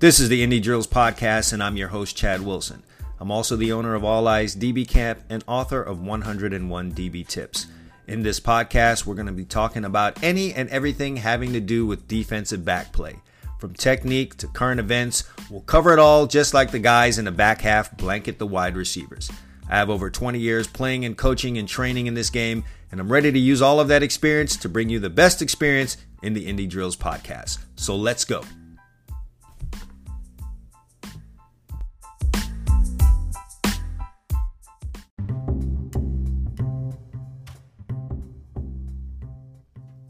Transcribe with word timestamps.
This 0.00 0.20
is 0.20 0.28
the 0.28 0.46
Indie 0.46 0.62
Drills 0.62 0.86
Podcast, 0.86 1.52
and 1.52 1.60
I'm 1.60 1.76
your 1.76 1.88
host, 1.88 2.16
Chad 2.16 2.40
Wilson. 2.40 2.84
I'm 3.18 3.32
also 3.32 3.56
the 3.56 3.72
owner 3.72 3.96
of 3.96 4.04
All 4.04 4.28
Eyes 4.28 4.54
DB 4.54 4.86
Camp 4.86 5.18
and 5.28 5.42
author 5.48 5.82
of 5.82 6.00
101 6.00 6.92
DB 6.92 7.26
Tips. 7.26 7.66
In 8.06 8.22
this 8.22 8.38
podcast, 8.38 9.06
we're 9.06 9.16
going 9.16 9.26
to 9.26 9.32
be 9.32 9.44
talking 9.44 9.84
about 9.84 10.22
any 10.22 10.54
and 10.54 10.68
everything 10.68 11.16
having 11.16 11.52
to 11.52 11.58
do 11.58 11.84
with 11.84 12.06
defensive 12.06 12.64
back 12.64 12.92
play. 12.92 13.16
From 13.58 13.74
technique 13.74 14.36
to 14.36 14.46
current 14.46 14.78
events, 14.78 15.24
we'll 15.50 15.62
cover 15.62 15.92
it 15.92 15.98
all 15.98 16.28
just 16.28 16.54
like 16.54 16.70
the 16.70 16.78
guys 16.78 17.18
in 17.18 17.24
the 17.24 17.32
back 17.32 17.60
half 17.60 17.96
blanket 17.96 18.38
the 18.38 18.46
wide 18.46 18.76
receivers. 18.76 19.28
I 19.68 19.78
have 19.78 19.90
over 19.90 20.10
20 20.10 20.38
years 20.38 20.68
playing 20.68 21.06
and 21.06 21.18
coaching 21.18 21.58
and 21.58 21.66
training 21.66 22.06
in 22.06 22.14
this 22.14 22.30
game, 22.30 22.62
and 22.92 23.00
I'm 23.00 23.10
ready 23.10 23.32
to 23.32 23.38
use 23.38 23.60
all 23.60 23.80
of 23.80 23.88
that 23.88 24.04
experience 24.04 24.56
to 24.58 24.68
bring 24.68 24.90
you 24.90 25.00
the 25.00 25.10
best 25.10 25.42
experience 25.42 25.96
in 26.22 26.34
the 26.34 26.46
Indie 26.46 26.68
Drills 26.68 26.96
podcast. 26.96 27.58
So 27.74 27.96
let's 27.96 28.24
go. 28.24 28.44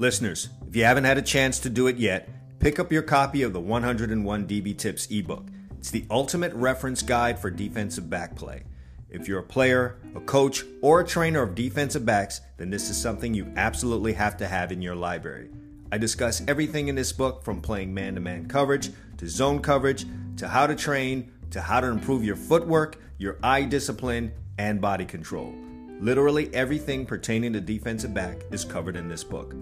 Listeners, 0.00 0.48
if 0.68 0.76
you 0.76 0.84
haven't 0.84 1.02
had 1.02 1.18
a 1.18 1.22
chance 1.22 1.58
to 1.58 1.68
do 1.68 1.88
it 1.88 1.96
yet, 1.96 2.28
pick 2.60 2.78
up 2.78 2.92
your 2.92 3.02
copy 3.02 3.42
of 3.42 3.52
the 3.52 3.60
101 3.60 4.46
DB 4.46 4.78
Tips 4.78 5.08
ebook. 5.10 5.48
It's 5.76 5.90
the 5.90 6.06
ultimate 6.08 6.52
reference 6.54 7.02
guide 7.02 7.36
for 7.36 7.50
defensive 7.50 8.08
back 8.08 8.36
play. 8.36 8.62
If 9.10 9.26
you're 9.26 9.40
a 9.40 9.42
player, 9.44 9.96
a 10.14 10.20
coach, 10.20 10.62
or 10.82 11.00
a 11.00 11.06
trainer 11.06 11.42
of 11.42 11.56
defensive 11.56 12.06
backs, 12.06 12.42
then 12.58 12.70
this 12.70 12.90
is 12.90 12.96
something 12.96 13.34
you 13.34 13.52
absolutely 13.56 14.12
have 14.12 14.36
to 14.36 14.46
have 14.46 14.70
in 14.70 14.80
your 14.80 14.94
library. 14.94 15.50
I 15.90 15.98
discuss 15.98 16.42
everything 16.46 16.86
in 16.86 16.94
this 16.94 17.12
book 17.12 17.42
from 17.42 17.60
playing 17.60 17.92
man 17.92 18.14
to 18.14 18.20
man 18.20 18.46
coverage 18.46 18.90
to 19.16 19.28
zone 19.28 19.60
coverage 19.60 20.06
to 20.36 20.46
how 20.46 20.68
to 20.68 20.76
train 20.76 21.32
to 21.50 21.60
how 21.60 21.80
to 21.80 21.88
improve 21.88 22.22
your 22.22 22.36
footwork, 22.36 23.00
your 23.16 23.38
eye 23.42 23.64
discipline, 23.64 24.30
and 24.58 24.80
body 24.80 25.06
control. 25.06 25.52
Literally 26.00 26.54
everything 26.54 27.04
pertaining 27.04 27.52
to 27.54 27.60
defensive 27.60 28.14
back 28.14 28.42
is 28.52 28.64
covered 28.64 28.94
in 28.94 29.08
this 29.08 29.24
book. 29.24 29.54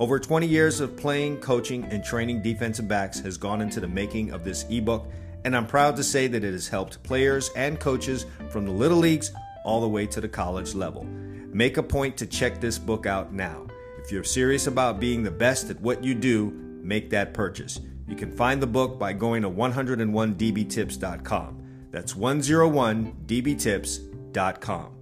Over 0.00 0.18
20 0.18 0.46
years 0.46 0.80
of 0.80 0.96
playing, 0.96 1.40
coaching, 1.40 1.84
and 1.84 2.02
training 2.02 2.40
defensive 2.40 2.88
backs 2.88 3.20
has 3.20 3.36
gone 3.36 3.60
into 3.60 3.80
the 3.80 3.88
making 3.88 4.32
of 4.32 4.44
this 4.44 4.64
ebook, 4.70 5.06
and 5.44 5.54
I'm 5.54 5.66
proud 5.66 5.94
to 5.96 6.02
say 6.02 6.26
that 6.26 6.42
it 6.42 6.52
has 6.52 6.66
helped 6.66 7.02
players 7.02 7.50
and 7.54 7.78
coaches 7.78 8.24
from 8.48 8.64
the 8.64 8.72
little 8.72 8.96
leagues 8.96 9.30
all 9.62 9.82
the 9.82 9.88
way 9.88 10.06
to 10.06 10.22
the 10.22 10.28
college 10.28 10.74
level. 10.74 11.04
Make 11.04 11.76
a 11.76 11.82
point 11.82 12.16
to 12.16 12.24
check 12.24 12.62
this 12.62 12.78
book 12.78 13.04
out 13.04 13.34
now. 13.34 13.66
If 14.02 14.10
you're 14.10 14.24
serious 14.24 14.68
about 14.68 15.00
being 15.00 15.22
the 15.22 15.30
best 15.30 15.68
at 15.68 15.78
what 15.82 16.02
you 16.02 16.14
do, 16.14 16.50
make 16.82 17.10
that 17.10 17.34
purchase. 17.34 17.78
You 18.08 18.16
can 18.16 18.32
find 18.32 18.62
the 18.62 18.66
book 18.66 18.98
by 18.98 19.12
going 19.12 19.42
to 19.42 19.50
101dbtips.com. 19.50 21.62
That's 21.90 22.14
101dbtips.com. 22.14 24.99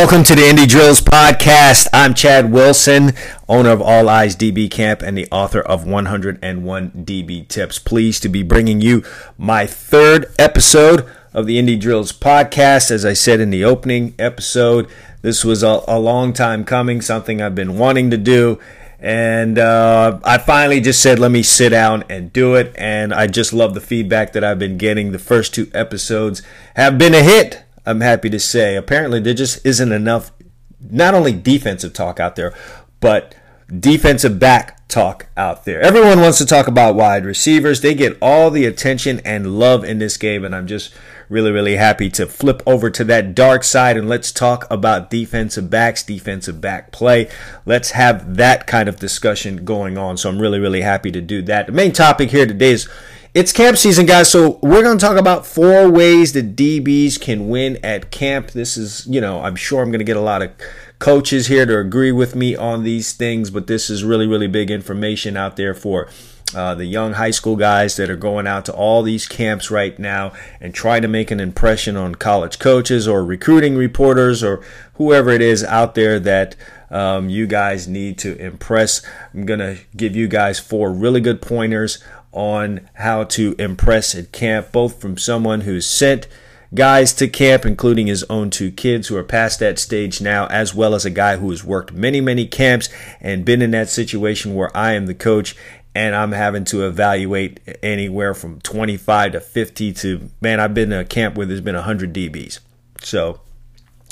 Welcome 0.00 0.24
to 0.24 0.34
the 0.34 0.40
Indie 0.40 0.66
Drills 0.66 1.02
podcast. 1.02 1.86
I'm 1.92 2.14
Chad 2.14 2.50
Wilson, 2.50 3.12
owner 3.50 3.68
of 3.68 3.82
All 3.82 4.08
Eyes 4.08 4.34
DB 4.34 4.70
Camp 4.70 5.02
and 5.02 5.14
the 5.14 5.28
author 5.30 5.60
of 5.60 5.86
101 5.86 6.90
DB 6.90 7.46
Tips. 7.46 7.78
Pleased 7.78 8.22
to 8.22 8.30
be 8.30 8.42
bringing 8.42 8.80
you 8.80 9.04
my 9.36 9.66
third 9.66 10.32
episode 10.38 11.06
of 11.34 11.44
the 11.44 11.58
Indie 11.58 11.78
Drills 11.78 12.12
podcast. 12.12 12.90
As 12.90 13.04
I 13.04 13.12
said 13.12 13.40
in 13.40 13.50
the 13.50 13.62
opening 13.62 14.14
episode, 14.18 14.88
this 15.20 15.44
was 15.44 15.62
a, 15.62 15.82
a 15.86 15.98
long 15.98 16.32
time 16.32 16.64
coming, 16.64 17.02
something 17.02 17.42
I've 17.42 17.54
been 17.54 17.76
wanting 17.76 18.10
to 18.10 18.16
do. 18.16 18.58
And 19.00 19.58
uh, 19.58 20.18
I 20.24 20.38
finally 20.38 20.80
just 20.80 21.02
said, 21.02 21.18
let 21.18 21.30
me 21.30 21.42
sit 21.42 21.70
down 21.70 22.04
and 22.08 22.32
do 22.32 22.54
it. 22.54 22.74
And 22.76 23.12
I 23.12 23.26
just 23.26 23.52
love 23.52 23.74
the 23.74 23.82
feedback 23.82 24.32
that 24.32 24.44
I've 24.44 24.58
been 24.58 24.78
getting. 24.78 25.12
The 25.12 25.18
first 25.18 25.54
two 25.54 25.70
episodes 25.74 26.40
have 26.74 26.96
been 26.96 27.12
a 27.12 27.22
hit. 27.22 27.64
I'm 27.90 28.00
happy 28.00 28.30
to 28.30 28.40
say. 28.40 28.76
Apparently, 28.76 29.20
there 29.20 29.34
just 29.34 29.64
isn't 29.66 29.92
enough, 29.92 30.32
not 30.80 31.14
only 31.14 31.32
defensive 31.32 31.92
talk 31.92 32.20
out 32.20 32.36
there, 32.36 32.54
but 33.00 33.34
defensive 33.78 34.38
back 34.38 34.86
talk 34.88 35.26
out 35.36 35.64
there. 35.64 35.80
Everyone 35.80 36.20
wants 36.20 36.38
to 36.38 36.46
talk 36.46 36.66
about 36.66 36.94
wide 36.94 37.24
receivers. 37.24 37.80
They 37.80 37.94
get 37.94 38.16
all 38.20 38.50
the 38.50 38.64
attention 38.64 39.20
and 39.24 39.58
love 39.58 39.84
in 39.84 39.98
this 39.98 40.16
game, 40.16 40.44
and 40.44 40.54
I'm 40.54 40.66
just 40.66 40.92
really, 41.28 41.52
really 41.52 41.76
happy 41.76 42.10
to 42.10 42.26
flip 42.26 42.62
over 42.66 42.90
to 42.90 43.04
that 43.04 43.34
dark 43.36 43.62
side 43.62 43.96
and 43.96 44.08
let's 44.08 44.32
talk 44.32 44.66
about 44.68 45.10
defensive 45.10 45.70
backs, 45.70 46.02
defensive 46.02 46.60
back 46.60 46.90
play. 46.90 47.30
Let's 47.64 47.92
have 47.92 48.34
that 48.36 48.66
kind 48.66 48.88
of 48.88 48.96
discussion 48.96 49.64
going 49.64 49.96
on. 49.96 50.16
So 50.16 50.28
I'm 50.28 50.40
really, 50.40 50.58
really 50.58 50.80
happy 50.80 51.12
to 51.12 51.20
do 51.20 51.40
that. 51.42 51.66
The 51.66 51.72
main 51.72 51.92
topic 51.92 52.30
here 52.30 52.46
today 52.46 52.72
is 52.72 52.88
it's 53.32 53.52
camp 53.52 53.76
season, 53.76 54.06
guys. 54.06 54.30
So 54.30 54.58
we're 54.62 54.82
going 54.82 54.98
to 54.98 55.04
talk 55.04 55.16
about 55.16 55.46
four 55.46 55.88
ways 55.88 56.32
that 56.32 56.56
DBs 56.56 57.20
can 57.20 57.48
win 57.48 57.78
at 57.84 58.10
camp. 58.10 58.50
This 58.50 58.76
is, 58.76 59.06
you 59.06 59.20
know, 59.20 59.40
I'm 59.42 59.56
sure 59.56 59.82
I'm 59.82 59.90
going 59.90 60.00
to 60.00 60.04
get 60.04 60.16
a 60.16 60.20
lot 60.20 60.42
of 60.42 60.50
coaches 60.98 61.46
here 61.46 61.64
to 61.64 61.78
agree 61.78 62.12
with 62.12 62.34
me 62.34 62.56
on 62.56 62.82
these 62.82 63.12
things, 63.12 63.50
but 63.50 63.68
this 63.68 63.88
is 63.88 64.02
really, 64.02 64.26
really 64.26 64.48
big 64.48 64.70
information 64.70 65.36
out 65.36 65.56
there 65.56 65.74
for 65.74 66.08
uh, 66.54 66.74
the 66.74 66.84
young 66.84 67.12
high 67.12 67.30
school 67.30 67.54
guys 67.54 67.94
that 67.96 68.10
are 68.10 68.16
going 68.16 68.48
out 68.48 68.64
to 68.64 68.72
all 68.72 69.04
these 69.04 69.28
camps 69.28 69.70
right 69.70 69.96
now 70.00 70.32
and 70.60 70.74
trying 70.74 71.02
to 71.02 71.08
make 71.08 71.30
an 71.30 71.38
impression 71.38 71.96
on 71.96 72.16
college 72.16 72.58
coaches 72.58 73.06
or 73.06 73.24
recruiting 73.24 73.76
reporters 73.76 74.42
or 74.42 74.60
whoever 74.94 75.30
it 75.30 75.40
is 75.40 75.62
out 75.62 75.94
there 75.94 76.18
that 76.18 76.56
um, 76.90 77.28
you 77.28 77.46
guys 77.46 77.86
need 77.86 78.18
to 78.18 78.36
impress. 78.38 79.00
I'm 79.32 79.46
going 79.46 79.60
to 79.60 79.78
give 79.96 80.16
you 80.16 80.26
guys 80.26 80.58
four 80.58 80.90
really 80.92 81.20
good 81.20 81.40
pointers 81.40 82.02
on 82.32 82.88
how 82.94 83.24
to 83.24 83.54
impress 83.58 84.14
at 84.14 84.32
camp, 84.32 84.72
both 84.72 85.00
from 85.00 85.16
someone 85.16 85.62
who's 85.62 85.86
sent 85.86 86.26
guys 86.74 87.12
to 87.14 87.28
camp, 87.28 87.66
including 87.66 88.06
his 88.06 88.22
own 88.24 88.50
two 88.50 88.70
kids 88.70 89.08
who 89.08 89.16
are 89.16 89.24
past 89.24 89.58
that 89.58 89.78
stage 89.78 90.20
now, 90.20 90.46
as 90.46 90.74
well 90.74 90.94
as 90.94 91.04
a 91.04 91.10
guy 91.10 91.36
who 91.36 91.50
has 91.50 91.64
worked 91.64 91.92
many, 91.92 92.20
many 92.20 92.46
camps 92.46 92.88
and 93.20 93.44
been 93.44 93.62
in 93.62 93.72
that 93.72 93.88
situation 93.88 94.54
where 94.54 94.74
I 94.76 94.92
am 94.92 95.06
the 95.06 95.14
coach 95.14 95.56
and 95.94 96.14
I'm 96.14 96.32
having 96.32 96.64
to 96.66 96.86
evaluate 96.86 97.58
anywhere 97.82 98.32
from 98.34 98.60
25 98.60 99.32
to 99.32 99.40
50 99.40 99.92
to, 99.94 100.30
man, 100.40 100.60
I've 100.60 100.74
been 100.74 100.92
in 100.92 101.00
a 101.00 101.04
camp 101.04 101.36
where 101.36 101.46
there's 101.46 101.60
been 101.60 101.74
100 101.74 102.12
DBs. 102.12 102.60
So 103.00 103.40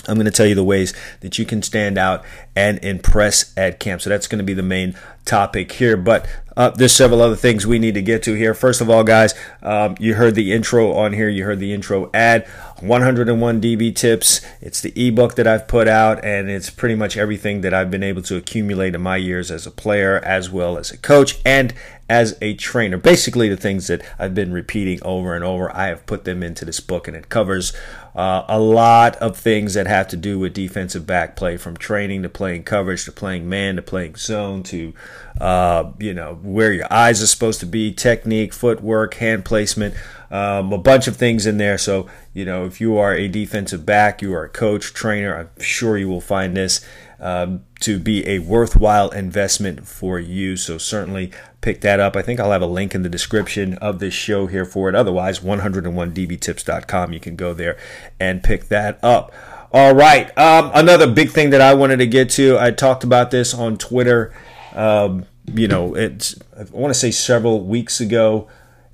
I'm 0.09 0.15
going 0.15 0.25
to 0.25 0.31
tell 0.31 0.47
you 0.47 0.55
the 0.55 0.65
ways 0.65 0.95
that 1.21 1.39
you 1.39 1.45
can 1.45 1.63
stand 1.63 1.99
out 1.99 2.25
and 2.57 2.83
impress 2.83 3.53
at 3.57 3.79
camp. 3.79 4.01
So 4.01 4.11
that's 4.11 4.27
going 4.27 4.39
to 4.39 4.45
be 4.45 4.55
the 4.55 4.63
main 4.63 4.97
topic 5.25 5.73
here. 5.73 5.97
But 5.97 6.27
uh, 6.57 6.71
there's 6.71 6.93
several 6.93 7.23
other 7.23 7.37
things 7.37 7.67
we 7.67 7.79
need 7.79 7.95
to 7.95 8.03
get 8.03 8.23
to 8.25 8.35
here. 8.35 8.55
First 8.55 8.81
of 8.81 8.91
all, 8.91 9.05
guys, 9.05 9.35
um, 9.63 9.97
you 10.01 10.15
heard 10.15 10.35
the 10.35 10.53
intro 10.53 10.93
on 10.93 11.13
here. 11.13 11.29
You 11.29 11.45
heard 11.45 11.61
the 11.61 11.73
intro 11.73 12.11
ad. 12.13 12.49
101 12.81 13.61
DB 13.61 13.95
tips. 13.95 14.41
It's 14.61 14.81
the 14.81 14.93
ebook 14.97 15.35
that 15.37 15.47
I've 15.47 15.69
put 15.69 15.87
out, 15.87 16.25
and 16.25 16.49
it's 16.49 16.71
pretty 16.71 16.95
much 16.95 17.17
everything 17.17 17.61
that 17.61 17.75
I've 17.75 17.91
been 17.91 18.03
able 18.03 18.23
to 18.23 18.37
accumulate 18.37 18.95
in 18.95 19.03
my 19.03 19.17
years 19.17 19.51
as 19.51 19.67
a 19.67 19.71
player, 19.71 20.19
as 20.25 20.51
well 20.51 20.79
as 20.79 20.91
a 20.91 20.97
coach, 20.97 21.39
and 21.45 21.75
as 22.09 22.39
a 22.41 22.55
trainer. 22.55 22.97
Basically, 22.97 23.49
the 23.49 23.57
things 23.57 23.89
that 23.89 24.03
I've 24.19 24.35
been 24.35 24.53
repeating 24.53 25.01
over 25.03 25.35
and 25.35 25.45
over, 25.45 25.75
I 25.77 25.89
have 25.89 26.07
put 26.07 26.25
them 26.25 26.43
into 26.43 26.65
this 26.65 26.81
book, 26.81 27.07
and 27.07 27.17
it 27.17 27.29
covers 27.29 27.73
uh, 28.19 28.45
a 28.49 28.59
lot 28.59 29.15
of 29.19 29.37
things 29.37 29.75
that 29.75 29.87
have 29.87 30.09
to 30.09 30.17
do 30.17 30.41
with 30.41 30.53
defensive 30.53 31.07
back 31.07 31.37
play, 31.37 31.57
from 31.57 31.77
training 31.77 32.21
to 32.25 32.29
playing 32.29 32.65
coverage 32.65 33.05
to 33.05 33.13
playing 33.13 33.49
man 33.49 33.77
to 33.77 33.83
playing 33.83 34.17
zone 34.17 34.65
to 34.65 34.93
uh, 35.41 35.93
you 36.01 36.13
know 36.13 36.35
where 36.43 36.73
your 36.73 36.93
eyes 36.93 37.23
are 37.23 37.29
supposed 37.29 37.61
to 37.61 37.67
be, 37.67 37.93
technique, 37.93 38.53
footwork, 38.53 39.15
hand 39.15 39.45
placement, 39.45 39.95
um, 40.33 40.73
a 40.73 40.79
bunch 40.79 41.07
of 41.07 41.17
things 41.17 41.47
in 41.47 41.59
there. 41.59 41.79
So 41.79 42.09
you 42.35 42.45
know 42.45 42.67
if 42.67 42.81
you 42.81 42.99
are 42.99 43.15
a 43.15 43.29
defensive 43.29 43.87
back, 43.87 44.21
you 44.21 44.35
are 44.35 44.43
a 44.43 44.49
coach, 44.49 44.93
trainer, 44.93 45.37
I'm 45.37 45.63
sure 45.63 45.97
you 45.97 46.09
will 46.09 46.21
find 46.21 46.57
this 46.57 46.85
um, 47.21 47.65
to 47.81 47.99
be 47.99 48.27
a 48.29 48.39
worthwhile 48.39 49.11
investment 49.11 49.87
for 49.87 50.19
you. 50.19 50.57
So 50.57 50.79
certainly 50.79 51.33
pick 51.61 51.81
that 51.81 52.01
up. 52.01 52.17
I 52.17 52.23
think 52.23 52.41
I'll 52.41 52.53
have 52.53 52.63
a 52.63 52.67
link 52.67 52.95
in 52.95 53.03
the 53.03 53.09
description 53.09 53.75
of 53.75 53.99
this 53.99 54.15
show 54.15 54.47
here 54.47 54.65
for 54.65 54.89
it. 54.89 54.95
Otherwise, 54.95 55.41
101dbtips.com. 55.41 57.13
You 57.13 57.21
can 57.21 57.37
go 57.37 57.55
there 57.55 57.77
and 58.21 58.43
pick 58.43 58.69
that 58.69 59.03
up. 59.03 59.33
All 59.73 59.95
right. 59.95 60.37
Um, 60.39 60.71
another 60.75 61.11
big 61.11 61.31
thing 61.31 61.51
that 61.51 61.61
I 61.61 61.75
wanted 61.75 61.99
to 61.99 62.07
get 62.07 62.31
to. 62.31 62.59
I 62.59 62.71
talked 62.71 63.05
about 63.05 63.31
this 63.31 63.53
on 63.53 63.77
Twitter. 63.77 64.33
Um, 64.75 65.27
you 65.47 65.69
know, 65.69 65.95
it's 65.95 66.39
I 66.59 66.65
want 66.71 66.93
to 66.93 66.99
say 66.99 67.11
several 67.11 67.65
weeks 67.65 68.01
ago, 68.01 68.49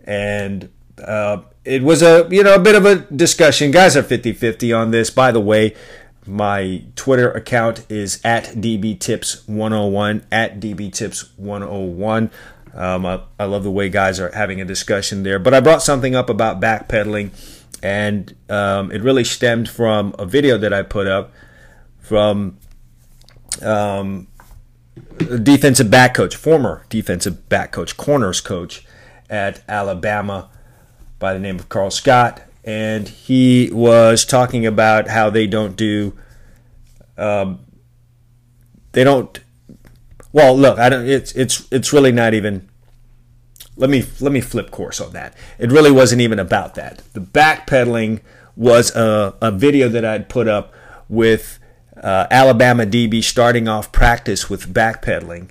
and 0.04 0.70
uh, 0.98 1.42
it 1.64 1.82
was 1.82 2.02
a 2.02 2.26
you 2.30 2.42
know 2.42 2.54
a 2.54 2.58
bit 2.58 2.74
of 2.74 2.86
a 2.86 2.96
discussion. 2.96 3.70
Guys 3.70 3.96
are 3.96 4.02
50-50 4.02 4.76
on 4.76 4.90
this. 4.90 5.10
By 5.10 5.30
the 5.30 5.40
way, 5.40 5.74
my 6.26 6.82
Twitter 6.96 7.30
account 7.30 7.84
is 7.90 8.20
at 8.24 8.44
dbtips101 8.46 10.24
at 10.32 10.60
dbtips101. 10.60 12.30
Um, 12.74 13.06
I, 13.06 13.20
I, 13.38 13.44
love 13.44 13.62
the 13.62 13.70
way 13.70 13.88
guys 13.88 14.18
are 14.18 14.32
having 14.32 14.60
a 14.60 14.64
discussion 14.64 15.22
there. 15.22 15.38
But 15.38 15.54
I 15.54 15.60
brought 15.60 15.80
something 15.82 16.16
up 16.16 16.28
about 16.28 16.60
backpedaling, 16.60 17.30
and 17.84 18.34
um, 18.50 18.90
it 18.90 19.00
really 19.00 19.22
stemmed 19.22 19.68
from 19.68 20.12
a 20.18 20.26
video 20.26 20.58
that 20.58 20.72
I 20.72 20.82
put 20.82 21.06
up 21.06 21.32
from 22.00 22.58
um, 23.62 24.26
defensive 25.42 25.90
back 25.90 26.14
coach, 26.14 26.34
former 26.34 26.84
defensive 26.88 27.48
back 27.48 27.70
coach, 27.70 27.96
corners 27.96 28.40
coach 28.40 28.84
at 29.30 29.62
Alabama 29.68 30.50
by 31.18 31.32
the 31.32 31.38
name 31.38 31.56
of 31.56 31.68
Karl 31.68 31.90
Scott, 31.90 32.42
and 32.64 33.08
he 33.08 33.70
was 33.72 34.24
talking 34.24 34.64
about 34.66 35.08
how 35.08 35.30
they 35.30 35.46
don't 35.46 35.76
do, 35.76 36.16
um, 37.18 37.60
they 38.92 39.04
don't. 39.04 39.40
Well, 40.32 40.56
look, 40.56 40.78
I 40.78 40.88
don't. 40.88 41.06
It's 41.06 41.32
it's 41.32 41.66
it's 41.70 41.92
really 41.92 42.12
not 42.12 42.34
even. 42.34 42.68
Let 43.76 43.90
me 43.90 44.04
let 44.20 44.32
me 44.32 44.40
flip 44.40 44.70
course 44.70 45.00
on 45.00 45.12
that. 45.12 45.34
It 45.58 45.70
really 45.70 45.90
wasn't 45.90 46.20
even 46.20 46.38
about 46.38 46.74
that. 46.76 47.02
The 47.12 47.20
backpedaling 47.20 48.20
was 48.56 48.94
a, 48.94 49.34
a 49.40 49.50
video 49.50 49.88
that 49.88 50.04
I'd 50.04 50.28
put 50.28 50.48
up 50.48 50.72
with 51.08 51.58
uh, 52.02 52.26
Alabama 52.30 52.84
DB 52.84 53.22
starting 53.22 53.68
off 53.68 53.92
practice 53.92 54.48
with 54.48 54.72
backpedaling. 54.72 55.50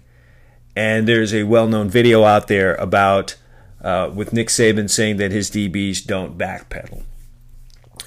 And 0.75 1.07
there's 1.07 1.33
a 1.33 1.43
well 1.43 1.67
known 1.67 1.89
video 1.89 2.23
out 2.23 2.47
there 2.47 2.75
about 2.75 3.35
uh, 3.83 4.09
with 4.13 4.33
Nick 4.33 4.47
Saban 4.47 4.89
saying 4.89 5.17
that 5.17 5.31
his 5.31 5.51
DBs 5.51 6.05
don't 6.05 6.37
backpedal. 6.37 7.03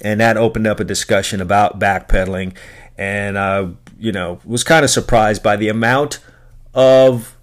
And 0.01 0.19
that 0.19 0.37
opened 0.37 0.67
up 0.67 0.79
a 0.79 0.83
discussion 0.83 1.41
about 1.41 1.79
backpedaling. 1.79 2.55
And, 2.97 3.37
uh, 3.37 3.69
you 3.97 4.11
know, 4.11 4.39
was 4.45 4.63
kind 4.63 4.83
of 4.83 4.89
surprised 4.89 5.43
by 5.43 5.55
the 5.55 5.69
amount 5.69 6.19
of 6.73 7.35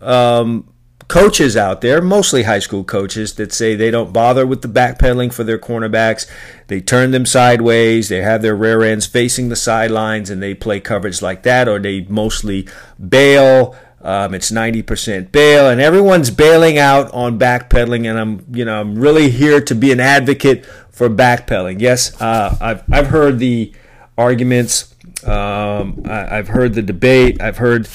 um, 0.00 0.72
coaches 1.08 1.56
out 1.56 1.80
there, 1.80 2.02
mostly 2.02 2.42
high 2.42 2.58
school 2.58 2.84
coaches, 2.84 3.34
that 3.34 3.52
say 3.52 3.74
they 3.74 3.90
don't 3.90 4.12
bother 4.12 4.46
with 4.46 4.62
the 4.62 4.68
backpedaling 4.68 5.32
for 5.32 5.44
their 5.44 5.58
cornerbacks. 5.58 6.28
They 6.66 6.80
turn 6.80 7.10
them 7.10 7.26
sideways, 7.26 8.08
they 8.08 8.22
have 8.22 8.42
their 8.42 8.56
rear 8.56 8.82
ends 8.82 9.06
facing 9.06 9.48
the 9.48 9.56
sidelines, 9.56 10.30
and 10.30 10.42
they 10.42 10.54
play 10.54 10.80
coverage 10.80 11.22
like 11.22 11.42
that, 11.44 11.68
or 11.68 11.78
they 11.78 12.02
mostly 12.02 12.68
bail. 13.08 13.76
Um, 14.06 14.34
it's 14.34 14.52
90% 14.52 15.32
bail, 15.32 15.68
and 15.68 15.80
everyone's 15.80 16.30
bailing 16.30 16.78
out 16.78 17.12
on 17.12 17.40
backpedaling. 17.40 18.08
And 18.08 18.16
I'm, 18.16 18.46
you 18.52 18.64
know, 18.64 18.80
I'm 18.80 18.96
really 18.96 19.30
here 19.30 19.60
to 19.62 19.74
be 19.74 19.90
an 19.90 19.98
advocate 19.98 20.64
for 20.92 21.10
backpedaling. 21.10 21.80
Yes, 21.80 22.18
uh, 22.20 22.56
I've 22.60 22.84
I've 22.88 23.08
heard 23.08 23.40
the 23.40 23.72
arguments. 24.16 24.94
Um, 25.26 26.02
I, 26.06 26.38
I've 26.38 26.46
heard 26.46 26.74
the 26.74 26.82
debate. 26.82 27.42
I've 27.42 27.56
heard 27.56 27.88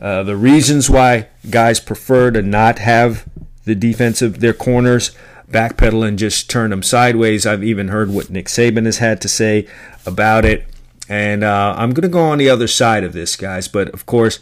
uh, 0.00 0.22
the 0.22 0.36
reasons 0.36 0.88
why 0.88 1.26
guys 1.50 1.80
prefer 1.80 2.30
to 2.30 2.42
not 2.42 2.78
have 2.78 3.28
the 3.64 3.74
defensive 3.74 4.38
their 4.38 4.54
corners 4.54 5.16
backpedal 5.50 6.06
and 6.06 6.16
just 6.16 6.48
turn 6.48 6.70
them 6.70 6.84
sideways. 6.84 7.44
I've 7.44 7.64
even 7.64 7.88
heard 7.88 8.10
what 8.10 8.30
Nick 8.30 8.46
Saban 8.46 8.84
has 8.84 8.98
had 8.98 9.20
to 9.22 9.28
say 9.28 9.66
about 10.06 10.44
it, 10.44 10.64
and 11.08 11.42
uh, 11.42 11.74
I'm 11.76 11.90
going 11.90 12.02
to 12.02 12.08
go 12.08 12.20
on 12.20 12.38
the 12.38 12.50
other 12.50 12.68
side 12.68 13.02
of 13.02 13.12
this, 13.12 13.34
guys. 13.34 13.66
But 13.66 13.88
of 13.88 14.06
course, 14.06 14.38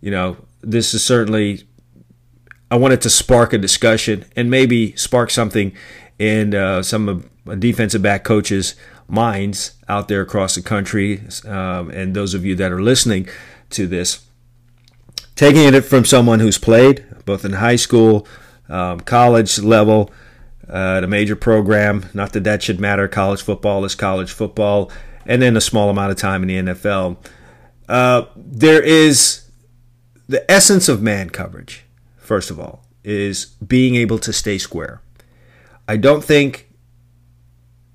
you 0.00 0.12
know 0.12 0.36
this 0.62 0.94
is 0.94 1.04
certainly. 1.04 1.66
I 2.70 2.76
wanted 2.76 3.02
to 3.02 3.10
spark 3.10 3.52
a 3.52 3.58
discussion 3.58 4.24
and 4.34 4.50
maybe 4.50 4.96
spark 4.96 5.28
something 5.28 5.74
in 6.18 6.54
uh, 6.54 6.82
some 6.82 7.06
of 7.06 7.28
defensive 7.60 8.00
back 8.00 8.24
coaches' 8.24 8.74
minds 9.08 9.72
out 9.90 10.08
there 10.08 10.22
across 10.22 10.54
the 10.54 10.62
country, 10.62 11.22
um, 11.44 11.90
and 11.90 12.14
those 12.14 12.32
of 12.32 12.46
you 12.46 12.54
that 12.56 12.72
are 12.72 12.80
listening 12.80 13.28
to 13.70 13.86
this 13.86 14.24
taking 15.34 15.74
it 15.74 15.80
from 15.82 16.04
someone 16.04 16.40
who's 16.40 16.58
played 16.58 17.04
both 17.24 17.44
in 17.44 17.54
high 17.54 17.76
school, 17.76 18.26
um, 18.68 19.00
college 19.00 19.58
level, 19.58 20.10
uh, 20.68 21.00
a 21.02 21.06
major 21.06 21.36
program. 21.36 22.06
Not 22.14 22.32
that 22.32 22.44
that 22.44 22.62
should 22.62 22.80
matter. 22.80 23.08
College 23.08 23.42
football 23.42 23.84
is 23.84 23.94
college 23.94 24.32
football, 24.32 24.90
and 25.26 25.40
then 25.40 25.56
a 25.56 25.60
small 25.60 25.90
amount 25.90 26.10
of 26.10 26.16
time 26.16 26.42
in 26.42 26.48
the 26.48 26.72
NFL. 26.72 27.16
Uh, 27.88 28.26
there 28.36 28.82
is 28.82 29.41
the 30.28 30.50
essence 30.50 30.88
of 30.88 31.02
man 31.02 31.30
coverage. 31.30 31.84
First 32.16 32.50
of 32.50 32.58
all, 32.58 32.84
is 33.04 33.46
being 33.66 33.96
able 33.96 34.18
to 34.20 34.32
stay 34.32 34.58
square. 34.58 35.02
I 35.88 35.96
don't 35.96 36.24
think 36.24 36.70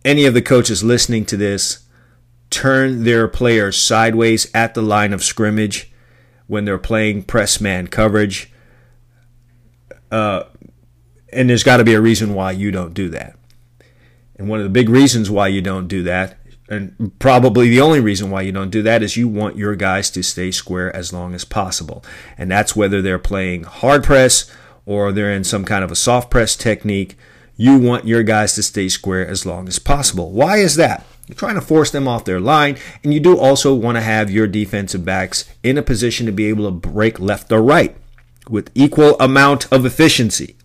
any 0.04 0.26
of 0.26 0.34
the 0.34 0.42
coaches 0.42 0.84
listening 0.84 1.26
to 1.26 1.38
this 1.38 1.86
turn 2.50 3.04
their 3.04 3.28
players 3.28 3.78
sideways 3.78 4.50
at 4.54 4.74
the 4.74 4.82
line 4.82 5.14
of 5.14 5.24
scrimmage 5.24 5.92
when 6.48 6.66
they're 6.66 6.78
playing 6.78 7.24
press 7.24 7.60
man 7.60 7.88
coverage. 7.88 8.52
Uh, 10.12 10.44
and 11.34 11.50
there's 11.50 11.64
got 11.64 11.78
to 11.78 11.84
be 11.84 11.94
a 11.94 12.02
reason 12.02 12.34
why 12.34 12.52
you 12.52 12.72
don't 12.72 12.94
do 12.94 13.10
that. 13.10 13.38
And 14.38 14.48
one 14.48 14.60
of 14.60 14.64
the 14.64 14.70
big 14.70 14.90
reasons 14.90 15.30
why 15.30 15.48
you 15.48 15.62
don't 15.62 15.88
do 15.88 16.04
that, 16.04 16.37
and 16.70 17.14
probably 17.20 17.70
the 17.70 17.82
only 17.82 18.00
reason 18.00 18.30
why 18.30 18.42
you 18.42 18.52
don't 18.52 18.70
do 18.70 18.82
that, 18.84 19.04
is 19.04 19.18
you 19.18 19.28
want 19.28 19.58
your 19.58 19.76
guys 19.76 20.10
to 20.12 20.24
stay 20.24 20.52
square 20.52 20.96
as 20.96 21.14
long 21.14 21.34
as 21.34 21.46
possible. 21.46 22.04
And 22.38 22.52
that's 22.52 22.76
whether 22.76 23.02
they're 23.02 23.20
playing 23.20 23.64
hard 23.64 24.04
press 24.04 24.52
or 24.86 25.12
they're 25.12 25.32
in 25.32 25.44
some 25.44 25.66
kind 25.66 25.84
of 25.84 25.92
a 25.92 25.96
soft 25.96 26.30
press 26.30 26.56
technique. 26.56 27.18
You 27.56 27.78
want 27.78 28.06
your 28.06 28.24
guys 28.24 28.54
to 28.56 28.64
stay 28.64 28.90
square 28.90 29.28
as 29.28 29.46
long 29.46 29.68
as 29.68 29.80
possible. 29.80 30.32
Why 30.32 30.58
is 30.58 30.76
that? 30.76 31.06
You're 31.28 31.36
trying 31.36 31.56
to 31.56 31.62
force 31.62 31.92
them 31.92 32.08
off 32.08 32.24
their 32.24 32.40
line, 32.40 32.78
and 33.04 33.14
you 33.14 33.20
do 33.20 33.38
also 33.38 33.74
want 33.74 33.98
to 33.98 34.02
have 34.02 34.32
your 34.32 34.48
defensive 34.48 35.04
backs 35.04 35.44
in 35.62 35.78
a 35.78 35.82
position 35.82 36.26
to 36.26 36.32
be 36.32 36.46
able 36.46 36.66
to 36.66 36.72
break 36.72 37.20
left 37.20 37.52
or 37.52 37.62
right 37.62 37.98
with 38.50 38.72
equal 38.74 39.20
amount 39.20 39.70
of 39.74 39.86
efficiency. 39.86 40.56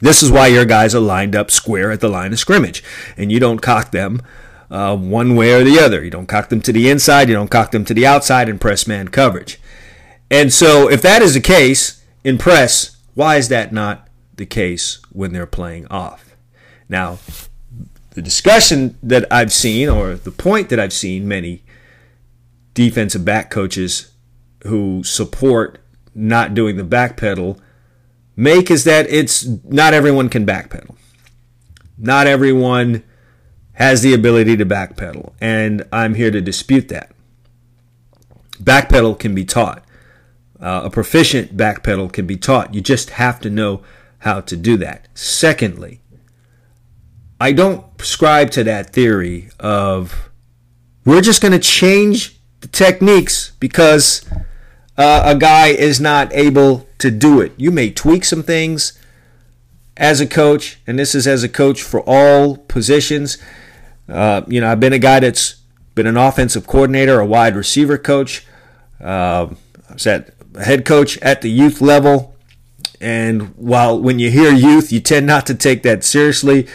This 0.00 0.22
is 0.22 0.30
why 0.30 0.46
your 0.48 0.64
guys 0.64 0.94
are 0.94 1.00
lined 1.00 1.34
up 1.34 1.50
square 1.50 1.90
at 1.90 2.00
the 2.00 2.08
line 2.08 2.32
of 2.32 2.38
scrimmage, 2.38 2.84
and 3.16 3.32
you 3.32 3.40
don't 3.40 3.62
cock 3.62 3.90
them 3.90 4.22
uh, 4.70 4.96
one 4.96 5.36
way 5.36 5.52
or 5.52 5.64
the 5.64 5.78
other. 5.78 6.04
You 6.04 6.10
don't 6.10 6.26
cock 6.26 6.48
them 6.48 6.60
to 6.62 6.72
the 6.72 6.88
inside, 6.88 7.28
you 7.28 7.34
don't 7.34 7.50
cock 7.50 7.70
them 7.70 7.84
to 7.84 7.94
the 7.94 8.06
outside 8.06 8.48
in 8.48 8.58
press 8.58 8.86
man 8.86 9.08
coverage. 9.08 9.60
And 10.30 10.52
so, 10.52 10.88
if 10.90 11.02
that 11.02 11.22
is 11.22 11.34
the 11.34 11.40
case 11.40 12.02
in 12.24 12.38
press, 12.38 12.96
why 13.14 13.36
is 13.36 13.48
that 13.48 13.72
not 13.72 14.08
the 14.34 14.46
case 14.46 15.00
when 15.12 15.32
they're 15.32 15.46
playing 15.46 15.86
off? 15.88 16.34
Now, 16.88 17.18
the 18.10 18.22
discussion 18.22 18.96
that 19.02 19.26
I've 19.32 19.52
seen, 19.52 19.88
or 19.88 20.14
the 20.14 20.30
point 20.30 20.68
that 20.70 20.80
I've 20.80 20.92
seen 20.92 21.28
many 21.28 21.62
defensive 22.72 23.24
back 23.24 23.50
coaches 23.50 24.12
who 24.64 25.02
support 25.04 25.78
not 26.14 26.54
doing 26.54 26.76
the 26.76 26.84
back 26.84 27.16
pedal 27.16 27.60
make 28.36 28.70
is 28.70 28.84
that 28.84 29.08
it's 29.08 29.44
not 29.64 29.94
everyone 29.94 30.28
can 30.28 30.46
backpedal. 30.46 30.96
Not 31.98 32.26
everyone 32.26 33.04
has 33.74 34.02
the 34.02 34.14
ability 34.14 34.56
to 34.56 34.66
backpedal, 34.66 35.32
and 35.40 35.86
I'm 35.92 36.14
here 36.14 36.30
to 36.30 36.40
dispute 36.40 36.88
that. 36.88 37.12
Backpedal 38.62 39.18
can 39.18 39.34
be 39.34 39.44
taught. 39.44 39.84
Uh, 40.60 40.82
a 40.84 40.90
proficient 40.90 41.56
backpedal 41.56 42.12
can 42.12 42.26
be 42.26 42.36
taught. 42.36 42.72
You 42.74 42.80
just 42.80 43.10
have 43.10 43.40
to 43.40 43.50
know 43.50 43.82
how 44.18 44.40
to 44.40 44.56
do 44.56 44.76
that. 44.78 45.08
Secondly, 45.14 46.00
I 47.40 47.52
don't 47.52 47.84
subscribe 47.98 48.50
to 48.52 48.64
that 48.64 48.90
theory 48.90 49.50
of 49.58 50.30
we're 51.04 51.20
just 51.20 51.42
going 51.42 51.52
to 51.52 51.58
change 51.58 52.38
the 52.60 52.68
techniques 52.68 53.52
because 53.60 54.24
uh, 54.96 55.22
a 55.24 55.34
guy 55.34 55.68
is 55.68 56.00
not 56.00 56.32
able 56.32 56.86
to 56.98 57.10
do 57.10 57.40
it. 57.40 57.52
You 57.56 57.70
may 57.70 57.90
tweak 57.90 58.24
some 58.24 58.42
things 58.42 58.98
as 59.96 60.20
a 60.20 60.26
coach, 60.26 60.78
and 60.86 60.98
this 60.98 61.14
is 61.14 61.26
as 61.26 61.42
a 61.42 61.48
coach 61.48 61.82
for 61.82 62.00
all 62.06 62.56
positions. 62.56 63.38
Uh, 64.08 64.42
you 64.46 64.60
know, 64.60 64.70
I've 64.70 64.80
been 64.80 64.92
a 64.92 64.98
guy 64.98 65.20
that's 65.20 65.56
been 65.94 66.06
an 66.06 66.16
offensive 66.16 66.66
coordinator, 66.66 67.20
a 67.20 67.26
wide 67.26 67.56
receiver 67.56 67.98
coach. 67.98 68.46
Uh, 69.00 69.48
I 69.88 69.92
was 69.92 70.06
at 70.06 70.34
head 70.62 70.84
coach 70.84 71.18
at 71.18 71.42
the 71.42 71.50
youth 71.50 71.80
level. 71.80 72.34
And 73.00 73.54
while 73.56 73.98
when 73.98 74.18
you 74.18 74.30
hear 74.30 74.52
youth, 74.52 74.92
you 74.92 75.00
tend 75.00 75.26
not 75.26 75.46
to 75.46 75.54
take 75.54 75.82
that 75.82 76.04
seriously. 76.04 76.66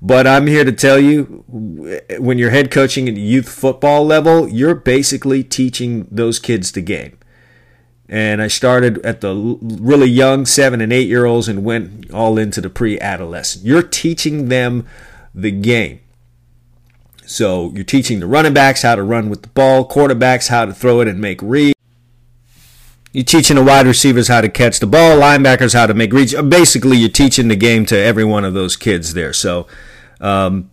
But 0.00 0.26
I'm 0.26 0.46
here 0.46 0.64
to 0.64 0.72
tell 0.72 0.98
you 0.98 1.44
when 1.48 2.38
you're 2.38 2.50
head 2.50 2.70
coaching 2.70 3.08
at 3.08 3.16
the 3.16 3.20
youth 3.20 3.48
football 3.48 4.04
level, 4.04 4.48
you're 4.48 4.74
basically 4.74 5.42
teaching 5.42 6.06
those 6.10 6.38
kids 6.38 6.70
the 6.72 6.82
game. 6.82 7.18
And 8.08 8.40
I 8.40 8.48
started 8.48 9.04
at 9.04 9.20
the 9.20 9.58
really 9.60 10.08
young 10.08 10.46
seven 10.46 10.80
and 10.80 10.92
eight 10.92 11.08
year 11.08 11.26
olds 11.26 11.48
and 11.48 11.64
went 11.64 12.10
all 12.12 12.38
into 12.38 12.60
the 12.60 12.70
pre 12.70 12.98
adolescent. 13.00 13.64
You're 13.64 13.82
teaching 13.82 14.48
them 14.48 14.86
the 15.34 15.50
game. 15.50 16.00
So 17.28 17.72
you're 17.74 17.84
teaching 17.84 18.20
the 18.20 18.26
running 18.26 18.54
backs 18.54 18.82
how 18.82 18.94
to 18.94 19.02
run 19.02 19.28
with 19.28 19.42
the 19.42 19.48
ball, 19.48 19.86
quarterbacks 19.88 20.48
how 20.48 20.64
to 20.64 20.72
throw 20.72 21.00
it 21.00 21.08
and 21.08 21.20
make 21.20 21.40
reads. 21.42 21.74
You're 23.12 23.24
teaching 23.24 23.56
the 23.56 23.64
wide 23.64 23.86
receivers 23.86 24.28
how 24.28 24.40
to 24.40 24.48
catch 24.48 24.80
the 24.80 24.86
ball, 24.86 25.18
linebackers 25.18 25.74
how 25.74 25.86
to 25.86 25.94
make 25.94 26.12
reads. 26.12 26.34
Basically, 26.42 26.96
you're 26.96 27.08
teaching 27.08 27.48
the 27.48 27.56
game 27.56 27.86
to 27.86 27.96
every 27.96 28.24
one 28.24 28.44
of 28.44 28.54
those 28.54 28.76
kids 28.76 29.14
there. 29.14 29.32
So 29.32 29.66
um, 30.20 30.70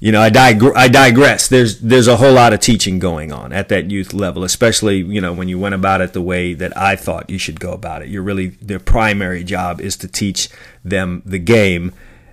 you 0.00 0.12
know, 0.12 0.22
I, 0.22 0.30
dig- 0.30 0.74
I 0.74 0.88
digress. 0.88 1.48
There's 1.48 1.78
there's 1.80 2.08
a 2.08 2.16
whole 2.16 2.32
lot 2.32 2.54
of 2.54 2.60
teaching 2.60 2.98
going 2.98 3.32
on 3.32 3.52
at 3.52 3.68
that 3.68 3.90
youth 3.90 4.14
level, 4.14 4.44
especially 4.44 4.96
you 4.96 5.20
know 5.20 5.34
when 5.34 5.48
you 5.48 5.58
went 5.58 5.74
about 5.74 6.00
it 6.00 6.14
the 6.14 6.22
way 6.22 6.54
that 6.54 6.74
I 6.76 6.96
thought 6.96 7.28
you 7.28 7.36
should 7.36 7.60
go 7.60 7.72
about 7.72 8.00
it. 8.00 8.08
You're 8.08 8.22
really 8.22 8.48
their 8.62 8.80
primary 8.80 9.44
job 9.44 9.78
is 9.78 9.98
to 9.98 10.08
teach 10.08 10.48
them 10.82 11.22
the 11.26 11.38
game, 11.38 11.92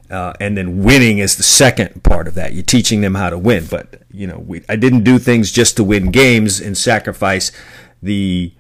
uh, 0.10 0.34
and 0.40 0.58
then 0.58 0.84
winning 0.84 1.18
is 1.18 1.36
the 1.36 1.44
second 1.44 2.04
part 2.04 2.28
of 2.28 2.34
that. 2.36 2.54
You're 2.54 2.64
teaching 2.64 3.02
them 3.02 3.16
how 3.16 3.30
to 3.30 3.38
win. 3.38 3.66
But 3.70 4.02
you 4.12 4.28
know, 4.28 4.40
we, 4.40 4.64
I 4.70 4.76
didn't 4.76 5.04
do 5.04 5.20
things 5.20 5.52
just 5.52 5.78
to 5.78 5.84
win 5.84 6.12
games 6.12 6.60
and 6.60 6.78
sacrifice 6.78 7.52
the 8.02 8.54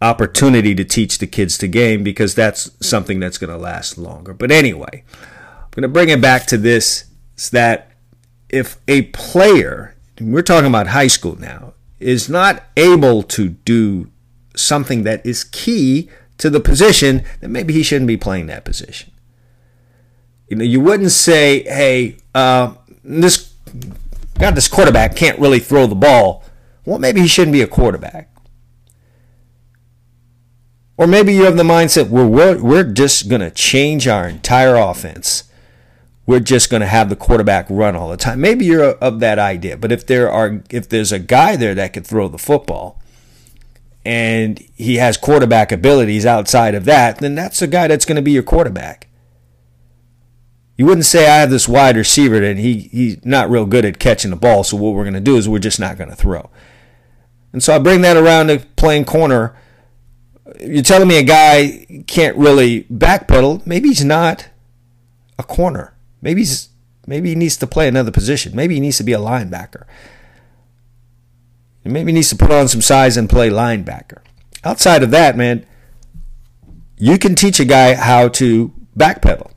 opportunity 0.00 0.74
to 0.74 0.84
teach 0.84 1.18
the 1.18 1.26
kids 1.26 1.58
the 1.58 1.68
game 1.68 2.02
because 2.02 2.34
that's 2.34 2.70
something 2.86 3.18
that's 3.18 3.38
going 3.38 3.50
to 3.50 3.58
last 3.58 3.98
longer. 3.98 4.32
But 4.32 4.50
anyway, 4.50 5.04
I'm 5.12 5.70
going 5.70 5.82
to 5.82 5.88
bring 5.88 6.08
it 6.08 6.20
back 6.20 6.46
to 6.46 6.56
this 6.56 7.04
is 7.36 7.50
that 7.50 7.92
if 8.48 8.78
a 8.86 9.02
player, 9.02 9.96
we're 10.20 10.42
talking 10.42 10.68
about 10.68 10.88
high 10.88 11.06
school 11.08 11.36
now, 11.38 11.74
is 11.98 12.28
not 12.28 12.64
able 12.76 13.22
to 13.24 13.48
do 13.48 14.10
something 14.54 15.02
that 15.02 15.24
is 15.26 15.44
key 15.44 16.08
to 16.38 16.48
the 16.48 16.60
position, 16.60 17.24
then 17.40 17.52
maybe 17.52 17.72
he 17.72 17.82
shouldn't 17.82 18.06
be 18.06 18.16
playing 18.16 18.46
that 18.46 18.64
position. 18.64 19.10
You 20.48 20.56
know, 20.56 20.64
you 20.64 20.80
wouldn't 20.80 21.12
say, 21.12 21.62
"Hey, 21.64 22.16
uh, 22.34 22.74
this 23.04 23.52
God, 24.38 24.54
this 24.54 24.68
quarterback 24.68 25.16
can't 25.16 25.38
really 25.38 25.60
throw 25.60 25.86
the 25.86 25.94
ball." 25.94 26.44
Well, 26.84 26.98
maybe 26.98 27.20
he 27.20 27.28
shouldn't 27.28 27.52
be 27.52 27.62
a 27.62 27.66
quarterback. 27.66 28.30
Or 30.98 31.06
maybe 31.06 31.32
you 31.32 31.44
have 31.44 31.56
the 31.56 31.62
mindset 31.62 32.08
where 32.10 32.26
we're, 32.26 32.60
we're 32.60 32.82
just 32.82 33.28
going 33.28 33.40
to 33.40 33.52
change 33.52 34.08
our 34.08 34.28
entire 34.28 34.74
offense. 34.74 35.44
We're 36.26 36.40
just 36.40 36.70
going 36.70 36.80
to 36.80 36.88
have 36.88 37.08
the 37.08 37.16
quarterback 37.16 37.66
run 37.70 37.94
all 37.94 38.08
the 38.08 38.16
time. 38.16 38.40
Maybe 38.40 38.66
you're 38.66 38.90
of 38.96 39.20
that 39.20 39.38
idea. 39.38 39.76
But 39.76 39.92
if 39.92 40.06
there 40.06 40.30
are 40.30 40.62
if 40.70 40.88
there's 40.88 41.12
a 41.12 41.18
guy 41.18 41.56
there 41.56 41.74
that 41.74 41.92
could 41.92 42.06
throw 42.06 42.28
the 42.28 42.36
football 42.36 43.00
and 44.04 44.58
he 44.74 44.96
has 44.96 45.16
quarterback 45.16 45.72
abilities 45.72 46.26
outside 46.26 46.74
of 46.74 46.84
that, 46.86 47.18
then 47.18 47.34
that's 47.34 47.62
a 47.62 47.66
guy 47.66 47.86
that's 47.86 48.04
going 48.04 48.16
to 48.16 48.22
be 48.22 48.32
your 48.32 48.42
quarterback. 48.42 49.07
You 50.78 50.86
wouldn't 50.86 51.04
say 51.04 51.28
I 51.28 51.40
have 51.40 51.50
this 51.50 51.68
wide 51.68 51.96
receiver 51.96 52.42
and 52.42 52.58
he 52.58 52.88
he's 52.90 53.24
not 53.24 53.50
real 53.50 53.66
good 53.66 53.84
at 53.84 53.98
catching 53.98 54.30
the 54.30 54.36
ball, 54.36 54.64
so 54.64 54.76
what 54.78 54.94
we're 54.94 55.04
going 55.04 55.12
to 55.12 55.20
do 55.20 55.36
is 55.36 55.46
we're 55.46 55.58
just 55.58 55.80
not 55.80 55.98
going 55.98 56.08
to 56.08 56.16
throw. 56.16 56.48
And 57.52 57.62
so 57.62 57.74
I 57.74 57.78
bring 57.78 58.00
that 58.02 58.16
around 58.16 58.46
to 58.46 58.60
playing 58.76 59.04
corner 59.04 59.54
you're 60.60 60.82
telling 60.82 61.08
me 61.08 61.18
a 61.18 61.22
guy 61.22 61.86
can't 62.06 62.36
really 62.36 62.84
backpedal. 62.84 63.66
Maybe 63.66 63.88
he's 63.88 64.04
not 64.04 64.48
a 65.38 65.42
corner. 65.42 65.94
Maybe 66.20 66.40
he's 66.40 66.70
maybe 67.06 67.30
he 67.30 67.34
needs 67.34 67.56
to 67.58 67.66
play 67.66 67.88
another 67.88 68.10
position. 68.10 68.54
Maybe 68.54 68.74
he 68.74 68.80
needs 68.80 68.96
to 68.98 69.04
be 69.04 69.12
a 69.12 69.18
linebacker. 69.18 69.84
Maybe 71.84 72.12
he 72.12 72.16
needs 72.16 72.28
to 72.30 72.36
put 72.36 72.50
on 72.50 72.68
some 72.68 72.82
size 72.82 73.16
and 73.16 73.30
play 73.30 73.48
linebacker. 73.48 74.18
Outside 74.62 75.02
of 75.02 75.10
that, 75.12 75.36
man, 75.36 75.64
you 76.98 77.18
can 77.18 77.34
teach 77.34 77.60
a 77.60 77.64
guy 77.64 77.94
how 77.94 78.28
to 78.28 78.74
backpedal. 78.96 79.50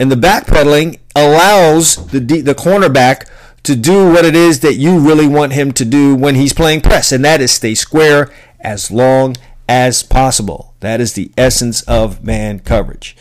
And 0.00 0.10
the 0.10 0.16
backpedaling 0.16 0.98
allows 1.14 2.06
the 2.06 2.18
the 2.18 2.54
cornerback 2.54 3.28
to 3.62 3.76
do 3.76 4.10
what 4.10 4.24
it 4.24 4.34
is 4.34 4.60
that 4.60 4.74
you 4.74 4.98
really 4.98 5.28
want 5.28 5.52
him 5.52 5.72
to 5.72 5.84
do 5.84 6.16
when 6.16 6.34
he's 6.34 6.54
playing 6.54 6.80
press, 6.80 7.12
and 7.12 7.24
that 7.24 7.40
is 7.40 7.52
stay 7.52 7.74
square 7.74 8.32
as 8.58 8.90
long 8.90 9.36
as 9.68 10.02
possible. 10.02 10.74
That 10.80 11.00
is 11.00 11.12
the 11.12 11.30
essence 11.36 11.82
of 11.82 12.24
man 12.24 12.60
coverage. 12.60 13.16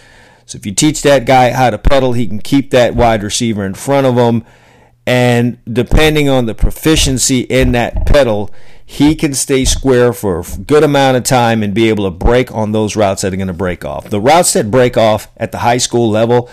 So 0.46 0.58
if 0.58 0.66
you 0.66 0.74
teach 0.74 1.02
that 1.04 1.26
guy 1.26 1.52
how 1.52 1.70
to 1.70 1.78
pedal, 1.78 2.14
he 2.14 2.26
can 2.26 2.40
keep 2.40 2.72
that 2.72 2.96
wide 2.96 3.22
receiver 3.22 3.66
in 3.66 3.76
front 3.76 4.08
of 4.08 4.16
him. 4.16 4.44
And 5.06 5.60
depending 5.66 6.30
on 6.30 6.46
the 6.46 6.56
proficiency 6.56 7.42
in 7.42 7.74
that 7.74 8.06
pedal, 8.06 8.52
he 8.86 9.16
can 9.16 9.34
stay 9.34 9.66
square 9.66 10.14
for 10.14 10.40
a 10.40 10.58
good 10.66 10.84
amount 10.84 11.18
of 11.18 11.24
time 11.24 11.62
and 11.62 11.74
be 11.74 11.90
able 11.90 12.06
to 12.06 12.12
break 12.12 12.52
on 12.52 12.72
those 12.72 12.96
routes 12.96 13.22
that 13.22 13.34
are 13.34 13.38
going 13.38 13.48
to 13.48 13.54
break 13.54 13.84
off. 13.86 14.10
The 14.10 14.22
routes 14.22 14.54
that 14.54 14.72
break 14.72 14.98
off 14.98 15.30
at 15.38 15.52
the 15.52 15.60
high 15.60 15.78
school 15.78 16.10
level, 16.10 16.50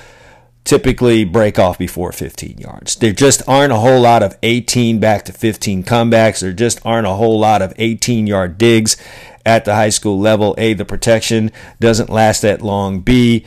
typically 0.66 1.25
break 1.25 1.58
off 1.58 1.78
before 1.78 2.12
15 2.12 2.58
yards. 2.58 2.96
There 2.96 3.12
just 3.12 3.40
aren't 3.49 3.73
a 3.73 3.76
whole 3.76 4.00
lot 4.00 4.23
of 4.23 4.37
18 4.42 4.99
back 4.99 5.25
to 5.25 5.32
15 5.32 5.85
comebacks. 5.85 6.40
There 6.40 6.52
just 6.52 6.85
aren't 6.85 7.06
a 7.06 7.14
whole 7.14 7.38
lot 7.38 7.62
of 7.62 7.73
18 7.76 8.26
yard 8.26 8.58
digs 8.58 8.96
at 9.46 9.64
the 9.64 9.76
high 9.76 9.90
school 9.90 10.18
level. 10.18 10.54
A, 10.58 10.75
the 10.75 10.85
protection 10.85 11.52
doesn't 11.80 12.11
last 12.11 12.42
that 12.42 12.62
long. 12.62 13.00
B, 13.00 13.46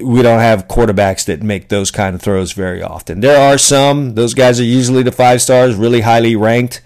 we 0.00 0.22
don't 0.22 0.40
have 0.40 0.66
quarterbacks 0.66 1.26
that 1.26 1.42
make 1.42 1.68
those 1.68 1.90
kind 1.90 2.14
of 2.14 2.22
throws 2.22 2.52
very 2.52 2.82
often. 2.82 3.20
There 3.20 3.40
are 3.40 3.58
some. 3.58 4.14
Those 4.14 4.32
guys 4.32 4.58
are 4.58 4.64
usually 4.64 5.02
the 5.02 5.12
five 5.12 5.42
stars, 5.42 5.76
really 5.76 6.00
highly 6.00 6.34
ranked. 6.34 6.80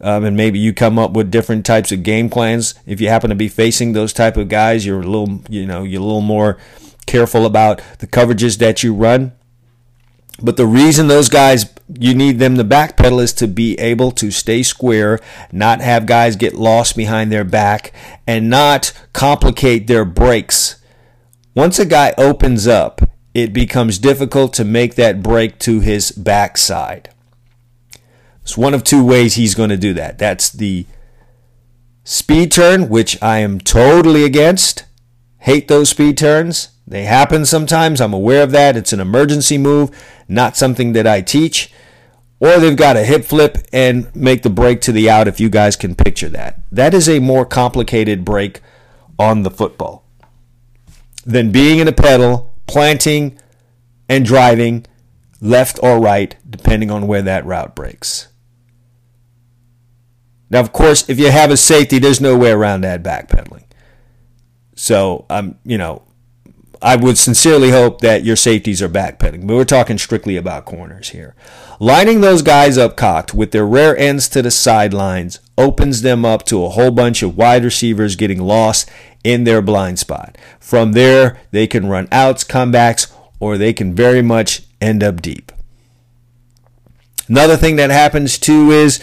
Um, 0.00 0.24
and 0.24 0.36
maybe 0.36 0.58
you 0.58 0.72
come 0.72 0.98
up 0.98 1.12
with 1.12 1.30
different 1.30 1.64
types 1.64 1.92
of 1.92 2.02
game 2.02 2.28
plans. 2.28 2.74
If 2.86 3.00
you 3.00 3.08
happen 3.08 3.30
to 3.30 3.36
be 3.36 3.48
facing 3.48 3.92
those 3.92 4.12
type 4.12 4.36
of 4.36 4.48
guys, 4.48 4.84
you're 4.84 5.00
a 5.00 5.06
little, 5.06 5.40
you 5.48 5.66
know, 5.66 5.84
you're 5.84 6.00
a 6.00 6.04
little 6.04 6.20
more 6.20 6.58
careful 7.06 7.46
about 7.46 7.80
the 7.98 8.06
coverages 8.06 8.58
that 8.58 8.82
you 8.82 8.94
run. 8.94 9.32
But 10.42 10.56
the 10.56 10.66
reason 10.66 11.06
those 11.06 11.28
guys, 11.28 11.72
you 11.98 12.14
need 12.14 12.38
them 12.38 12.56
to 12.56 12.64
backpedal 12.64 13.22
is 13.22 13.32
to 13.34 13.46
be 13.46 13.78
able 13.78 14.10
to 14.12 14.30
stay 14.30 14.62
square, 14.62 15.20
not 15.52 15.80
have 15.80 16.06
guys 16.06 16.34
get 16.34 16.54
lost 16.54 16.96
behind 16.96 17.30
their 17.30 17.44
back, 17.44 17.92
and 18.26 18.50
not 18.50 18.92
complicate 19.12 19.86
their 19.86 20.04
breaks. 20.04 20.76
Once 21.54 21.78
a 21.78 21.86
guy 21.86 22.12
opens 22.18 22.66
up, 22.66 23.00
it 23.32 23.52
becomes 23.52 23.98
difficult 23.98 24.52
to 24.54 24.64
make 24.64 24.96
that 24.96 25.22
break 25.22 25.58
to 25.60 25.80
his 25.80 26.10
backside. 26.10 27.10
It's 28.42 28.56
one 28.56 28.74
of 28.74 28.84
two 28.84 29.04
ways 29.04 29.34
he's 29.34 29.54
going 29.54 29.70
to 29.70 29.76
do 29.76 29.94
that. 29.94 30.18
That's 30.18 30.50
the 30.50 30.86
speed 32.02 32.52
turn, 32.52 32.88
which 32.88 33.20
I 33.22 33.38
am 33.38 33.60
totally 33.60 34.24
against. 34.24 34.84
Hate 35.38 35.68
those 35.68 35.90
speed 35.90 36.18
turns. 36.18 36.73
They 36.86 37.04
happen 37.04 37.46
sometimes. 37.46 38.00
I'm 38.00 38.12
aware 38.12 38.42
of 38.42 38.50
that. 38.50 38.76
It's 38.76 38.92
an 38.92 39.00
emergency 39.00 39.58
move, 39.58 39.90
not 40.28 40.56
something 40.56 40.92
that 40.92 41.06
I 41.06 41.22
teach. 41.22 41.72
Or 42.40 42.58
they've 42.58 42.76
got 42.76 42.96
a 42.96 43.04
hip 43.04 43.24
flip 43.24 43.58
and 43.72 44.14
make 44.14 44.42
the 44.42 44.50
break 44.50 44.80
to 44.82 44.92
the 44.92 45.08
out 45.08 45.28
if 45.28 45.40
you 45.40 45.48
guys 45.48 45.76
can 45.76 45.94
picture 45.94 46.28
that. 46.30 46.60
That 46.70 46.92
is 46.92 47.08
a 47.08 47.20
more 47.20 47.46
complicated 47.46 48.24
break 48.24 48.60
on 49.18 49.44
the 49.44 49.50
football 49.50 50.04
than 51.24 51.52
being 51.52 51.78
in 51.78 51.88
a 51.88 51.92
pedal, 51.92 52.52
planting, 52.66 53.38
and 54.08 54.24
driving 54.26 54.84
left 55.40 55.78
or 55.82 56.00
right, 56.00 56.36
depending 56.48 56.90
on 56.90 57.06
where 57.06 57.22
that 57.22 57.46
route 57.46 57.74
breaks. 57.74 58.28
Now, 60.50 60.60
of 60.60 60.72
course, 60.72 61.08
if 61.08 61.18
you 61.18 61.30
have 61.30 61.50
a 61.50 61.56
safety, 61.56 61.98
there's 61.98 62.20
no 62.20 62.36
way 62.36 62.50
around 62.50 62.82
that 62.82 63.02
backpedaling. 63.02 63.64
So 64.74 65.26
I'm, 65.30 65.50
um, 65.50 65.58
you 65.64 65.78
know, 65.78 66.02
I 66.84 66.96
would 66.96 67.16
sincerely 67.16 67.70
hope 67.70 68.02
that 68.02 68.24
your 68.24 68.36
safeties 68.36 68.82
are 68.82 68.90
backpedaling, 68.90 69.46
but 69.46 69.54
we're 69.54 69.64
talking 69.64 69.96
strictly 69.96 70.36
about 70.36 70.66
corners 70.66 71.08
here. 71.08 71.34
Lining 71.80 72.20
those 72.20 72.42
guys 72.42 72.76
up 72.76 72.94
cocked 72.94 73.32
with 73.32 73.52
their 73.52 73.66
rear 73.66 73.96
ends 73.96 74.28
to 74.28 74.42
the 74.42 74.50
sidelines 74.50 75.40
opens 75.56 76.02
them 76.02 76.26
up 76.26 76.44
to 76.44 76.62
a 76.62 76.68
whole 76.68 76.90
bunch 76.90 77.22
of 77.22 77.38
wide 77.38 77.64
receivers 77.64 78.16
getting 78.16 78.38
lost 78.38 78.86
in 79.24 79.44
their 79.44 79.62
blind 79.62 79.98
spot. 79.98 80.36
From 80.60 80.92
there, 80.92 81.40
they 81.52 81.66
can 81.66 81.86
run 81.86 82.06
outs, 82.12 82.44
comebacks, 82.44 83.10
or 83.40 83.56
they 83.56 83.72
can 83.72 83.94
very 83.94 84.20
much 84.20 84.60
end 84.78 85.02
up 85.02 85.22
deep. 85.22 85.52
Another 87.28 87.56
thing 87.56 87.76
that 87.76 87.88
happens 87.88 88.38
too 88.38 88.70
is 88.70 89.02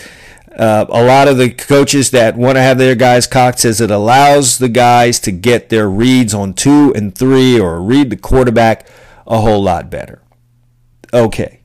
uh, 0.57 0.85
a 0.89 1.03
lot 1.03 1.27
of 1.27 1.37
the 1.37 1.49
coaches 1.49 2.11
that 2.11 2.35
want 2.35 2.57
to 2.57 2.61
have 2.61 2.77
their 2.77 2.95
guys 2.95 3.25
cocked 3.25 3.59
says 3.59 3.79
it 3.79 3.91
allows 3.91 4.57
the 4.57 4.69
guys 4.69 5.19
to 5.21 5.31
get 5.31 5.69
their 5.69 5.89
reads 5.89 6.33
on 6.33 6.53
two 6.53 6.93
and 6.95 7.15
three 7.15 7.59
or 7.59 7.81
read 7.81 8.09
the 8.09 8.17
quarterback 8.17 8.87
a 9.25 9.39
whole 9.39 9.63
lot 9.63 9.89
better. 9.89 10.21
Okay. 11.13 11.61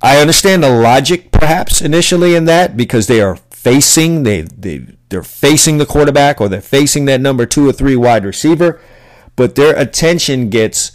I 0.00 0.18
understand 0.18 0.62
the 0.62 0.70
logic 0.70 1.30
perhaps 1.30 1.82
initially 1.82 2.34
in 2.34 2.46
that 2.46 2.76
because 2.76 3.06
they 3.06 3.20
are 3.20 3.36
facing 3.36 4.22
they 4.22 4.42
they 4.42 4.86
they're 5.10 5.22
facing 5.22 5.78
the 5.78 5.86
quarterback 5.86 6.40
or 6.40 6.48
they're 6.48 6.60
facing 6.62 7.04
that 7.04 7.20
number 7.20 7.44
2 7.44 7.68
or 7.68 7.72
3 7.72 7.96
wide 7.96 8.24
receiver, 8.24 8.80
but 9.36 9.56
their 9.56 9.76
attention 9.76 10.48
gets 10.48 10.92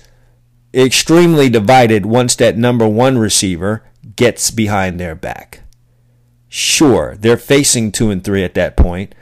extremely 0.73 1.49
divided 1.49 2.05
once 2.05 2.35
that 2.37 2.57
number 2.57 2.87
1 2.87 3.17
receiver 3.17 3.83
gets 4.15 4.51
behind 4.51 4.99
their 4.99 5.15
back. 5.15 5.64
Sure, 6.57 7.17
they're 7.19 7.35
facing 7.35 7.91
two 7.91 8.09
and 8.09 8.23
three 8.23 8.41
at 8.41 8.53
that 8.53 8.77
point, 8.77 9.13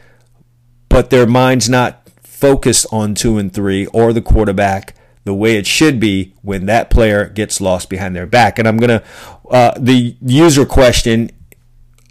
but 0.88 1.10
their 1.10 1.26
mind's 1.26 1.68
not 1.68 2.08
focused 2.22 2.86
on 2.92 3.16
two 3.16 3.40
and 3.40 3.52
three 3.52 3.88
or 3.88 4.14
the 4.14 4.22
quarterback 4.22 4.94
the 5.24 5.34
way 5.34 5.58
it 5.58 5.66
should 5.66 6.00
be 6.00 6.36
when 6.44 6.68
that 6.68 6.92
player 6.92 7.28
gets 7.28 7.60
lost 7.60 7.90
behind 7.90 8.16
their 8.16 8.28
back. 8.28 8.60
And 8.60 8.68
I'm 8.68 8.78
going 8.78 9.00
to, 9.00 9.04
uh, 9.50 9.74
the 9.80 10.16
user 10.22 10.64
question 10.64 11.32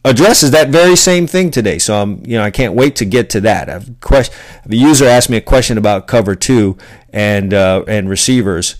addresses 0.04 0.50
that 0.50 0.70
very 0.70 0.96
same 0.96 1.28
thing 1.28 1.52
today. 1.52 1.78
So 1.78 2.02
I'm, 2.02 2.26
you 2.26 2.36
know, 2.36 2.42
I 2.42 2.50
can't 2.50 2.74
wait 2.74 2.96
to 2.96 3.04
get 3.04 3.30
to 3.30 3.40
that. 3.42 3.70
I've 3.70 4.00
question, 4.00 4.34
the 4.66 4.76
user 4.76 5.06
asked 5.06 5.30
me 5.30 5.36
a 5.36 5.40
question 5.40 5.78
about 5.78 6.08
cover 6.08 6.34
two 6.34 6.76
and, 7.12 7.54
uh, 7.54 7.84
and 7.86 8.08
receivers, 8.08 8.74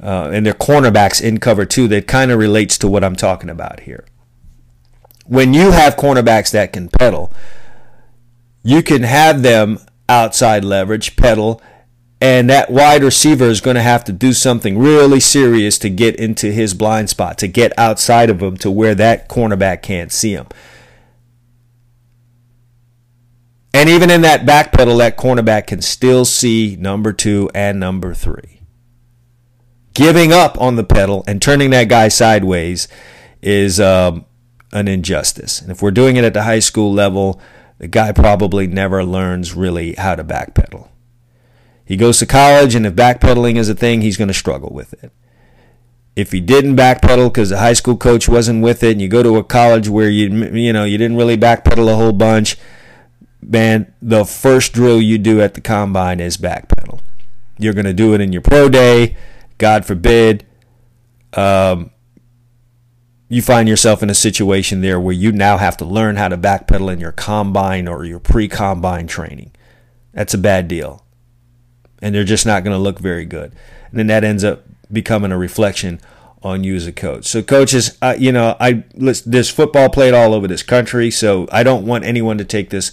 uh, 0.00 0.30
and 0.32 0.46
their 0.46 0.54
cornerbacks 0.54 1.20
in 1.20 1.40
cover 1.40 1.66
two 1.66 1.88
that 1.88 2.06
kind 2.06 2.30
of 2.30 2.38
relates 2.38 2.78
to 2.78 2.86
what 2.86 3.02
I'm 3.02 3.16
talking 3.16 3.50
about 3.50 3.80
here 3.80 4.04
when 5.28 5.54
you 5.54 5.70
have 5.70 5.96
cornerbacks 5.96 6.50
that 6.52 6.72
can 6.72 6.88
pedal, 6.88 7.32
you 8.62 8.82
can 8.82 9.02
have 9.02 9.42
them 9.42 9.78
outside 10.08 10.64
leverage, 10.64 11.16
pedal, 11.16 11.60
and 12.20 12.48
that 12.48 12.70
wide 12.70 13.02
receiver 13.02 13.44
is 13.44 13.60
going 13.60 13.76
to 13.76 13.82
have 13.82 14.04
to 14.04 14.12
do 14.12 14.32
something 14.32 14.78
really 14.78 15.20
serious 15.20 15.78
to 15.78 15.90
get 15.90 16.16
into 16.16 16.50
his 16.50 16.72
blind 16.74 17.10
spot, 17.10 17.38
to 17.38 17.46
get 17.46 17.78
outside 17.78 18.30
of 18.30 18.40
him 18.40 18.56
to 18.58 18.70
where 18.70 18.94
that 18.94 19.28
cornerback 19.28 19.82
can't 19.82 20.10
see 20.10 20.32
him. 20.32 20.46
And 23.74 23.90
even 23.90 24.10
in 24.10 24.22
that 24.22 24.46
back 24.46 24.72
pedal, 24.72 24.96
that 24.96 25.18
cornerback 25.18 25.66
can 25.66 25.82
still 25.82 26.24
see 26.24 26.76
number 26.80 27.12
two 27.12 27.50
and 27.54 27.78
number 27.78 28.14
three. 28.14 28.62
Giving 29.92 30.32
up 30.32 30.58
on 30.58 30.76
the 30.76 30.84
pedal 30.84 31.22
and 31.26 31.42
turning 31.42 31.70
that 31.70 31.88
guy 31.88 32.08
sideways 32.08 32.88
is 33.42 33.78
um, 33.78 34.24
an 34.72 34.88
injustice. 34.88 35.60
And 35.60 35.70
if 35.70 35.82
we're 35.82 35.90
doing 35.90 36.16
it 36.16 36.24
at 36.24 36.34
the 36.34 36.42
high 36.42 36.58
school 36.58 36.92
level, 36.92 37.40
the 37.78 37.88
guy 37.88 38.12
probably 38.12 38.66
never 38.66 39.04
learns 39.04 39.54
really 39.54 39.94
how 39.94 40.14
to 40.14 40.24
backpedal. 40.24 40.88
He 41.84 41.96
goes 41.96 42.18
to 42.18 42.26
college, 42.26 42.74
and 42.74 42.84
if 42.84 42.94
backpedaling 42.94 43.56
is 43.56 43.68
a 43.68 43.74
thing, 43.74 44.00
he's 44.00 44.16
going 44.16 44.28
to 44.28 44.34
struggle 44.34 44.70
with 44.72 44.92
it. 45.04 45.12
If 46.16 46.32
he 46.32 46.40
didn't 46.40 46.76
backpedal 46.76 47.28
because 47.28 47.50
the 47.50 47.58
high 47.58 47.74
school 47.74 47.96
coach 47.96 48.28
wasn't 48.28 48.62
with 48.62 48.82
it, 48.82 48.92
and 48.92 49.02
you 49.02 49.08
go 49.08 49.22
to 49.22 49.36
a 49.36 49.44
college 49.44 49.88
where 49.88 50.08
you 50.08 50.28
you 50.46 50.72
know 50.72 50.84
you 50.84 50.98
didn't 50.98 51.16
really 51.16 51.36
backpedal 51.36 51.92
a 51.92 51.94
whole 51.94 52.12
bunch, 52.12 52.56
man, 53.40 53.94
the 54.02 54.24
first 54.24 54.72
drill 54.72 55.00
you 55.00 55.18
do 55.18 55.40
at 55.40 55.54
the 55.54 55.60
combine 55.60 56.18
is 56.18 56.36
backpedal. 56.36 57.00
You're 57.58 57.74
going 57.74 57.86
to 57.86 57.94
do 57.94 58.14
it 58.14 58.20
in 58.20 58.32
your 58.32 58.42
pro 58.42 58.68
day. 58.68 59.16
God 59.58 59.84
forbid, 59.86 60.44
um, 61.34 61.90
you 63.28 63.42
find 63.42 63.68
yourself 63.68 64.02
in 64.02 64.10
a 64.10 64.14
situation 64.14 64.80
there 64.80 65.00
where 65.00 65.14
you 65.14 65.32
now 65.32 65.58
have 65.58 65.76
to 65.78 65.84
learn 65.84 66.16
how 66.16 66.28
to 66.28 66.38
backpedal 66.38 66.92
in 66.92 67.00
your 67.00 67.12
combine 67.12 67.88
or 67.88 68.04
your 68.04 68.20
pre 68.20 68.48
combine 68.48 69.06
training. 69.06 69.52
That's 70.12 70.34
a 70.34 70.38
bad 70.38 70.68
deal. 70.68 71.04
And 72.00 72.14
they're 72.14 72.24
just 72.24 72.46
not 72.46 72.62
going 72.62 72.74
to 72.74 72.82
look 72.82 72.98
very 72.98 73.24
good. 73.24 73.52
And 73.90 73.98
then 73.98 74.06
that 74.08 74.24
ends 74.24 74.44
up 74.44 74.64
becoming 74.92 75.32
a 75.32 75.38
reflection 75.38 76.00
on 76.42 76.62
you 76.62 76.76
as 76.76 76.86
a 76.86 76.92
coach. 76.92 77.24
So, 77.24 77.42
coaches, 77.42 77.98
uh, 78.00 78.14
you 78.16 78.30
know, 78.30 78.56
I 78.60 78.84
there's 78.94 79.50
football 79.50 79.88
played 79.88 80.14
all 80.14 80.32
over 80.32 80.46
this 80.46 80.62
country, 80.62 81.10
so 81.10 81.48
I 81.50 81.62
don't 81.62 81.86
want 81.86 82.04
anyone 82.04 82.38
to 82.38 82.44
take 82.44 82.70
this 82.70 82.92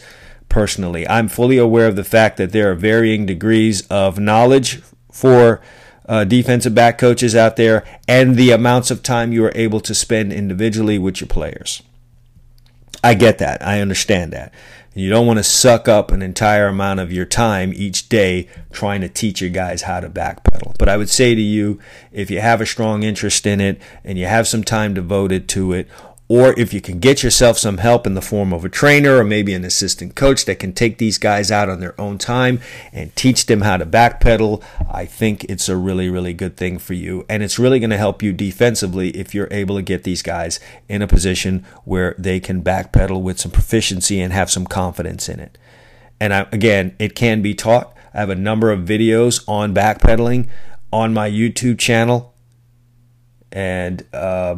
personally. 0.50 1.08
I'm 1.08 1.28
fully 1.28 1.58
aware 1.58 1.88
of 1.88 1.96
the 1.96 2.04
fact 2.04 2.38
that 2.38 2.52
there 2.52 2.72
are 2.72 2.76
varying 2.76 3.26
degrees 3.26 3.86
of 3.88 4.20
knowledge 4.20 4.82
for 5.12 5.62
uh, 6.08 6.24
defensive 6.24 6.76
back 6.76 6.98
coaches 6.98 7.36
out 7.36 7.56
there 7.56 7.86
and 8.08 8.36
the 8.36 8.52
amounts 8.52 8.92
of 8.92 9.04
time 9.04 9.32
you 9.32 9.44
are 9.46 9.52
able 9.56 9.80
to 9.80 9.96
spend 9.96 10.34
individually 10.34 11.00
with 11.00 11.22
your 11.22 11.28
players. 11.28 11.82
I 13.04 13.14
get 13.14 13.38
that. 13.40 13.66
I 13.66 13.82
understand 13.82 14.32
that. 14.34 14.54
You 14.96 15.10
don't 15.10 15.26
want 15.26 15.40
to 15.40 15.44
suck 15.44 15.88
up 15.88 16.12
an 16.12 16.22
entire 16.22 16.68
amount 16.68 17.00
of 17.00 17.12
your 17.12 17.26
time 17.26 17.74
each 17.76 18.10
day 18.10 18.48
trying 18.72 19.02
to 19.02 19.10
teach 19.10 19.42
your 19.42 19.50
guys 19.50 19.84
how 19.84 20.00
to 20.00 20.10
backpedal. 20.10 20.78
But 20.78 20.88
I 20.88 20.98
would 20.98 21.10
say 21.10 21.34
to 21.34 21.42
you, 21.42 21.80
if 22.12 22.30
you 22.30 22.42
have 22.42 22.62
a 22.62 22.66
strong 22.66 23.02
interest 23.02 23.48
in 23.48 23.60
it 23.60 23.82
and 24.04 24.20
you 24.20 24.28
have 24.28 24.48
some 24.48 24.64
time 24.64 24.94
devoted 24.94 25.50
to 25.50 25.74
it, 25.74 25.88
or 26.34 26.60
if 26.60 26.74
you 26.74 26.82
can 26.82 26.98
get 26.98 27.22
yourself 27.22 27.60
some 27.60 27.78
help 27.78 28.08
in 28.08 28.16
the 28.16 28.22
form 28.22 28.54
of 28.54 28.66
a 28.66 28.70
trainer 28.70 29.18
or 29.18 29.24
maybe 29.24 29.54
an 29.54 29.64
assistant 29.64 30.16
coach 30.16 30.46
that 30.46 30.58
can 30.58 30.74
take 30.74 30.98
these 30.98 31.20
guys 31.20 31.52
out 31.52 31.70
on 31.70 31.80
their 31.80 31.94
own 32.02 32.18
time 32.18 32.60
and 32.92 33.16
teach 33.16 33.46
them 33.46 33.62
how 33.62 33.78
to 33.78 33.86
backpedal, 33.86 34.64
I 34.92 35.06
think 35.06 35.44
it's 35.44 35.70
a 35.70 35.78
really, 35.78 36.10
really 36.10 36.34
good 36.34 36.58
thing 36.58 36.80
for 36.80 36.96
you. 36.96 37.24
And 37.30 37.44
it's 37.44 37.60
really 37.60 37.80
going 37.80 37.92
to 37.92 37.98
help 37.98 38.24
you 38.24 38.34
defensively 38.34 39.12
if 39.12 39.36
you're 39.36 39.48
able 39.52 39.76
to 39.76 39.84
get 39.84 40.06
these 40.06 40.24
guys 40.24 40.60
in 40.90 41.04
a 41.04 41.08
position 41.08 41.64
where 41.84 42.16
they 42.18 42.40
can 42.40 42.64
backpedal 42.64 43.22
with 43.22 43.40
some 43.40 43.52
proficiency 43.52 44.20
and 44.20 44.34
have 44.34 44.50
some 44.50 44.66
confidence 44.66 45.30
in 45.30 45.40
it. 45.40 45.60
And 46.20 46.34
I, 46.34 46.48
again, 46.52 46.96
it 46.98 47.14
can 47.14 47.44
be 47.44 47.54
taught. 47.54 47.96
I 48.12 48.22
have 48.22 48.32
a 48.32 48.36
number 48.36 48.72
of 48.72 48.80
videos 48.80 49.48
on 49.48 49.76
backpedaling 49.76 50.50
on 50.92 51.14
my 51.14 51.30
YouTube 51.30 51.78
channel. 51.78 52.34
And, 53.52 54.04
uh, 54.12 54.56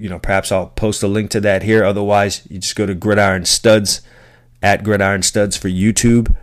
you 0.00 0.08
know, 0.08 0.18
perhaps 0.18 0.50
I'll 0.50 0.68
post 0.68 1.02
a 1.02 1.08
link 1.08 1.30
to 1.30 1.40
that 1.40 1.62
here. 1.62 1.84
Otherwise, 1.84 2.46
you 2.48 2.58
just 2.58 2.76
go 2.76 2.86
to 2.86 2.94
Gridiron 2.94 3.44
Studs 3.44 4.00
at 4.62 4.82
Gridiron 4.82 5.22
Studs 5.22 5.56
for 5.56 5.68
YouTube. 5.68 6.34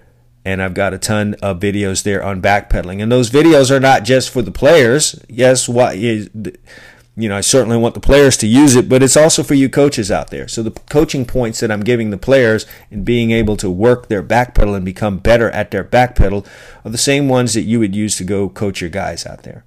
And 0.46 0.62
I've 0.62 0.74
got 0.74 0.94
a 0.94 0.98
ton 0.98 1.34
of 1.42 1.60
videos 1.60 2.04
there 2.04 2.24
on 2.24 2.42
backpedaling. 2.42 3.04
And 3.04 3.12
those 3.12 3.30
videos 3.30 3.70
are 3.70 3.82
not 3.82 4.06
just 4.06 4.30
for 4.30 4.42
the 4.42 4.52
players. 4.52 5.20
Yes, 5.28 5.68
what 5.68 5.98
you 7.18 7.28
know, 7.28 7.36
I 7.36 7.42
certainly 7.42 7.78
want 7.78 7.96
the 7.96 8.00
players 8.00 8.38
to 8.38 8.48
use 8.48 8.76
it, 8.76 8.88
but 8.88 9.02
it's 9.02 9.18
also 9.18 9.42
for 9.42 9.56
you 9.56 9.70
coaches 9.70 10.12
out 10.12 10.30
there. 10.30 10.48
So 10.48 10.62
the 10.62 10.72
coaching 10.72 11.26
points 11.26 11.60
that 11.60 11.72
I'm 11.72 11.84
giving 11.84 12.12
the 12.12 12.18
players 12.18 12.68
in 12.92 13.04
being 13.04 13.32
able 13.32 13.58
to 13.58 13.72
work 13.72 14.08
their 14.08 14.22
backpedal 14.22 14.76
and 14.76 14.86
become 14.86 15.18
better 15.18 15.50
at 15.50 15.72
their 15.72 15.84
backpedal 15.84 16.46
are 16.86 16.92
the 16.92 16.98
same 16.98 17.28
ones 17.28 17.56
that 17.56 17.64
you 17.64 17.80
would 17.80 17.96
use 17.96 18.16
to 18.18 18.24
go 18.24 18.48
coach 18.50 18.82
your 18.82 18.92
guys 18.92 19.26
out 19.26 19.42
there. 19.42 19.66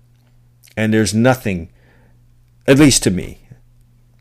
And 0.76 0.94
there's 0.94 1.12
nothing, 1.12 1.70
at 2.68 2.78
least 2.78 3.02
to 3.02 3.10
me, 3.10 3.39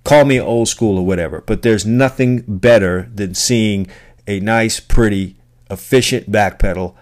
call 0.04 0.26
me 0.26 0.40
old 0.40 0.68
school 0.68 0.98
or 0.98 1.06
whatever, 1.06 1.42
but 1.46 1.62
there's 1.62 1.86
nothing 1.86 2.44
better 2.48 3.10
than 3.14 3.36
seeing 3.36 3.88
a 4.28 4.40
nice, 4.40 4.80
pretty, 4.80 5.36
efficient 5.70 6.32
backpedal 6.32 6.96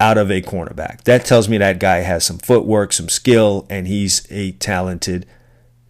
out 0.00 0.18
of 0.18 0.30
a 0.30 0.42
cornerback. 0.42 1.02
That 1.04 1.24
tells 1.24 1.48
me 1.48 1.58
that 1.58 1.78
guy 1.78 1.98
has 1.98 2.24
some 2.24 2.38
footwork, 2.38 2.92
some 2.92 3.08
skill, 3.08 3.66
and 3.70 3.86
he's 3.86 4.26
a 4.30 4.52
talented 4.52 5.26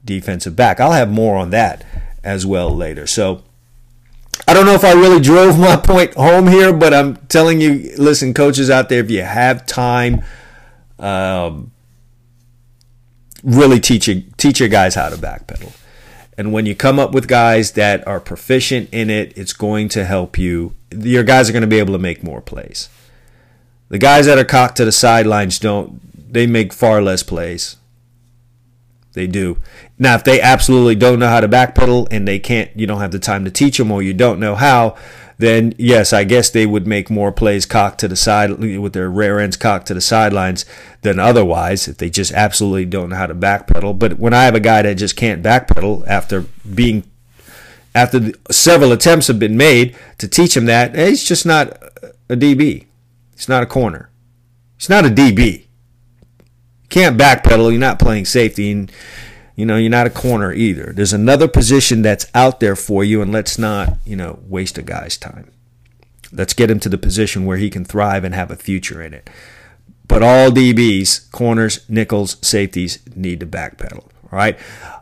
defensive 0.04 0.54
back. 0.54 0.80
I'll 0.80 0.92
have 0.92 1.10
more 1.10 1.36
on 1.36 1.50
that 1.50 1.84
as 2.22 2.46
well 2.46 2.74
later. 2.74 3.06
So 3.06 3.42
I 4.46 4.54
don't 4.54 4.66
know 4.66 4.74
if 4.74 4.84
I 4.84 4.92
really 4.92 5.20
drove 5.20 5.58
my 5.58 5.76
point 5.84 6.14
home 6.14 6.46
here, 6.48 6.72
but 6.72 6.92
I'm 6.92 7.16
telling 7.28 7.60
you, 7.60 7.94
listen, 7.96 8.34
coaches 8.34 8.70
out 8.70 8.88
there, 8.88 9.00
if 9.00 9.10
you 9.10 9.22
have 9.22 9.66
time, 9.66 10.22
um, 10.98 11.72
really 13.42 13.80
teach 13.80 14.08
your, 14.08 14.22
teach 14.36 14.60
your 14.60 14.68
guys 14.68 14.94
how 14.94 15.08
to 15.08 15.16
backpedal. 15.16 15.72
And 16.36 16.52
when 16.52 16.66
you 16.66 16.74
come 16.74 16.98
up 16.98 17.12
with 17.12 17.28
guys 17.28 17.72
that 17.72 18.06
are 18.06 18.20
proficient 18.20 18.88
in 18.92 19.08
it, 19.08 19.36
it's 19.36 19.52
going 19.52 19.88
to 19.90 20.04
help 20.04 20.36
you. 20.36 20.74
Your 20.90 21.22
guys 21.22 21.48
are 21.48 21.52
going 21.52 21.62
to 21.62 21.68
be 21.68 21.78
able 21.78 21.92
to 21.92 21.98
make 21.98 22.24
more 22.24 22.40
plays. 22.40 22.88
The 23.88 23.98
guys 23.98 24.26
that 24.26 24.38
are 24.38 24.44
cocked 24.44 24.76
to 24.78 24.84
the 24.84 24.92
sidelines 24.92 25.58
don't, 25.58 26.32
they 26.32 26.46
make 26.46 26.72
far 26.72 27.00
less 27.00 27.22
plays. 27.22 27.76
They 29.12 29.28
do. 29.28 29.58
Now, 29.96 30.16
if 30.16 30.24
they 30.24 30.40
absolutely 30.40 30.96
don't 30.96 31.20
know 31.20 31.28
how 31.28 31.40
to 31.40 31.48
backpedal 31.48 32.08
and 32.10 32.26
they 32.26 32.40
can't, 32.40 32.70
you 32.74 32.86
don't 32.86 33.00
have 33.00 33.12
the 33.12 33.20
time 33.20 33.44
to 33.44 33.50
teach 33.50 33.78
them 33.78 33.92
or 33.92 34.02
you 34.02 34.12
don't 34.12 34.40
know 34.40 34.56
how, 34.56 34.96
then 35.38 35.74
yes, 35.78 36.12
I 36.12 36.24
guess 36.24 36.50
they 36.50 36.66
would 36.66 36.86
make 36.86 37.10
more 37.10 37.32
plays 37.32 37.66
cocked 37.66 38.00
to 38.00 38.08
the 38.08 38.16
side 38.16 38.50
with 38.58 38.92
their 38.92 39.10
rear 39.10 39.38
ends 39.38 39.56
cocked 39.56 39.86
to 39.88 39.94
the 39.94 40.00
sidelines 40.00 40.64
than 41.02 41.18
otherwise 41.18 41.88
if 41.88 41.98
they 41.98 42.10
just 42.10 42.32
absolutely 42.32 42.84
don't 42.84 43.10
know 43.10 43.16
how 43.16 43.26
to 43.26 43.34
backpedal. 43.34 43.98
But 43.98 44.18
when 44.18 44.34
I 44.34 44.44
have 44.44 44.54
a 44.54 44.60
guy 44.60 44.82
that 44.82 44.94
just 44.94 45.16
can't 45.16 45.42
backpedal 45.42 46.06
after 46.06 46.42
being 46.72 47.04
after 47.94 48.32
several 48.50 48.92
attempts 48.92 49.28
have 49.28 49.38
been 49.38 49.56
made 49.56 49.96
to 50.18 50.28
teach 50.28 50.56
him 50.56 50.66
that, 50.66 50.96
eh, 50.96 51.10
he's 51.10 51.24
just 51.24 51.46
not 51.46 51.68
a 52.28 52.36
DB. 52.36 52.86
He's 53.34 53.48
not 53.48 53.62
a 53.62 53.66
corner. 53.66 54.10
He's 54.78 54.88
not 54.88 55.04
a 55.04 55.08
DB. 55.08 55.60
You 55.60 56.88
can't 56.88 57.18
backpedal. 57.18 57.70
You're 57.70 57.80
not 57.80 57.98
playing 57.98 58.24
safety. 58.24 58.70
And 58.70 58.90
you 59.56 59.64
know, 59.64 59.76
you're 59.76 59.90
not 59.90 60.06
a 60.06 60.10
corner 60.10 60.52
either. 60.52 60.92
There's 60.94 61.12
another 61.12 61.48
position 61.48 62.02
that's 62.02 62.26
out 62.34 62.60
there 62.60 62.76
for 62.76 63.04
you, 63.04 63.22
and 63.22 63.32
let's 63.32 63.58
not, 63.58 63.98
you 64.04 64.16
know, 64.16 64.40
waste 64.46 64.78
a 64.78 64.82
guy's 64.82 65.16
time. 65.16 65.50
Let's 66.32 66.54
get 66.54 66.70
him 66.70 66.80
to 66.80 66.88
the 66.88 66.98
position 66.98 67.44
where 67.44 67.58
he 67.58 67.70
can 67.70 67.84
thrive 67.84 68.24
and 68.24 68.34
have 68.34 68.50
a 68.50 68.56
future 68.56 69.00
in 69.00 69.14
it. 69.14 69.30
But 70.08 70.22
all 70.22 70.50
DBs, 70.50 71.30
corners, 71.30 71.88
nickels, 71.88 72.36
safeties 72.46 72.98
need 73.14 73.40
to 73.40 73.46
backpedal. 73.46 74.08
Right. 74.30 74.58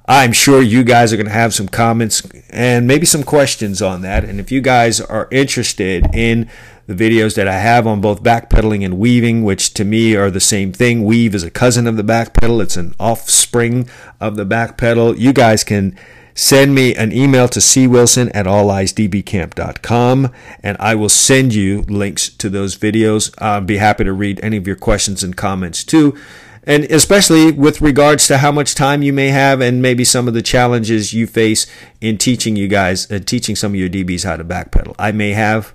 I'm 0.07 0.33
sure 0.33 0.61
you 0.61 0.85
guys 0.85 1.11
are 1.12 1.17
going 1.17 1.27
to 1.27 1.33
have 1.33 1.55
some 1.55 1.69
comments 1.69 2.23
and 2.51 2.87
maybe 2.87 3.07
some 3.07 3.23
questions 3.23 3.81
on 3.81 4.03
that. 4.03 4.25
And 4.25 4.38
if 4.38 4.53
you 4.53 4.61
guys 4.61 5.01
are 5.01 5.27
interested 5.31 6.15
in 6.15 6.51
the 6.87 6.95
videos 6.95 7.37
that 7.37 7.49
I 7.49 7.59
have 7.59 7.87
on 7.87 8.01
both 8.01 8.23
backpedaling 8.23 8.85
and 8.85 8.99
weaving, 8.99 9.45
which 9.45 9.75
to 9.75 9.85
me 9.85 10.16
are 10.16 10.31
the 10.31 10.40
same 10.40 10.73
thing. 10.73 11.05
Weave 11.05 11.35
is 11.35 11.45
a 11.45 11.51
cousin 11.51 11.87
of 11.87 11.97
the 11.97 12.03
backpedal, 12.05 12.62
it's 12.62 12.77
an 12.77 12.95
offspring 12.99 13.88
of 14.21 14.37
the 14.37 14.47
backpedal. 14.47 15.18
You 15.18 15.33
guys 15.33 15.64
can 15.64 15.97
send 16.35 16.75
me 16.75 16.95
an 16.95 17.12
email 17.12 17.49
to 17.49 17.59
cwilson 17.59 18.31
at 18.35 18.47
alleyesdbcamp.com 18.47 20.33
and 20.62 20.77
I 20.81 20.95
will 20.95 21.09
send 21.09 21.55
you 21.55 21.83
links 21.83 22.29
to 22.31 22.49
those 22.49 22.77
videos. 22.77 23.35
I'll 23.38 23.61
be 23.61 23.77
happy 23.77 24.05
to 24.05 24.12
read 24.12 24.40
any 24.42 24.57
of 24.57 24.66
your 24.66 24.77
questions 24.77 25.23
and 25.23 25.37
comments 25.37 25.85
too. 25.85 26.16
And 26.64 26.85
especially 26.85 27.51
with 27.51 27.81
regards 27.81 28.29
to 28.29 28.38
how 28.38 28.53
much 28.53 28.75
time 28.77 29.03
you 29.03 29.12
may 29.12 29.29
have 29.29 29.61
and 29.61 29.83
maybe 29.83 30.05
some 30.05 30.29
of 30.29 30.35
the 30.35 30.42
challenges 30.42 31.12
you 31.12 31.27
face 31.27 31.66
in 32.01 32.18
teaching 32.18 32.55
you 32.55 32.68
guys, 32.68 33.11
uh, 33.11 33.18
teaching 33.18 33.57
some 33.57 33.73
of 33.73 33.77
your 33.77 33.88
DBs 33.88 34.25
how 34.25 34.37
to 34.37 34.45
backpedal. 34.45 34.95
I 34.99 35.11
may 35.11 35.33
have 35.33 35.75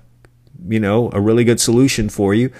you 0.66 0.80
know, 0.80 1.10
a 1.12 1.20
really 1.20 1.44
good 1.44 1.60
solution 1.60 2.08
for 2.08 2.34
you. 2.34 2.50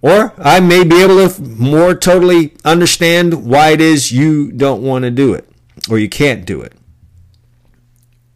Or 0.00 0.32
I 0.38 0.60
may 0.60 0.84
be 0.84 1.02
able 1.02 1.28
to 1.28 1.42
more 1.42 1.94
totally 1.94 2.54
understand 2.64 3.46
why 3.46 3.70
it 3.70 3.80
is 3.80 4.12
you 4.12 4.52
don't 4.52 4.82
want 4.82 5.04
to 5.04 5.10
do 5.10 5.34
it 5.34 5.48
or 5.90 5.98
you 5.98 6.08
can't 6.08 6.44
do 6.44 6.60
it. 6.62 6.72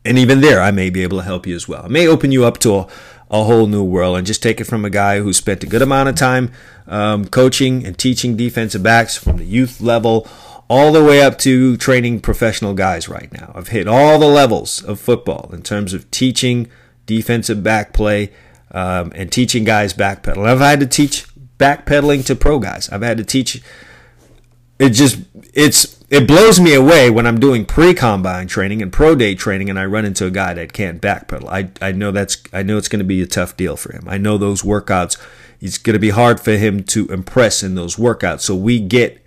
And 0.05 0.19
even 0.19 0.41
there, 0.41 0.61
I 0.61 0.73
may 0.73 0.91
be 0.91 1.03
able 1.05 1.19
to 1.19 1.25
help 1.25 1.47
you 1.47 1.55
as 1.55 1.69
well. 1.69 1.85
I 1.85 1.89
may 1.89 2.09
open 2.09 2.33
you 2.33 2.45
up 2.45 2.59
to 2.59 2.75
a, 2.75 2.89
a 3.31 3.45
whole 3.45 3.69
new 3.69 3.85
world 3.85 4.17
and 4.17 4.27
just 4.27 4.43
take 4.43 4.61
it 4.61 4.65
from 4.65 4.85
a 4.85 4.91
guy 4.91 5.21
who 5.21 5.33
spent 5.33 5.63
a 5.63 5.67
good 5.67 5.83
amount 5.83 6.09
of 6.09 6.17
time 6.17 6.51
um, 6.89 7.27
coaching 7.27 7.87
and 7.87 7.97
teaching 7.97 8.37
defensive 8.37 8.83
backs 8.83 9.17
from 9.17 9.37
the 9.37 9.45
youth 9.45 9.81
level 9.81 10.27
all 10.69 10.91
the 10.91 11.05
way 11.05 11.23
up 11.23 11.39
to 11.39 11.77
training 11.77 12.19
professional 12.19 12.75
guys 12.75 13.09
right 13.09 13.33
now. 13.33 13.53
I've 13.55 13.69
hit 13.69 13.87
all 13.87 14.19
the 14.19 14.27
levels 14.27 14.83
of 14.83 14.99
football 14.99 15.51
in 15.53 15.63
terms 15.63 15.95
of 15.95 16.11
teaching 16.11 16.69
defensive 17.07 17.63
back 17.63 17.93
play 17.93 18.33
um, 18.73 19.13
and 19.15 19.31
teaching 19.31 19.65
guys 19.65 19.95
backpedal. 19.95 20.47
I've 20.47 20.59
had 20.59 20.81
to 20.81 20.87
teach 20.87 21.27
backpedaling 21.59 22.27
to 22.27 22.35
pro 22.35 22.59
guys. 22.59 22.89
I've 22.89 23.03
had 23.03 23.19
to 23.19 23.25
teach. 23.25 23.63
It 24.79 24.91
just 24.91 25.21
it's 25.55 26.03
it 26.09 26.27
blows 26.27 26.59
me 26.59 26.75
away 26.75 27.09
when 27.11 27.27
I'm 27.27 27.39
doing 27.39 27.65
pre 27.65 27.95
combine 27.95 28.49
training 28.49 28.83
and 28.83 28.93
pro 28.93 29.15
day 29.15 29.35
training, 29.35 29.71
and 29.71 29.79
I 29.79 29.85
run 29.85 30.05
into 30.05 30.27
a 30.27 30.31
guy 30.31 30.55
that 30.55 30.73
can't 30.73 31.01
backpedal. 31.01 31.49
I 31.49 31.71
I 31.87 31.93
know 31.93 32.11
that's 32.11 32.43
I 32.53 32.63
know 32.63 32.79
it's 32.79 32.89
going 32.89 32.99
to 33.01 33.05
be 33.05 33.23
a 33.23 33.27
tough 33.27 33.57
deal 33.57 33.77
for 33.77 33.93
him. 33.93 34.05
I 34.07 34.19
know 34.19 34.39
those 34.39 34.63
workouts. 34.63 35.21
It's 35.61 35.79
going 35.79 35.95
to 35.95 36.01
be 36.01 36.11
hard 36.11 36.41
for 36.41 36.53
him 36.53 36.83
to 36.85 37.07
impress 37.07 37.63
in 37.63 37.77
those 37.77 37.95
workouts. 37.95 38.41
So 38.41 38.57
we 38.57 38.81
get 38.81 39.25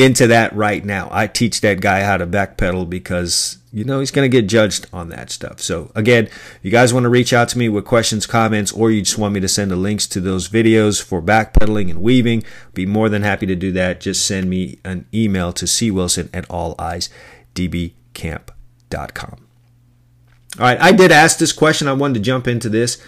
into 0.00 0.26
that 0.28 0.54
right 0.54 0.84
now. 0.84 1.08
I 1.12 1.26
teach 1.26 1.60
that 1.60 1.80
guy 1.80 2.02
how 2.02 2.16
to 2.16 2.26
backpedal 2.26 2.88
because 2.90 3.58
you 3.72 3.84
know 3.84 4.00
he's 4.00 4.10
going 4.10 4.28
to 4.28 4.36
get 4.36 4.48
judged 4.48 4.88
on 4.92 5.10
that 5.10 5.30
stuff. 5.30 5.60
So 5.60 5.92
again, 5.94 6.28
you 6.62 6.70
guys 6.70 6.92
want 6.92 7.04
to 7.04 7.10
reach 7.10 7.32
out 7.32 7.48
to 7.50 7.58
me 7.58 7.68
with 7.68 7.84
questions, 7.84 8.26
comments, 8.26 8.72
or 8.72 8.90
you 8.90 9.02
just 9.02 9.18
want 9.18 9.34
me 9.34 9.40
to 9.40 9.48
send 9.48 9.70
the 9.70 9.76
links 9.76 10.08
to 10.08 10.20
those 10.20 10.48
videos 10.48 11.00
for 11.02 11.22
backpedaling 11.22 11.90
and 11.90 12.02
weaving, 12.02 12.42
be 12.74 12.86
more 12.86 13.08
than 13.08 13.22
happy 13.22 13.46
to 13.46 13.54
do 13.54 13.70
that. 13.72 14.00
Just 14.00 14.26
send 14.26 14.50
me 14.50 14.80
an 14.84 15.06
email 15.14 15.52
to 15.52 15.66
cwilson 15.66 16.28
at 16.34 16.48
alleyesdbcamp.com. 16.48 19.46
All 20.58 20.66
right, 20.66 20.80
I 20.80 20.90
did 20.90 21.12
ask 21.12 21.38
this 21.38 21.52
question. 21.52 21.86
I 21.86 21.92
wanted 21.92 22.14
to 22.14 22.20
jump 22.20 22.48
into 22.48 22.68
this. 22.68 23.00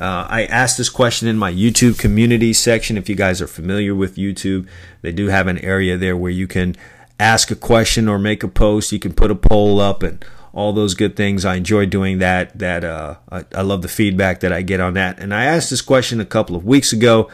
Uh, 0.00 0.26
I 0.30 0.44
asked 0.46 0.78
this 0.78 0.88
question 0.88 1.28
in 1.28 1.36
my 1.36 1.52
YouTube 1.52 1.98
community 1.98 2.54
section. 2.54 2.96
If 2.96 3.10
you 3.10 3.14
guys 3.14 3.42
are 3.42 3.46
familiar 3.46 3.94
with 3.94 4.16
YouTube, 4.16 4.66
they 5.02 5.12
do 5.12 5.26
have 5.26 5.46
an 5.46 5.58
area 5.58 5.98
there 5.98 6.16
where 6.16 6.30
you 6.30 6.46
can 6.46 6.74
ask 7.18 7.50
a 7.50 7.54
question 7.54 8.08
or 8.08 8.18
make 8.18 8.42
a 8.42 8.48
post. 8.48 8.92
You 8.92 8.98
can 8.98 9.12
put 9.12 9.30
a 9.30 9.34
poll 9.34 9.78
up 9.78 10.02
and 10.02 10.24
all 10.54 10.72
those 10.72 10.94
good 10.94 11.16
things. 11.16 11.44
I 11.44 11.56
enjoy 11.56 11.84
doing 11.84 12.16
that. 12.16 12.58
That 12.58 12.82
uh, 12.82 13.16
I, 13.30 13.44
I 13.54 13.60
love 13.60 13.82
the 13.82 13.88
feedback 13.88 14.40
that 14.40 14.54
I 14.54 14.62
get 14.62 14.80
on 14.80 14.94
that. 14.94 15.20
And 15.20 15.34
I 15.34 15.44
asked 15.44 15.68
this 15.68 15.82
question 15.82 16.18
a 16.18 16.24
couple 16.24 16.56
of 16.56 16.64
weeks 16.64 16.94
ago. 16.94 17.30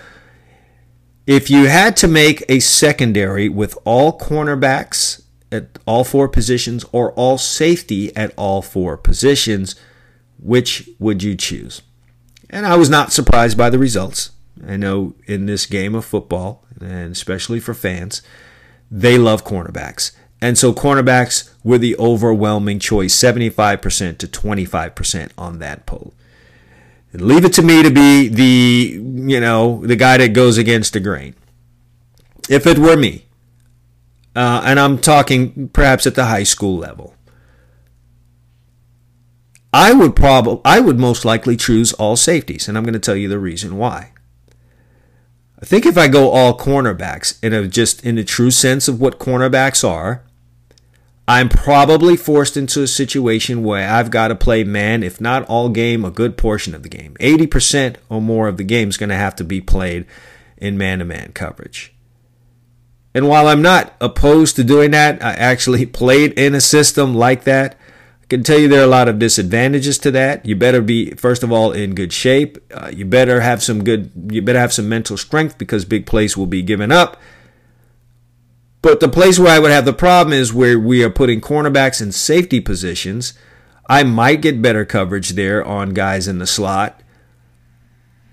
If 1.24 1.48
you 1.48 1.68
had 1.68 1.96
to 1.98 2.08
make 2.08 2.42
a 2.48 2.58
secondary 2.58 3.48
with 3.48 3.78
all 3.84 4.18
cornerbacks 4.18 5.22
at 5.52 5.78
all 5.86 6.02
four 6.02 6.28
positions 6.28 6.84
or 6.90 7.12
all 7.12 7.38
safety 7.38 8.14
at 8.16 8.32
all 8.36 8.60
four 8.60 8.96
positions, 8.96 9.76
which 10.40 10.90
would 10.98 11.22
you 11.22 11.36
choose? 11.36 11.82
And 12.50 12.66
I 12.66 12.76
was 12.76 12.88
not 12.88 13.12
surprised 13.12 13.58
by 13.58 13.70
the 13.70 13.78
results. 13.78 14.30
I 14.66 14.76
know 14.76 15.14
in 15.26 15.46
this 15.46 15.66
game 15.66 15.94
of 15.94 16.04
football, 16.04 16.64
and 16.80 17.12
especially 17.12 17.60
for 17.60 17.74
fans, 17.74 18.22
they 18.90 19.18
love 19.18 19.44
cornerbacks. 19.44 20.12
And 20.40 20.56
so 20.56 20.72
cornerbacks 20.72 21.50
were 21.64 21.78
the 21.78 21.96
overwhelming 21.98 22.78
choice, 22.78 23.14
75% 23.16 24.18
to 24.18 24.28
25% 24.28 25.30
on 25.36 25.58
that 25.58 25.86
poll. 25.86 26.14
And 27.12 27.22
leave 27.22 27.44
it 27.44 27.52
to 27.54 27.62
me 27.62 27.82
to 27.82 27.90
be 27.90 28.28
the, 28.28 29.00
you 29.32 29.40
know, 29.40 29.84
the 29.86 29.96
guy 29.96 30.18
that 30.18 30.34
goes 30.34 30.58
against 30.58 30.92
the 30.92 31.00
grain. 31.00 31.34
If 32.48 32.66
it 32.66 32.78
were 32.78 32.96
me, 32.96 33.24
uh, 34.34 34.62
and 34.64 34.78
I'm 34.78 34.98
talking 34.98 35.68
perhaps 35.70 36.06
at 36.06 36.14
the 36.14 36.26
high 36.26 36.42
school 36.42 36.76
level, 36.76 37.15
I 39.76 39.92
would 39.92 40.16
probably 40.16 40.62
I 40.64 40.80
would 40.80 40.98
most 40.98 41.26
likely 41.26 41.54
choose 41.54 41.92
all 41.92 42.16
safeties, 42.16 42.66
and 42.66 42.78
I'm 42.78 42.84
going 42.84 42.94
to 42.94 42.98
tell 42.98 43.14
you 43.14 43.28
the 43.28 43.38
reason 43.38 43.76
why. 43.76 44.12
I 45.60 45.66
think 45.66 45.84
if 45.84 45.98
I 45.98 46.08
go 46.08 46.30
all 46.30 46.56
cornerbacks 46.56 47.38
in 47.44 47.52
a 47.52 47.68
just 47.68 48.02
in 48.02 48.14
the 48.14 48.24
true 48.24 48.50
sense 48.50 48.88
of 48.88 49.02
what 49.02 49.18
cornerbacks 49.18 49.86
are, 49.86 50.24
I'm 51.28 51.50
probably 51.50 52.16
forced 52.16 52.56
into 52.56 52.80
a 52.80 52.86
situation 52.86 53.62
where 53.62 53.86
I've 53.86 54.10
got 54.10 54.28
to 54.28 54.34
play 54.34 54.64
man, 54.64 55.02
if 55.02 55.20
not 55.20 55.46
all 55.46 55.68
game, 55.68 56.06
a 56.06 56.10
good 56.10 56.38
portion 56.38 56.74
of 56.74 56.82
the 56.82 56.88
game. 56.88 57.14
80% 57.20 57.96
or 58.08 58.22
more 58.22 58.48
of 58.48 58.56
the 58.56 58.64
game 58.64 58.88
is 58.88 58.96
going 58.96 59.10
to 59.10 59.14
have 59.14 59.36
to 59.36 59.44
be 59.44 59.60
played 59.60 60.06
in 60.56 60.78
man 60.78 61.00
to 61.00 61.04
man 61.04 61.32
coverage. 61.32 61.92
And 63.12 63.28
while 63.28 63.46
I'm 63.46 63.60
not 63.60 63.92
opposed 64.00 64.56
to 64.56 64.64
doing 64.64 64.92
that, 64.92 65.22
I 65.22 65.34
actually 65.34 65.84
played 66.02 66.32
in 66.38 66.54
a 66.54 66.62
system 66.62 67.14
like 67.14 67.44
that. 67.44 67.76
Can 68.28 68.42
tell 68.42 68.58
you 68.58 68.66
there 68.66 68.80
are 68.80 68.84
a 68.84 68.88
lot 68.88 69.08
of 69.08 69.20
disadvantages 69.20 69.98
to 69.98 70.10
that. 70.10 70.44
You 70.44 70.56
better 70.56 70.82
be, 70.82 71.12
first 71.12 71.44
of 71.44 71.52
all, 71.52 71.70
in 71.70 71.94
good 71.94 72.12
shape. 72.12 72.58
Uh, 72.72 72.90
you 72.92 73.04
better 73.04 73.40
have 73.40 73.62
some 73.62 73.84
good, 73.84 74.10
you 74.30 74.42
better 74.42 74.58
have 74.58 74.72
some 74.72 74.88
mental 74.88 75.16
strength 75.16 75.58
because 75.58 75.84
big 75.84 76.06
plays 76.06 76.36
will 76.36 76.46
be 76.46 76.62
given 76.62 76.90
up. 76.90 77.20
But 78.82 79.00
the 79.00 79.08
place 79.08 79.38
where 79.38 79.52
I 79.52 79.58
would 79.58 79.70
have 79.70 79.84
the 79.84 79.92
problem 79.92 80.32
is 80.32 80.52
where 80.52 80.78
we 80.78 81.04
are 81.04 81.10
putting 81.10 81.40
cornerbacks 81.40 82.02
in 82.02 82.10
safety 82.12 82.60
positions. 82.60 83.34
I 83.88 84.02
might 84.02 84.42
get 84.42 84.62
better 84.62 84.84
coverage 84.84 85.30
there 85.30 85.64
on 85.64 85.90
guys 85.90 86.26
in 86.26 86.38
the 86.38 86.46
slot. 86.46 87.02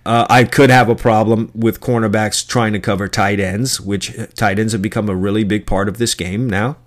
Uh, 0.06 0.26
I 0.30 0.44
could 0.44 0.70
have 0.70 0.90
a 0.90 0.96
problem 0.96 1.52
with 1.54 1.80
cornerbacks 1.80 2.46
trying 2.46 2.74
to 2.74 2.80
cover 2.80 3.08
tight 3.08 3.40
ends, 3.40 3.80
which 3.80 4.16
tight 4.36 4.60
ends 4.60 4.74
have 4.74 4.82
become 4.82 5.08
a 5.08 5.16
really 5.16 5.44
big 5.44 5.66
part 5.66 5.88
of 5.88 5.98
this 5.98 6.14
game 6.14 6.50
now. 6.50 6.78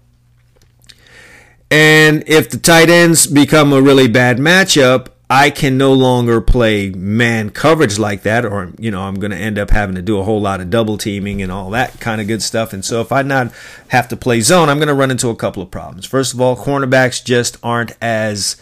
And 1.71 2.23
if 2.29 2.51
the 2.51 2.59
tight 2.59 2.91
ends 2.91 3.27
become 3.27 3.73
a 3.73 3.83
really 3.83 4.09
bad 4.09 4.39
matchup, 4.39 5.09
I 5.29 5.51
can 5.51 5.77
no 5.77 5.93
longer 5.93 6.41
play 6.41 6.91
man 6.91 7.51
coverage 7.51 7.99
like 7.99 8.23
that, 8.23 8.45
or, 8.45 8.73
you 8.79 8.93
know, 8.93 9.03
I'm 9.03 9.17
going 9.17 9.33
to 9.33 9.37
end 9.37 9.59
up 9.59 9.71
having 9.71 9.97
to 9.97 10.03
do 10.03 10.19
a 10.19 10.23
whole 10.23 10.41
lot 10.41 10.61
of 10.61 10.71
double 10.71 10.97
teaming 10.97 11.43
and 11.43 11.51
all 11.51 11.71
that 11.71 11.99
kind 11.99 12.21
of 12.21 12.29
good 12.29 12.43
stuff. 12.43 12.73
And 12.73 12.85
so 12.85 13.01
if 13.01 13.11
I 13.11 13.23
not 13.23 13.53
have 13.89 14.07
to 14.09 14.17
play 14.17 14.41
zone, 14.41 14.69
I'm 14.69 14.79
going 14.79 14.87
to 14.87 14.95
run 14.95 15.11
into 15.11 15.29
a 15.29 15.35
couple 15.35 15.65
of 15.65 15.71
problems. 15.73 16.07
First 16.07 16.33
of 16.33 16.41
all, 16.41 16.57
cornerbacks 16.57 17.25
just 17.25 17.57
aren't 17.61 17.97
as, 18.01 18.57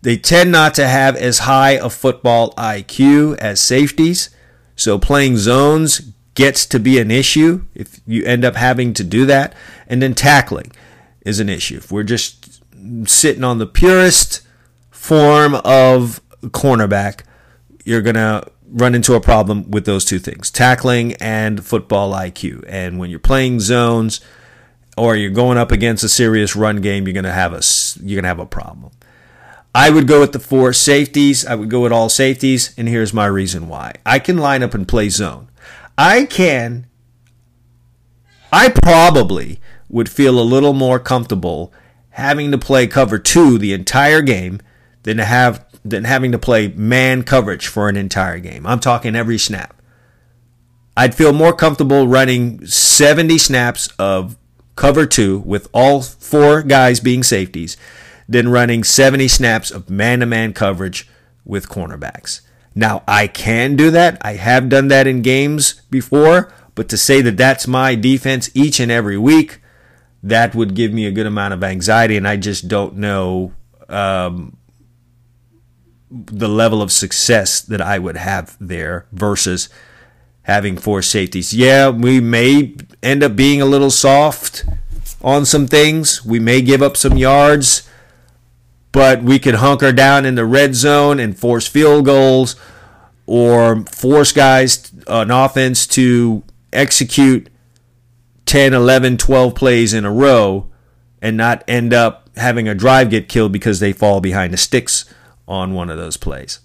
they 0.00 0.16
tend 0.16 0.50
not 0.50 0.74
to 0.76 0.86
have 0.88 1.14
as 1.16 1.40
high 1.40 1.72
a 1.72 1.90
football 1.90 2.54
IQ 2.54 3.36
as 3.36 3.60
safeties. 3.60 4.30
So 4.76 4.98
playing 4.98 5.36
zones 5.36 6.12
gets 6.34 6.64
to 6.66 6.80
be 6.80 6.98
an 6.98 7.10
issue 7.10 7.66
if 7.74 8.00
you 8.06 8.24
end 8.24 8.46
up 8.46 8.56
having 8.56 8.94
to 8.94 9.04
do 9.04 9.26
that. 9.26 9.54
And 9.86 10.00
then 10.00 10.14
tackling 10.14 10.72
is 11.20 11.38
an 11.38 11.50
issue. 11.50 11.76
If 11.76 11.92
we're 11.92 12.04
just 12.04 12.37
sitting 13.06 13.44
on 13.44 13.58
the 13.58 13.66
purest 13.66 14.42
form 14.90 15.54
of 15.64 16.20
cornerback, 16.42 17.22
you're 17.84 18.02
going 18.02 18.16
to 18.16 18.44
run 18.70 18.94
into 18.94 19.14
a 19.14 19.20
problem 19.20 19.70
with 19.70 19.86
those 19.86 20.04
two 20.04 20.18
things 20.18 20.50
tackling 20.50 21.14
and 21.14 21.64
football 21.64 22.12
IQ. 22.12 22.64
And 22.68 22.98
when 22.98 23.10
you're 23.10 23.18
playing 23.18 23.60
zones 23.60 24.20
or 24.96 25.16
you're 25.16 25.30
going 25.30 25.58
up 25.58 25.72
against 25.72 26.04
a 26.04 26.08
serious 26.08 26.54
run 26.54 26.80
game, 26.80 27.06
you're 27.06 27.14
going 27.14 27.24
to 27.24 27.32
have 27.32 27.52
a, 27.52 27.62
you're 28.02 28.16
going 28.16 28.24
to 28.24 28.28
have 28.28 28.38
a 28.38 28.46
problem. 28.46 28.92
I 29.74 29.90
would 29.90 30.08
go 30.08 30.20
with 30.20 30.32
the 30.32 30.38
four 30.38 30.72
safeties. 30.72 31.46
I 31.46 31.54
would 31.54 31.70
go 31.70 31.82
with 31.82 31.92
all 31.92 32.08
safeties. 32.08 32.74
And 32.76 32.88
here's 32.88 33.14
my 33.14 33.26
reason 33.26 33.68
why 33.68 33.94
I 34.04 34.18
can 34.18 34.38
line 34.38 34.62
up 34.62 34.74
and 34.74 34.88
play 34.88 35.08
zone. 35.08 35.48
I 35.96 36.26
can, 36.26 36.86
I 38.52 38.70
probably 38.70 39.60
would 39.88 40.08
feel 40.08 40.38
a 40.38 40.42
little 40.42 40.72
more 40.72 40.98
comfortable 40.98 41.72
having 42.18 42.50
to 42.50 42.58
play 42.58 42.86
cover 42.86 43.18
two 43.18 43.58
the 43.58 43.72
entire 43.72 44.20
game 44.20 44.60
than 45.04 45.16
to 45.16 45.24
have 45.24 45.64
than 45.84 46.04
having 46.04 46.32
to 46.32 46.38
play 46.38 46.68
man 46.68 47.22
coverage 47.22 47.66
for 47.66 47.88
an 47.88 47.96
entire 47.96 48.38
game. 48.38 48.66
I'm 48.66 48.80
talking 48.80 49.16
every 49.16 49.38
snap. 49.38 49.80
I'd 50.96 51.14
feel 51.14 51.32
more 51.32 51.52
comfortable 51.52 52.08
running 52.08 52.66
70 52.66 53.38
snaps 53.38 53.88
of 53.98 54.36
cover 54.74 55.06
two 55.06 55.38
with 55.38 55.68
all 55.72 56.02
four 56.02 56.62
guys 56.62 57.00
being 57.00 57.22
safeties 57.22 57.76
than 58.28 58.48
running 58.48 58.82
70 58.84 59.28
snaps 59.28 59.70
of 59.70 59.88
man 59.88 60.20
to 60.20 60.26
man 60.26 60.52
coverage 60.52 61.08
with 61.44 61.68
cornerbacks. 61.68 62.40
Now, 62.74 63.02
I 63.08 63.28
can 63.28 63.76
do 63.76 63.90
that. 63.92 64.18
I 64.22 64.34
have 64.34 64.68
done 64.68 64.88
that 64.88 65.06
in 65.06 65.22
games 65.22 65.82
before, 65.90 66.52
but 66.74 66.88
to 66.90 66.96
say 66.96 67.22
that 67.22 67.36
that's 67.36 67.66
my 67.66 67.94
defense 67.94 68.50
each 68.54 68.78
and 68.78 68.90
every 68.92 69.16
week, 69.16 69.60
that 70.22 70.54
would 70.54 70.74
give 70.74 70.92
me 70.92 71.06
a 71.06 71.10
good 71.12 71.26
amount 71.26 71.54
of 71.54 71.62
anxiety, 71.62 72.16
and 72.16 72.26
I 72.26 72.36
just 72.36 72.68
don't 72.68 72.96
know 72.96 73.52
um, 73.88 74.56
the 76.10 76.48
level 76.48 76.82
of 76.82 76.90
success 76.90 77.60
that 77.60 77.80
I 77.80 77.98
would 77.98 78.16
have 78.16 78.56
there 78.60 79.06
versus 79.12 79.68
having 80.42 80.76
four 80.76 81.02
safeties. 81.02 81.52
Yeah, 81.52 81.90
we 81.90 82.20
may 82.20 82.74
end 83.02 83.22
up 83.22 83.36
being 83.36 83.60
a 83.60 83.66
little 83.66 83.90
soft 83.90 84.64
on 85.22 85.44
some 85.44 85.66
things. 85.66 86.24
We 86.24 86.40
may 86.40 86.62
give 86.62 86.82
up 86.82 86.96
some 86.96 87.16
yards, 87.16 87.88
but 88.92 89.22
we 89.22 89.38
could 89.38 89.56
hunker 89.56 89.92
down 89.92 90.24
in 90.24 90.34
the 90.34 90.46
red 90.46 90.74
zone 90.74 91.20
and 91.20 91.38
force 91.38 91.66
field 91.66 92.06
goals 92.06 92.56
or 93.26 93.84
force 93.84 94.32
guys 94.32 94.90
an 95.06 95.30
offense 95.30 95.86
to 95.86 96.42
execute 96.72 97.48
10, 98.48 98.72
11, 98.72 99.18
12 99.18 99.54
plays 99.54 99.92
in 99.92 100.06
a 100.06 100.10
row 100.10 100.70
and 101.20 101.36
not 101.36 101.62
end 101.68 101.92
up 101.92 102.30
having 102.38 102.66
a 102.66 102.74
drive 102.74 103.10
get 103.10 103.28
killed 103.28 103.52
because 103.52 103.78
they 103.78 103.92
fall 103.92 104.22
behind 104.22 104.54
the 104.54 104.56
sticks 104.56 105.04
on 105.46 105.74
one 105.74 105.90
of 105.90 105.98
those 105.98 106.16
plays. 106.16 106.60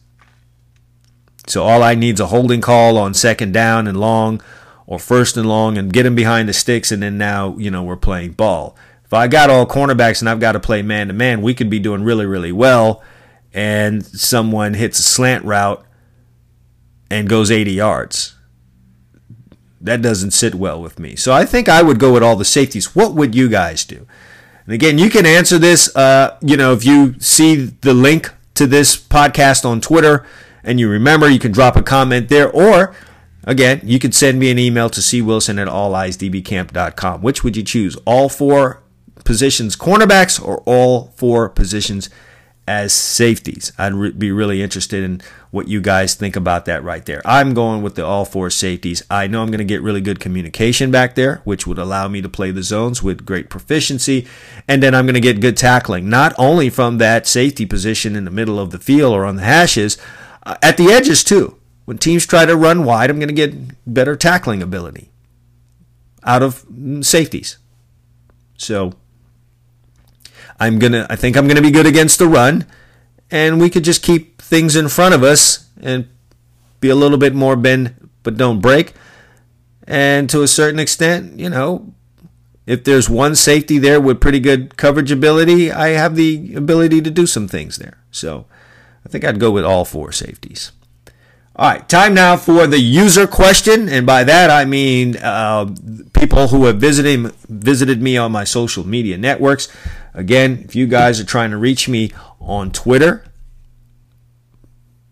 So 1.46 1.62
all 1.64 1.84
I 1.84 1.96
need 1.96 2.14
is 2.14 2.20
a 2.22 2.28
holding 2.28 2.62
call 2.62 2.98
on 2.98 3.14
second 3.14 3.54
down 3.54 3.86
and 3.86 4.00
long 4.00 4.42
or 4.88 4.98
first 4.98 5.36
and 5.36 5.46
long 5.46 5.78
and 5.78 5.92
get 5.92 6.04
them 6.04 6.16
behind 6.16 6.48
the 6.48 6.54
sticks 6.54 6.90
and 6.90 7.04
then 7.04 7.18
now, 7.18 7.58
you 7.58 7.70
know, 7.70 7.84
we're 7.84 7.98
playing 7.98 8.32
ball. 8.32 8.78
If 9.04 9.12
I 9.12 9.28
got 9.28 9.50
all 9.50 9.66
cornerbacks 9.66 10.22
and 10.22 10.30
I've 10.30 10.40
got 10.40 10.54
to 10.54 10.62
play 10.62 10.84
man 10.84 11.08
to 11.08 11.14
man, 11.14 11.42
we 11.42 11.54
could 11.54 11.70
be 11.70 11.80
doing 11.80 12.04
really, 12.04 12.26
really 12.26 12.54
well 12.54 13.04
and 13.54 14.06
someone 14.06 14.74
hits 14.74 15.00
a 15.00 15.04
slant 15.04 15.44
route 15.44 15.86
and 17.12 17.28
goes 17.28 17.52
80 17.52 17.74
yards. 17.74 18.33
That 19.84 20.02
doesn't 20.02 20.32
sit 20.32 20.56
well 20.56 20.82
with 20.82 20.98
me. 20.98 21.18
So 21.18 21.34
I 21.34 21.46
think 21.46 21.68
I 21.68 21.82
would 21.82 22.00
go 22.00 22.14
with 22.14 22.24
all 22.24 22.38
the 22.38 22.46
safeties. 22.46 22.96
What 22.96 23.14
would 23.14 23.36
you 23.36 23.50
guys 23.50 23.84
do? 23.84 24.08
And 24.66 24.74
again, 24.74 24.98
you 24.98 25.10
can 25.10 25.26
answer 25.26 25.58
this, 25.58 25.94
uh, 25.96 26.38
you 26.42 26.56
know, 26.56 26.72
if 26.72 26.86
you 26.86 27.20
see 27.20 27.56
the 27.56 27.94
link 27.94 28.32
to 28.56 28.66
this 28.66 28.96
podcast 28.96 29.66
on 29.66 29.82
Twitter 29.82 30.26
and 30.64 30.80
you 30.80 30.88
remember, 30.88 31.30
you 31.30 31.38
can 31.38 31.52
drop 31.52 31.76
a 31.76 31.84
comment 31.84 32.30
there. 32.30 32.50
Or, 32.50 32.96
again, 33.44 33.82
you 33.84 34.00
can 34.00 34.14
send 34.14 34.40
me 34.40 34.50
an 34.50 34.58
email 34.58 34.90
to 34.90 35.02
cwilson 35.02 35.62
at 35.62 35.68
alleyesdbcamp.com. 35.68 37.22
Which 37.22 37.44
would 37.44 37.58
you 37.58 37.64
choose? 37.64 37.98
All 38.06 38.30
four 38.30 38.82
positions 39.26 39.76
cornerbacks 39.76 40.42
or 40.42 40.64
all 40.66 41.14
four 41.18 41.50
positions 41.50 42.10
as 42.68 42.94
safeties. 42.94 43.74
I'd 43.78 43.94
re- 43.94 44.12
be 44.12 44.32
really 44.32 44.62
interested 44.62 45.04
in 45.04 45.22
what 45.52 45.68
you 45.68 45.82
guys 45.82 46.16
think 46.16 46.36
about 46.36 46.66
that 46.66 46.84
right 46.84 47.06
there. 47.06 47.22
I'm 47.26 47.54
going 47.54 47.82
with 47.82 47.96
the 47.96 48.06
all 48.06 48.26
four 48.26 48.50
safeties. 48.50 49.04
I 49.10 49.28
know 49.28 49.42
I'm 49.42 49.50
going 49.50 49.58
to 49.60 49.66
get 49.66 49.82
really 49.82 50.02
good 50.02 50.20
communication 50.20 50.90
back 50.90 51.16
there, 51.16 51.42
which 51.44 51.68
would 51.68 51.78
allow 51.78 52.08
me 52.08 52.22
to 52.22 52.30
play 52.30 52.52
the 52.52 52.64
zones 52.64 53.04
with 53.04 53.26
great 53.26 53.50
proficiency. 53.50 54.28
And 54.68 54.82
then 54.82 54.96
I'm 54.96 55.06
going 55.06 55.16
to 55.16 55.20
get 55.20 55.42
good 55.42 55.58
tackling, 55.58 56.10
not 56.10 56.34
only 56.38 56.70
from 56.70 56.98
that 57.00 57.28
safety 57.28 57.66
position 57.66 58.16
in 58.16 58.26
the 58.26 58.32
middle 58.32 58.60
of 58.60 58.72
the 58.72 58.80
field 58.80 59.14
or 59.14 59.26
on 59.26 59.36
the 59.36 59.44
hashes, 59.44 59.98
uh, 60.44 60.56
at 60.62 60.78
the 60.78 60.88
edges 60.88 61.24
too. 61.24 61.58
When 61.86 61.98
teams 61.98 62.26
try 62.26 62.46
to 62.46 62.56
run 62.56 62.86
wide, 62.86 63.10
I'm 63.10 63.20
going 63.20 63.28
to 63.28 63.34
get 63.34 63.54
better 63.94 64.16
tackling 64.16 64.64
ability 64.64 65.12
out 66.24 66.42
of 66.42 66.64
mm, 66.68 67.04
safeties. 67.04 67.58
So 68.58 68.94
I'm 70.60 70.80
gonna. 70.80 71.08
I 71.10 71.16
think 71.16 71.36
I'm 71.36 71.48
gonna 71.48 71.62
be 71.62 71.72
good 71.72 71.86
against 71.86 72.20
the 72.20 72.28
run, 72.28 72.66
and 73.32 73.60
we 73.60 73.70
could 73.70 73.84
just 73.84 74.04
keep 74.04 74.42
things 74.42 74.76
in 74.76 74.88
front 74.88 75.16
of 75.16 75.24
us 75.24 75.70
and 75.82 76.08
be 76.80 76.90
a 76.90 76.96
little 76.96 77.18
bit 77.18 77.34
more 77.34 77.56
bend 77.56 77.96
but 78.24 78.38
don't 78.38 78.62
break. 78.62 78.94
And 79.86 80.30
to 80.30 80.42
a 80.42 80.48
certain 80.48 80.80
extent, 80.80 81.40
you 81.40 81.50
know, 81.50 81.94
if 82.66 82.84
there's 82.86 83.10
one 83.10 83.36
safety 83.36 83.78
there 83.78 84.00
with 84.00 84.22
pretty 84.22 84.40
good 84.40 84.78
coverage 84.78 85.12
ability, 85.12 85.72
I 85.72 85.90
have 85.90 86.16
the 86.16 86.56
ability 86.56 87.02
to 87.02 87.12
do 87.12 87.28
some 87.28 87.48
things 87.48 87.78
there. 87.78 87.98
So 88.10 88.46
I 89.06 89.10
think 89.10 89.26
I'd 89.26 89.40
go 89.40 89.52
with 89.52 89.66
all 89.66 89.84
four 89.84 90.12
safeties. 90.14 90.72
All 91.56 91.70
right, 91.70 91.88
time 91.88 92.16
now 92.16 92.36
for 92.36 92.66
the 92.66 92.80
user 92.80 93.28
question, 93.28 93.88
and 93.88 94.08
by 94.08 94.24
that 94.24 94.50
I 94.50 94.66
mean 94.66 95.18
uh, 95.18 95.66
people 96.14 96.48
who 96.48 96.66
have 96.66 96.78
visited 96.78 97.32
visited 97.48 98.02
me 98.02 98.18
on 98.18 98.32
my 98.32 98.44
social 98.44 98.88
media 98.88 99.20
networks. 99.20 99.68
Again, 100.14 100.62
if 100.64 100.76
you 100.76 100.86
guys 100.86 101.20
are 101.20 101.26
trying 101.26 101.50
to 101.52 101.58
reach 101.58 101.90
me 101.90 102.12
on 102.40 102.72
Twitter, 102.72 103.26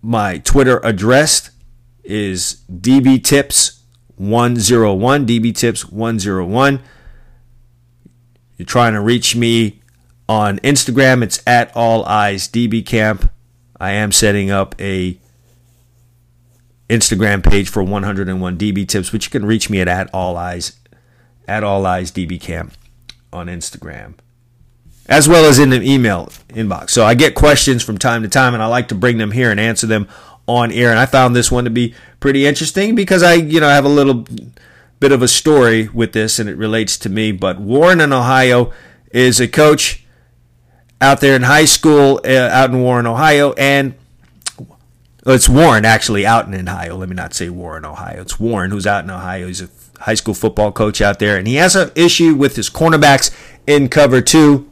my 0.01 0.37
Twitter 0.39 0.79
address 0.83 1.51
is 2.03 2.63
dbtips101, 2.71 3.79
dbtips101. 4.19 6.81
You're 8.57 8.65
trying 8.65 8.93
to 8.93 9.01
reach 9.01 9.35
me 9.35 9.81
on 10.29 10.59
Instagram, 10.59 11.23
it's 11.23 11.41
at 11.47 11.75
all 11.75 12.05
eyes 12.05 12.47
dbcamp. 12.47 13.29
I 13.79 13.91
am 13.91 14.11
setting 14.11 14.51
up 14.51 14.79
a 14.79 15.17
Instagram 16.89 17.43
page 17.43 17.69
for 17.69 17.81
101 17.81 18.57
DB 18.57 18.87
tips, 18.87 19.09
but 19.09 19.25
you 19.25 19.31
can 19.31 19.45
reach 19.45 19.69
me 19.69 19.81
at, 19.81 19.87
at 19.87 20.13
all 20.13 20.37
eyes 20.37 20.77
at 21.47 21.63
all 21.63 21.85
eyes 21.85 22.11
dbcamp 22.11 22.73
on 23.33 23.47
Instagram 23.47 24.13
as 25.11 25.27
well 25.27 25.43
as 25.43 25.59
in 25.59 25.69
the 25.69 25.81
email 25.81 26.27
inbox. 26.47 26.91
So 26.91 27.03
I 27.03 27.15
get 27.15 27.35
questions 27.35 27.83
from 27.83 27.97
time 27.97 28.23
to 28.23 28.29
time, 28.29 28.53
and 28.53 28.63
I 28.63 28.67
like 28.67 28.87
to 28.87 28.95
bring 28.95 29.17
them 29.17 29.31
here 29.31 29.51
and 29.51 29.59
answer 29.59 29.85
them 29.85 30.07
on 30.47 30.71
air. 30.71 30.89
And 30.89 30.97
I 30.97 31.05
found 31.05 31.35
this 31.35 31.51
one 31.51 31.65
to 31.65 31.69
be 31.69 31.93
pretty 32.21 32.45
interesting 32.45 32.95
because 32.95 33.21
I, 33.21 33.33
you 33.33 33.59
know, 33.59 33.67
have 33.67 33.83
a 33.83 33.89
little 33.89 34.25
bit 35.01 35.11
of 35.11 35.21
a 35.21 35.27
story 35.27 35.89
with 35.89 36.13
this, 36.13 36.39
and 36.39 36.49
it 36.49 36.55
relates 36.55 36.97
to 36.99 37.09
me. 37.09 37.33
But 37.33 37.59
Warren 37.59 37.99
in 37.99 38.13
Ohio 38.13 38.71
is 39.11 39.41
a 39.41 39.49
coach 39.49 40.05
out 41.01 41.19
there 41.19 41.35
in 41.35 41.41
high 41.41 41.65
school, 41.65 42.21
uh, 42.23 42.47
out 42.49 42.69
in 42.69 42.81
Warren, 42.81 43.05
Ohio, 43.05 43.51
and 43.53 43.95
it's 45.25 45.49
Warren 45.49 45.83
actually 45.83 46.25
out 46.25 46.47
in 46.47 46.69
Ohio. 46.69 46.95
Let 46.95 47.09
me 47.09 47.15
not 47.15 47.33
say 47.33 47.49
Warren, 47.49 47.83
Ohio. 47.83 48.21
It's 48.21 48.39
Warren 48.39 48.71
who's 48.71 48.87
out 48.87 49.03
in 49.03 49.09
Ohio. 49.09 49.47
He's 49.47 49.61
a 49.61 49.69
high 49.99 50.13
school 50.13 50.33
football 50.33 50.71
coach 50.71 51.01
out 51.01 51.19
there, 51.19 51.35
and 51.35 51.49
he 51.49 51.55
has 51.55 51.75
an 51.75 51.91
issue 51.95 52.33
with 52.33 52.55
his 52.55 52.69
cornerbacks 52.69 53.29
in 53.67 53.89
cover 53.89 54.21
two 54.21 54.70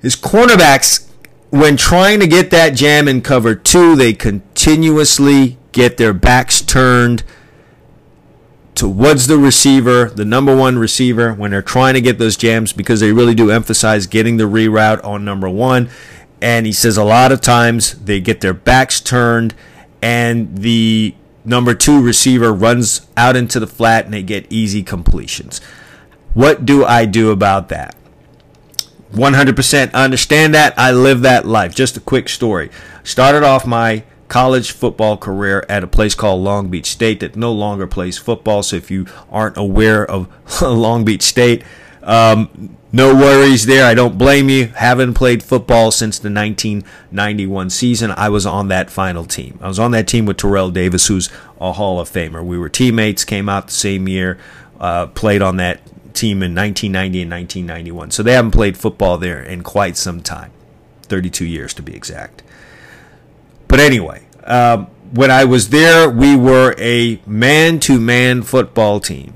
his 0.00 0.16
cornerbacks, 0.16 1.08
when 1.50 1.76
trying 1.76 2.20
to 2.20 2.26
get 2.26 2.50
that 2.50 2.74
jam 2.74 3.08
in 3.08 3.22
cover 3.22 3.54
two, 3.54 3.96
they 3.96 4.12
continuously 4.12 5.58
get 5.72 5.96
their 5.96 6.12
backs 6.12 6.60
turned 6.60 7.24
towards 8.74 9.26
the 9.26 9.38
receiver, 9.38 10.08
the 10.10 10.24
number 10.24 10.54
one 10.54 10.78
receiver, 10.78 11.34
when 11.34 11.50
they're 11.50 11.62
trying 11.62 11.94
to 11.94 12.00
get 12.00 12.18
those 12.18 12.36
jams 12.36 12.72
because 12.72 13.00
they 13.00 13.12
really 13.12 13.34
do 13.34 13.50
emphasize 13.50 14.06
getting 14.06 14.36
the 14.36 14.44
reroute 14.44 15.02
on 15.04 15.24
number 15.24 15.48
one. 15.48 15.90
And 16.40 16.64
he 16.64 16.72
says 16.72 16.96
a 16.96 17.02
lot 17.02 17.32
of 17.32 17.40
times 17.40 17.94
they 17.94 18.20
get 18.20 18.40
their 18.40 18.54
backs 18.54 19.00
turned 19.00 19.54
and 20.00 20.58
the 20.58 21.14
number 21.44 21.74
two 21.74 22.00
receiver 22.00 22.52
runs 22.52 23.08
out 23.16 23.34
into 23.34 23.58
the 23.58 23.66
flat 23.66 24.04
and 24.04 24.14
they 24.14 24.22
get 24.22 24.46
easy 24.48 24.84
completions. 24.84 25.60
What 26.34 26.64
do 26.64 26.84
I 26.84 27.04
do 27.04 27.32
about 27.32 27.70
that? 27.70 27.96
100% 29.12 29.92
understand 29.94 30.54
that. 30.54 30.78
I 30.78 30.92
live 30.92 31.22
that 31.22 31.46
life. 31.46 31.74
Just 31.74 31.96
a 31.96 32.00
quick 32.00 32.28
story. 32.28 32.70
Started 33.04 33.42
off 33.42 33.66
my 33.66 34.04
college 34.28 34.70
football 34.72 35.16
career 35.16 35.64
at 35.68 35.82
a 35.82 35.86
place 35.86 36.14
called 36.14 36.42
Long 36.42 36.68
Beach 36.68 36.86
State 36.86 37.20
that 37.20 37.34
no 37.34 37.52
longer 37.52 37.86
plays 37.86 38.18
football. 38.18 38.62
So 38.62 38.76
if 38.76 38.90
you 38.90 39.06
aren't 39.30 39.56
aware 39.56 40.04
of 40.04 40.28
Long 40.62 41.04
Beach 41.04 41.22
State, 41.22 41.64
um, 42.02 42.76
no 42.90 43.14
worries 43.14 43.66
there. 43.66 43.84
I 43.84 43.94
don't 43.94 44.16
blame 44.16 44.48
you. 44.48 44.68
Haven't 44.68 45.14
played 45.14 45.42
football 45.42 45.90
since 45.90 46.18
the 46.18 46.30
1991 46.30 47.70
season. 47.70 48.10
I 48.12 48.30
was 48.30 48.46
on 48.46 48.68
that 48.68 48.90
final 48.90 49.24
team. 49.24 49.58
I 49.60 49.68
was 49.68 49.78
on 49.78 49.90
that 49.90 50.08
team 50.08 50.24
with 50.24 50.38
Terrell 50.38 50.70
Davis, 50.70 51.06
who's 51.06 51.28
a 51.60 51.72
Hall 51.72 52.00
of 52.00 52.08
Famer. 52.08 52.44
We 52.44 52.58
were 52.58 52.70
teammates, 52.70 53.24
came 53.24 53.48
out 53.48 53.66
the 53.66 53.74
same 53.74 54.08
year, 54.08 54.38
uh, 54.80 55.08
played 55.08 55.42
on 55.42 55.58
that 55.58 55.80
team 56.18 56.42
in 56.42 56.54
1990 56.54 57.22
and 57.22 57.30
1991. 57.30 58.10
So 58.10 58.22
they 58.22 58.32
haven't 58.32 58.50
played 58.50 58.76
football 58.76 59.18
there 59.18 59.42
in 59.42 59.62
quite 59.62 59.96
some 59.96 60.20
time 60.20 60.52
32 61.02 61.46
years 61.46 61.72
to 61.74 61.82
be 61.82 61.94
exact. 61.94 62.42
But 63.68 63.80
anyway, 63.80 64.26
um, 64.44 64.86
when 65.12 65.30
I 65.30 65.44
was 65.44 65.70
there, 65.70 66.08
we 66.08 66.36
were 66.36 66.74
a 66.78 67.20
man 67.26 67.80
to 67.80 68.00
man 68.00 68.42
football 68.42 69.00
team. 69.00 69.34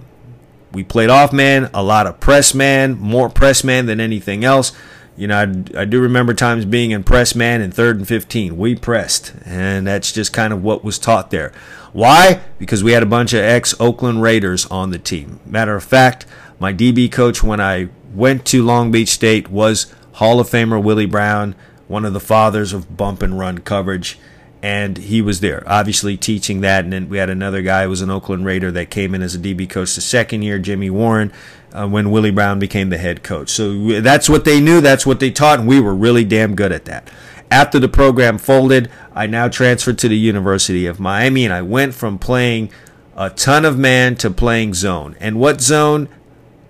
We 0.72 0.82
played 0.82 1.10
off 1.10 1.32
man, 1.32 1.70
a 1.74 1.82
lot 1.82 2.06
of 2.06 2.18
press 2.18 2.54
man, 2.54 2.98
more 2.98 3.28
press 3.28 3.62
man 3.62 3.86
than 3.86 4.00
anything 4.00 4.44
else. 4.44 4.72
You 5.16 5.26
know, 5.26 5.36
I, 5.36 5.80
I 5.82 5.84
do 5.84 6.00
remember 6.00 6.32
times 6.32 6.64
being 6.64 6.90
in 6.90 7.04
press 7.04 7.34
man 7.34 7.60
in 7.60 7.70
third 7.70 7.98
and 7.98 8.08
15. 8.08 8.56
We 8.56 8.74
pressed, 8.74 9.34
and 9.44 9.86
that's 9.86 10.10
just 10.12 10.32
kind 10.32 10.52
of 10.52 10.62
what 10.62 10.82
was 10.82 10.98
taught 10.98 11.30
there. 11.30 11.52
Why? 11.92 12.40
Because 12.58 12.82
we 12.82 12.92
had 12.92 13.02
a 13.02 13.06
bunch 13.06 13.34
of 13.34 13.40
ex 13.40 13.78
Oakland 13.78 14.22
Raiders 14.22 14.64
on 14.66 14.90
the 14.90 14.98
team. 14.98 15.40
Matter 15.44 15.76
of 15.76 15.84
fact, 15.84 16.24
my 16.62 16.72
DB 16.72 17.10
coach 17.10 17.42
when 17.42 17.60
I 17.60 17.88
went 18.14 18.46
to 18.46 18.62
Long 18.62 18.92
Beach 18.92 19.08
State 19.08 19.48
was 19.48 19.92
Hall 20.12 20.38
of 20.38 20.48
Famer 20.48 20.80
Willie 20.80 21.06
Brown, 21.06 21.56
one 21.88 22.04
of 22.04 22.12
the 22.12 22.20
fathers 22.20 22.72
of 22.72 22.96
bump 22.96 23.20
and 23.20 23.36
run 23.36 23.58
coverage. 23.58 24.16
And 24.62 24.96
he 24.96 25.20
was 25.20 25.40
there, 25.40 25.64
obviously 25.66 26.16
teaching 26.16 26.60
that. 26.60 26.84
And 26.84 26.92
then 26.92 27.08
we 27.08 27.18
had 27.18 27.30
another 27.30 27.62
guy 27.62 27.82
who 27.82 27.90
was 27.90 28.00
an 28.00 28.10
Oakland 28.10 28.46
Raider 28.46 28.70
that 28.70 28.90
came 28.90 29.12
in 29.12 29.22
as 29.22 29.34
a 29.34 29.40
DB 29.40 29.68
coach 29.68 29.96
the 29.96 30.00
second 30.00 30.42
year, 30.42 30.60
Jimmy 30.60 30.88
Warren, 30.88 31.32
uh, 31.72 31.88
when 31.88 32.12
Willie 32.12 32.30
Brown 32.30 32.60
became 32.60 32.90
the 32.90 32.98
head 32.98 33.24
coach. 33.24 33.50
So 33.50 34.00
that's 34.00 34.28
what 34.28 34.44
they 34.44 34.60
knew, 34.60 34.80
that's 34.80 35.04
what 35.04 35.18
they 35.18 35.32
taught, 35.32 35.58
and 35.58 35.66
we 35.66 35.80
were 35.80 35.96
really 35.96 36.24
damn 36.24 36.54
good 36.54 36.70
at 36.70 36.84
that. 36.84 37.10
After 37.50 37.80
the 37.80 37.88
program 37.88 38.38
folded, 38.38 38.88
I 39.12 39.26
now 39.26 39.48
transferred 39.48 39.98
to 39.98 40.08
the 40.08 40.16
University 40.16 40.86
of 40.86 41.00
Miami, 41.00 41.44
and 41.44 41.52
I 41.52 41.62
went 41.62 41.92
from 41.92 42.20
playing 42.20 42.70
a 43.16 43.30
ton 43.30 43.64
of 43.64 43.76
man 43.76 44.14
to 44.16 44.30
playing 44.30 44.74
zone. 44.74 45.16
And 45.18 45.40
what 45.40 45.60
zone? 45.60 46.08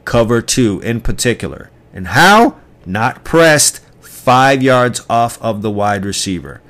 Cover 0.04 0.42
two 0.42 0.80
in 0.80 1.00
particular. 1.00 1.70
And 1.92 2.08
how? 2.08 2.56
Not 2.84 3.24
pressed 3.24 3.80
five 4.00 4.62
yards 4.62 5.04
off 5.08 5.40
of 5.42 5.62
the 5.62 5.70
wide 5.70 6.04
receiver. 6.04 6.60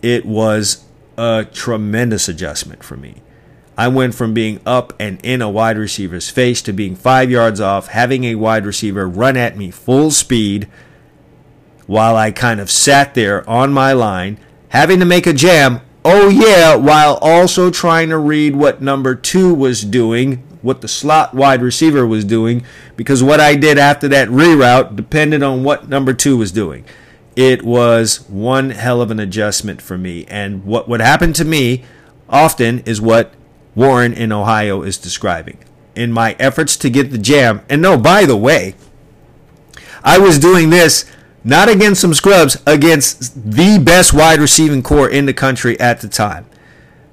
It 0.00 0.24
was 0.24 0.84
a 1.16 1.46
tremendous 1.50 2.28
adjustment 2.28 2.82
for 2.82 2.96
me. 2.96 3.22
I 3.76 3.88
went 3.88 4.14
from 4.14 4.34
being 4.34 4.60
up 4.66 4.92
and 5.00 5.18
in 5.24 5.40
a 5.40 5.50
wide 5.50 5.78
receiver's 5.78 6.28
face 6.28 6.60
to 6.62 6.72
being 6.72 6.94
five 6.94 7.30
yards 7.30 7.60
off, 7.60 7.88
having 7.88 8.24
a 8.24 8.34
wide 8.34 8.66
receiver 8.66 9.08
run 9.08 9.36
at 9.36 9.56
me 9.56 9.70
full 9.70 10.10
speed 10.10 10.68
while 11.86 12.16
I 12.16 12.30
kind 12.30 12.60
of 12.60 12.70
sat 12.70 13.14
there 13.14 13.48
on 13.48 13.72
my 13.72 13.92
line, 13.92 14.38
having 14.68 14.98
to 15.00 15.04
make 15.04 15.26
a 15.26 15.32
jam. 15.32 15.80
Oh, 16.04 16.28
yeah, 16.28 16.74
while 16.74 17.18
also 17.22 17.70
trying 17.70 18.08
to 18.10 18.18
read 18.18 18.56
what 18.56 18.82
number 18.82 19.14
two 19.14 19.54
was 19.54 19.82
doing 19.82 20.42
what 20.62 20.80
the 20.80 20.88
slot 20.88 21.34
wide 21.34 21.60
receiver 21.60 22.06
was 22.06 22.24
doing 22.24 22.64
because 22.96 23.22
what 23.22 23.40
I 23.40 23.56
did 23.56 23.78
after 23.78 24.08
that 24.08 24.28
reroute 24.28 24.96
depended 24.96 25.42
on 25.42 25.64
what 25.64 25.88
number 25.88 26.14
two 26.14 26.36
was 26.36 26.52
doing. 26.52 26.84
It 27.34 27.62
was 27.62 28.28
one 28.28 28.70
hell 28.70 29.00
of 29.00 29.10
an 29.10 29.18
adjustment 29.18 29.80
for 29.82 29.98
me. 29.98 30.24
And 30.26 30.64
what 30.64 30.88
would 30.88 31.00
happen 31.00 31.32
to 31.34 31.44
me 31.44 31.84
often 32.28 32.80
is 32.80 33.00
what 33.00 33.32
Warren 33.74 34.12
in 34.12 34.32
Ohio 34.32 34.82
is 34.82 34.98
describing. 34.98 35.58
In 35.94 36.12
my 36.12 36.36
efforts 36.38 36.76
to 36.78 36.90
get 36.90 37.10
the 37.10 37.18
jam, 37.18 37.62
and 37.68 37.82
no, 37.82 37.98
by 37.98 38.24
the 38.24 38.36
way, 38.36 38.74
I 40.04 40.18
was 40.18 40.38
doing 40.38 40.70
this 40.70 41.04
not 41.44 41.68
against 41.68 42.00
some 42.00 42.14
scrubs, 42.14 42.56
against 42.66 43.50
the 43.50 43.78
best 43.78 44.12
wide 44.12 44.40
receiving 44.40 44.82
corps 44.82 45.08
in 45.08 45.26
the 45.26 45.34
country 45.34 45.78
at 45.80 46.00
the 46.00 46.08
time. 46.08 46.46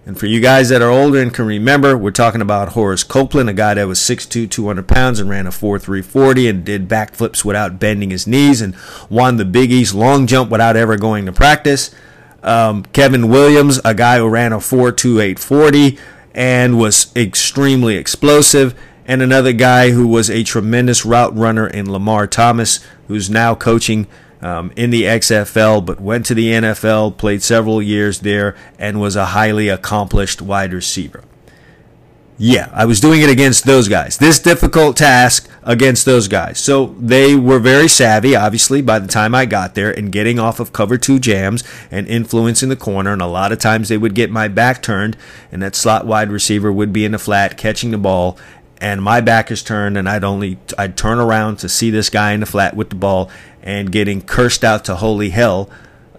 And 0.05 0.17
for 0.17 0.25
you 0.25 0.39
guys 0.39 0.69
that 0.69 0.81
are 0.81 0.89
older 0.89 1.21
and 1.21 1.33
can 1.33 1.45
remember, 1.45 1.97
we're 1.97 2.11
talking 2.11 2.41
about 2.41 2.69
Horace 2.69 3.03
Copeland, 3.03 3.49
a 3.49 3.53
guy 3.53 3.75
that 3.75 3.87
was 3.87 3.99
6'2, 3.99 4.49
200 4.49 4.87
pounds 4.87 5.19
and 5.19 5.29
ran 5.29 5.45
a 5.45 5.51
4'340 5.51 6.49
and 6.49 6.65
did 6.65 6.87
backflips 6.87 7.43
without 7.45 7.79
bending 7.79 8.09
his 8.09 8.25
knees 8.25 8.61
and 8.61 8.75
won 9.09 9.37
the 9.37 9.45
Big 9.45 9.71
East 9.71 9.93
long 9.93 10.25
jump 10.25 10.49
without 10.49 10.75
ever 10.75 10.97
going 10.97 11.25
to 11.25 11.31
practice. 11.31 11.93
Um, 12.41 12.83
Kevin 12.93 13.27
Williams, 13.29 13.79
a 13.83 13.93
guy 13.93 14.17
who 14.17 14.29
ran 14.29 14.53
a 14.53 14.57
4'2, 14.57 15.99
and 16.33 16.79
was 16.79 17.15
extremely 17.15 17.95
explosive. 17.95 18.73
And 19.05 19.21
another 19.21 19.53
guy 19.53 19.91
who 19.91 20.07
was 20.07 20.29
a 20.29 20.43
tremendous 20.43 21.03
route 21.03 21.35
runner 21.35 21.67
in 21.67 21.91
Lamar 21.91 22.27
Thomas, 22.27 22.79
who's 23.07 23.29
now 23.29 23.55
coaching 23.55 24.07
um, 24.41 24.71
in 24.75 24.89
the 24.89 25.03
XFL, 25.03 25.85
but 25.85 25.99
went 25.99 26.25
to 26.27 26.33
the 26.33 26.51
NFL, 26.51 27.17
played 27.17 27.43
several 27.43 27.81
years 27.81 28.19
there, 28.19 28.55
and 28.77 28.99
was 28.99 29.15
a 29.15 29.27
highly 29.27 29.69
accomplished 29.69 30.41
wide 30.41 30.73
receiver. 30.73 31.23
Yeah, 32.41 32.69
I 32.73 32.85
was 32.85 33.01
doing 33.01 33.21
it 33.21 33.29
against 33.29 33.65
those 33.65 33.89
guys. 33.89 34.17
This 34.17 34.39
difficult 34.39 34.95
task 34.95 35.49
against 35.63 36.05
those 36.05 36.29
guys. 36.29 36.57
So 36.57 36.95
they 36.97 37.35
were 37.35 37.59
very 37.59 37.89
savvy, 37.89 38.33
obviously, 38.33 38.81
by 38.81 38.99
the 38.99 39.09
time 39.09 39.35
I 39.35 39.45
got 39.45 39.75
there 39.75 39.91
and 39.91 40.09
getting 40.09 40.39
off 40.39 40.61
of 40.61 40.71
cover 40.71 40.97
two 40.97 41.19
jams 41.19 41.65
and 41.91 42.07
influencing 42.07 42.69
the 42.69 42.77
corner. 42.77 43.11
And 43.11 43.21
a 43.21 43.27
lot 43.27 43.51
of 43.51 43.59
times 43.59 43.89
they 43.89 43.97
would 43.97 44.15
get 44.15 44.31
my 44.31 44.47
back 44.47 44.81
turned, 44.81 45.17
and 45.51 45.61
that 45.61 45.75
slot 45.75 46.07
wide 46.07 46.31
receiver 46.31 46.71
would 46.71 46.93
be 46.93 47.03
in 47.03 47.11
the 47.11 47.19
flat 47.19 47.57
catching 47.57 47.91
the 47.91 47.97
ball. 47.97 48.37
And 48.79 49.03
my 49.03 49.19
back 49.19 49.51
is 49.51 49.61
turned, 49.61 49.97
and 49.97 50.07
I'd 50.07 50.23
only 50.23 50.59
I'd 50.77 50.95
turn 50.95 51.19
around 51.19 51.57
to 51.57 51.67
see 51.67 51.89
this 51.89 52.09
guy 52.09 52.31
in 52.31 52.39
the 52.39 52.45
flat 52.45 52.73
with 52.73 52.89
the 52.89 52.95
ball, 52.95 53.29
and 53.61 53.91
getting 53.91 54.21
cursed 54.21 54.63
out 54.63 54.85
to 54.85 54.95
holy 54.95 55.29
hell, 55.29 55.69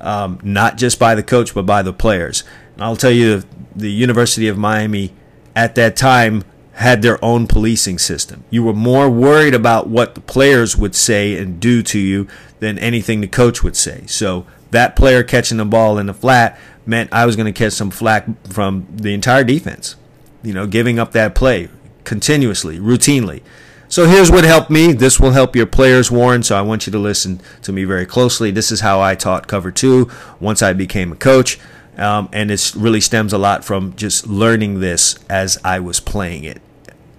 um, 0.00 0.38
not 0.42 0.76
just 0.76 0.98
by 0.98 1.14
the 1.14 1.22
coach, 1.22 1.54
but 1.54 1.66
by 1.66 1.82
the 1.82 1.92
players. 1.92 2.44
And 2.74 2.84
I'll 2.84 2.96
tell 2.96 3.10
you, 3.10 3.42
the 3.74 3.90
University 3.90 4.48
of 4.48 4.58
Miami 4.58 5.12
at 5.54 5.74
that 5.74 5.96
time 5.96 6.44
had 6.74 7.02
their 7.02 7.22
own 7.22 7.46
policing 7.46 7.98
system. 7.98 8.44
You 8.48 8.62
were 8.62 8.72
more 8.72 9.10
worried 9.10 9.54
about 9.54 9.88
what 9.88 10.14
the 10.14 10.20
players 10.20 10.76
would 10.76 10.94
say 10.94 11.36
and 11.36 11.60
do 11.60 11.82
to 11.82 11.98
you 11.98 12.26
than 12.60 12.78
anything 12.78 13.20
the 13.20 13.28
coach 13.28 13.62
would 13.62 13.76
say. 13.76 14.04
So 14.06 14.46
that 14.70 14.96
player 14.96 15.22
catching 15.22 15.58
the 15.58 15.64
ball 15.64 15.98
in 15.98 16.06
the 16.06 16.14
flat 16.14 16.58
meant 16.86 17.12
I 17.12 17.26
was 17.26 17.36
going 17.36 17.52
to 17.52 17.58
catch 17.58 17.74
some 17.74 17.90
flack 17.90 18.26
from 18.46 18.86
the 18.90 19.12
entire 19.12 19.44
defense. 19.44 19.96
You 20.42 20.54
know, 20.54 20.66
giving 20.66 20.98
up 20.98 21.12
that 21.12 21.34
play 21.34 21.68
continuously, 22.04 22.78
routinely. 22.78 23.42
So 23.90 24.06
here's 24.06 24.30
what 24.30 24.44
helped 24.44 24.70
me. 24.70 24.92
This 24.92 25.18
will 25.18 25.32
help 25.32 25.56
your 25.56 25.66
players, 25.66 26.12
Warren. 26.12 26.44
So 26.44 26.56
I 26.56 26.62
want 26.62 26.86
you 26.86 26.92
to 26.92 26.98
listen 26.98 27.40
to 27.62 27.72
me 27.72 27.82
very 27.82 28.06
closely. 28.06 28.52
This 28.52 28.70
is 28.70 28.82
how 28.82 29.00
I 29.00 29.16
taught 29.16 29.48
cover 29.48 29.72
two 29.72 30.08
once 30.38 30.62
I 30.62 30.72
became 30.72 31.10
a 31.10 31.16
coach. 31.16 31.58
Um, 31.96 32.28
and 32.32 32.52
it 32.52 32.72
really 32.76 33.00
stems 33.00 33.32
a 33.32 33.38
lot 33.38 33.64
from 33.64 33.96
just 33.96 34.28
learning 34.28 34.78
this 34.78 35.18
as 35.28 35.58
I 35.64 35.80
was 35.80 35.98
playing 35.98 36.44
it. 36.44 36.62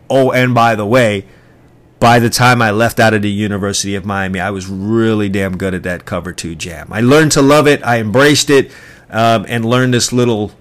Oh, 0.10 0.32
and 0.32 0.56
by 0.56 0.76
the 0.76 0.86
way, 0.86 1.26
by 2.00 2.20
the 2.20 2.30
time 2.30 2.62
I 2.62 2.72
left 2.72 3.02
out 3.02 3.14
of 3.14 3.22
the 3.22 3.30
University 3.30 3.94
of 3.96 4.06
Miami, 4.06 4.40
I 4.40 4.52
was 4.52 4.68
really 4.68 5.28
damn 5.28 5.58
good 5.58 5.74
at 5.74 5.84
that 5.84 6.06
cover 6.06 6.32
two 6.32 6.56
jam. 6.56 6.88
I 6.90 7.02
learned 7.02 7.34
to 7.34 7.42
love 7.42 7.68
it. 7.68 7.84
I 7.84 8.00
embraced 8.00 8.50
it 8.50 8.72
um, 9.10 9.46
and 9.50 9.66
learned 9.66 9.94
this 9.94 10.14
little 10.14 10.54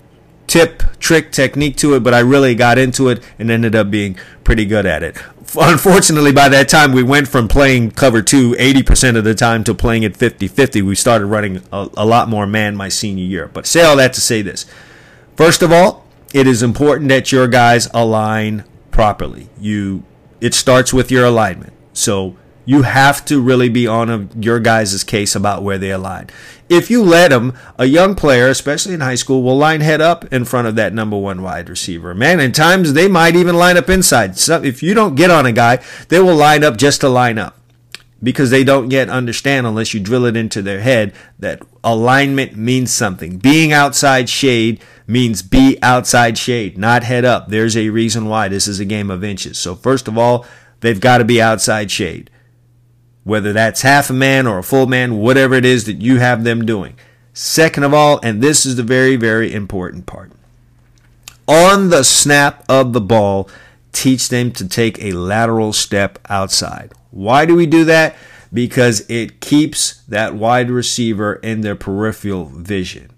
tip, 0.49 0.83
trick, 1.01 1.33
technique 1.33 1.77
to 1.79 1.95
it, 1.95 2.05
but 2.05 2.15
I 2.15 2.21
really 2.21 2.55
got 2.55 2.79
into 2.79 3.09
it 3.09 3.23
and 3.39 3.51
ended 3.51 3.75
up 3.75 3.91
being 3.91 4.17
pretty 4.45 4.65
good 4.65 4.87
at 4.87 5.03
it 5.03 5.17
unfortunately, 5.59 6.33
by 6.33 6.49
that 6.49 6.69
time, 6.69 6.93
we 6.93 7.03
went 7.03 7.29
from 7.29 7.49
playing 7.49 7.93
cover 7.93 8.23
two 8.23 8.53
80% 8.53 9.17
of 9.17 9.25
the 9.25 9.35
time 9.35 9.65
to 9.65 9.75
playing 9.75 10.03
it 10.03 10.17
50 10.17 10.49
50. 10.49 10.83
We 10.83 10.95
started 10.95 11.27
running 11.27 11.63
a, 11.73 11.89
a, 11.97 12.07
lot 12.07 12.29
more 12.29 12.47
man 12.47 12.77
my 12.77 12.89
senior 12.89 13.25
year. 13.25 13.49
But 13.49 13.67
say 13.67 13.83
all 13.83 13.97
that 13.97 14.13
to 14.15 14.21
say 14.21 14.43
this. 14.43 14.67
First 15.37 15.63
of 15.63 15.73
all, 15.73 16.07
it 16.33 16.47
is 16.47 16.63
important 16.63 17.09
that 17.09 17.33
your 17.33 17.49
guys 17.49 17.89
align 17.93 18.65
properly. 18.91 19.49
You, 19.59 20.05
it 20.41 20.55
starts 20.55 20.93
with 20.93 21.11
your 21.11 21.25
alignment. 21.25 21.73
So 21.93 22.37
you 22.71 22.83
have 22.83 23.25
to 23.25 23.41
really 23.41 23.69
be 23.69 23.85
on 23.89 24.09
a, 24.09 24.29
your 24.41 24.61
guys' 24.61 25.03
case 25.03 25.35
about 25.35 25.65
where 25.65 25.77
they 25.77 25.91
align. 25.91 26.31
If 26.69 26.89
you 26.89 27.03
let 27.03 27.31
them, 27.31 27.53
a 27.77 27.87
young 27.87 28.15
player, 28.15 28.47
especially 28.47 28.95
in 28.95 29.01
high 29.01 29.17
school, 29.17 29.43
will 29.43 29.59
line 29.59 29.81
head 29.81 30.01
up 30.01 30.33
in 30.33 30.45
front 30.45 30.69
of 30.69 30.77
that 30.77 30.95
number 30.95 31.19
one 31.19 31.43
wide 31.43 31.69
receiver. 31.69 32.15
Man, 32.15 32.39
in 32.39 32.53
times 32.53 32.93
they 32.93 33.09
might 33.09 33.35
even 33.35 33.57
line 33.57 33.77
up 33.77 33.91
inside. 33.91 34.39
So 34.39 34.63
if 34.63 34.85
you 34.85 34.95
don't 34.95 35.17
get 35.17 35.33
on 35.33 35.47
a 35.47 35.53
guy, 35.53 35.83
they 36.11 36.21
will 36.21 36.37
line 36.37 36.63
up 36.63 36.77
just 36.77 37.01
to 37.01 37.09
line 37.09 37.39
up 37.39 37.59
because 38.23 38.51
they 38.51 38.63
don't 38.63 38.93
yet 38.93 39.09
understand 39.09 39.67
unless 39.67 39.93
you 39.93 39.99
drill 39.99 40.25
it 40.25 40.37
into 40.37 40.63
their 40.63 40.81
head 40.81 41.13
that 41.41 41.61
alignment 41.83 42.55
means 42.55 42.93
something. 42.93 43.39
Being 43.39 43.73
outside 43.73 44.29
shade 44.29 44.81
means 45.09 45.43
be 45.43 45.77
outside 45.83 46.39
shade, 46.39 46.79
not 46.79 47.03
head 47.03 47.25
up. 47.25 47.49
There's 47.49 47.77
a 47.77 47.91
reason 47.91 48.27
why 48.27 48.47
this 48.47 48.69
is 48.69 48.79
a 48.79 48.85
game 48.85 49.11
of 49.11 49.25
inches. 49.25 49.59
So 49.59 49.75
first 49.75 50.07
of 50.07 50.17
all, 50.17 50.47
they've 50.79 51.01
got 51.01 51.19
to 51.19 51.25
be 51.25 51.43
outside 51.43 51.91
shade 51.91 52.31
whether 53.31 53.53
that's 53.53 53.83
half 53.83 54.11
a 54.11 54.13
man 54.13 54.47
or 54.47 54.59
a 54.59 54.63
full 54.63 54.87
man, 54.87 55.17
whatever 55.19 55.55
it 55.55 55.65
is 55.65 55.85
that 55.85 56.03
you 56.03 56.19
have 56.19 56.45
them 56.45 56.67
doing. 56.67 56.95
Second 57.33 57.85
of 57.85 57.95
all, 57.95 58.21
and 58.23 58.43
this 58.43 58.67
is 58.67 58.77
the 58.77 58.83
very, 58.83 59.17
very 59.17 59.53
important 59.53 60.05
part 60.05 60.31
on 61.51 61.91
the 61.91 62.05
snap 62.05 62.65
of 62.69 62.93
the 62.93 63.01
ball, 63.01 63.51
teach 63.91 64.29
them 64.29 64.53
to 64.53 64.69
take 64.69 65.03
a 65.03 65.11
lateral 65.11 65.73
step 65.73 66.19
outside. 66.29 66.93
Why 67.11 67.45
do 67.45 67.57
we 67.57 67.67
do 67.67 67.85
that? 67.87 68.15
Because 68.53 69.01
it 69.11 69.41
keeps 69.41 70.03
that 70.05 70.37
wide 70.37 70.71
receiver 70.71 71.35
in 71.35 71.63
their 71.63 71.75
peripheral 71.75 72.45
vision. 72.45 73.11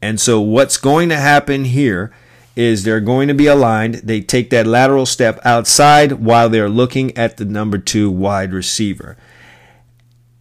And 0.00 0.18
so, 0.18 0.40
what's 0.40 0.78
going 0.78 1.10
to 1.10 1.16
happen 1.16 1.64
here 1.66 2.10
is 2.56 2.84
they're 2.84 3.00
going 3.00 3.28
to 3.28 3.34
be 3.34 3.46
aligned. 3.46 3.96
They 3.96 4.22
take 4.22 4.48
that 4.50 4.66
lateral 4.66 5.04
step 5.04 5.38
outside 5.44 6.12
while 6.12 6.48
they're 6.48 6.70
looking 6.70 7.16
at 7.18 7.36
the 7.36 7.44
number 7.44 7.76
two 7.76 8.10
wide 8.10 8.52
receiver. 8.52 9.16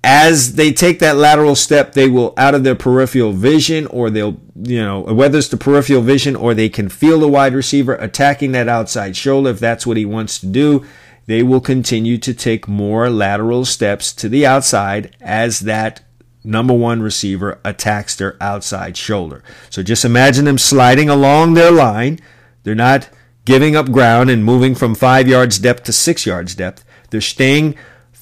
As 0.09 0.53
they 0.53 0.71
take 0.71 0.99
that 0.99 1.17
lateral 1.17 1.53
step, 1.53 1.91
they 1.91 2.07
will 2.07 2.33
out 2.37 2.55
of 2.55 2.63
their 2.63 2.75
peripheral 2.75 3.33
vision, 3.33 3.87
or 3.87 4.09
they'll, 4.09 4.39
you 4.55 4.81
know, 4.81 5.01
whether 5.01 5.37
it's 5.37 5.49
the 5.49 5.57
peripheral 5.57 6.01
vision 6.01 6.33
or 6.33 6.53
they 6.53 6.69
can 6.69 6.87
feel 6.87 7.19
the 7.19 7.27
wide 7.27 7.53
receiver 7.53 7.95
attacking 7.95 8.53
that 8.53 8.69
outside 8.69 9.17
shoulder 9.17 9.49
if 9.49 9.59
that's 9.59 9.85
what 9.85 9.97
he 9.97 10.05
wants 10.05 10.39
to 10.39 10.45
do. 10.45 10.85
They 11.25 11.43
will 11.43 11.59
continue 11.59 12.17
to 12.19 12.33
take 12.33 12.69
more 12.69 13.09
lateral 13.09 13.65
steps 13.65 14.13
to 14.13 14.29
the 14.29 14.45
outside 14.45 15.13
as 15.19 15.59
that 15.61 16.03
number 16.41 16.73
one 16.73 17.01
receiver 17.01 17.59
attacks 17.65 18.15
their 18.15 18.41
outside 18.41 18.95
shoulder. 18.95 19.43
So 19.69 19.83
just 19.83 20.05
imagine 20.05 20.45
them 20.45 20.57
sliding 20.57 21.09
along 21.09 21.55
their 21.55 21.71
line. 21.71 22.21
They're 22.63 22.75
not 22.75 23.09
giving 23.43 23.75
up 23.75 23.91
ground 23.91 24.29
and 24.29 24.45
moving 24.45 24.73
from 24.73 24.95
five 24.95 25.27
yards 25.27 25.59
depth 25.59 25.83
to 25.83 25.91
six 25.91 26.25
yards 26.25 26.55
depth. 26.55 26.85
They're 27.09 27.19
staying 27.19 27.75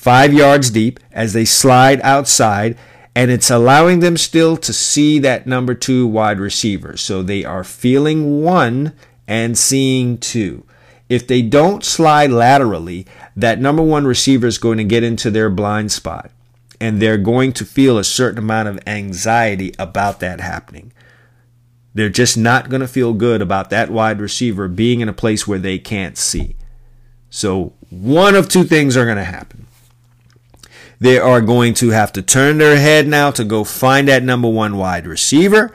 five 0.06 0.32
yards 0.32 0.70
deep 0.70 1.00
as 1.12 1.34
they 1.34 1.44
slide 1.44 2.00
outside, 2.02 2.78
and 3.16 3.32
it's 3.32 3.50
allowing 3.50 4.02
them 4.02 4.16
still 4.16 4.56
to 4.56 4.72
see 4.72 5.18
that 5.18 5.48
number 5.48 5.74
two 5.74 6.06
wide 6.06 6.40
receiver. 6.40 6.96
So 6.96 7.24
they 7.24 7.44
are 7.44 7.64
feeling 7.64 8.44
one 8.44 8.94
and 9.28 9.58
seeing 9.58 10.20
two. 10.20 10.64
If 11.10 11.26
they 11.26 11.42
don't 11.42 11.84
slide 11.84 12.30
laterally, 12.30 13.08
that 13.36 13.60
number 13.60 13.82
one 13.82 14.06
receiver 14.06 14.46
is 14.46 14.60
going 14.60 14.78
to 14.78 14.84
get 14.84 15.02
into 15.02 15.32
their 15.32 15.50
blind 15.50 15.92
spot 15.92 16.30
and 16.80 17.02
they're 17.02 17.18
going 17.18 17.52
to 17.54 17.66
feel 17.66 17.98
a 17.98 18.04
certain 18.04 18.38
amount 18.38 18.68
of 18.68 18.80
anxiety 18.86 19.74
about 19.80 20.20
that 20.20 20.40
happening. 20.40 20.94
They're 21.96 22.10
just 22.10 22.38
not 22.38 22.70
going 22.70 22.82
to 22.82 22.88
feel 22.88 23.14
good 23.14 23.42
about 23.42 23.72
that 23.72 23.90
wide 23.90 24.20
receiver 24.20 24.68
being 24.68 25.02
in 25.02 25.10
a 25.10 25.14
place 25.14 25.48
where 25.48 25.58
they 25.58 25.80
can't 25.80 26.16
see. 26.16 26.58
So, 27.32 27.74
one 27.90 28.36
of 28.36 28.50
two 28.50 28.66
things 28.66 28.96
are 28.96 29.06
going 29.06 29.18
to 29.18 29.24
happen. 29.24 29.66
They 31.00 31.20
are 31.20 31.42
going 31.42 31.74
to 31.76 31.90
have 31.90 32.12
to 32.14 32.22
turn 32.22 32.58
their 32.58 32.78
head 32.78 33.08
now 33.08 33.32
to 33.32 33.44
go 33.44 33.64
find 33.64 34.08
that 34.08 34.24
number 34.24 34.50
one 34.50 34.78
wide 34.78 35.08
receiver. 35.08 35.72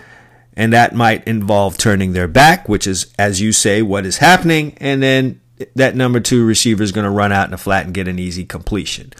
And 0.55 0.73
that 0.73 0.95
might 0.95 1.27
involve 1.27 1.79
turning 1.79 2.13
their 2.13 2.29
back, 2.29 2.69
which 2.69 2.87
is, 2.87 3.13
as 3.19 3.41
you 3.41 3.53
say, 3.53 3.83
what 3.83 4.05
is 4.05 4.19
happening. 4.19 4.77
And 4.79 5.03
then 5.03 5.41
that 5.75 5.95
number 5.95 6.21
two 6.21 6.45
receiver 6.45 6.83
is 6.83 6.93
going 6.93 7.05
to 7.05 7.11
run 7.11 7.33
out 7.33 7.47
in 7.47 7.51
the 7.53 7.59
flat 7.59 7.85
and 7.85 7.95
get 7.95 8.09
an 8.09 8.19
easy 8.19 8.45
completion. 8.45 9.13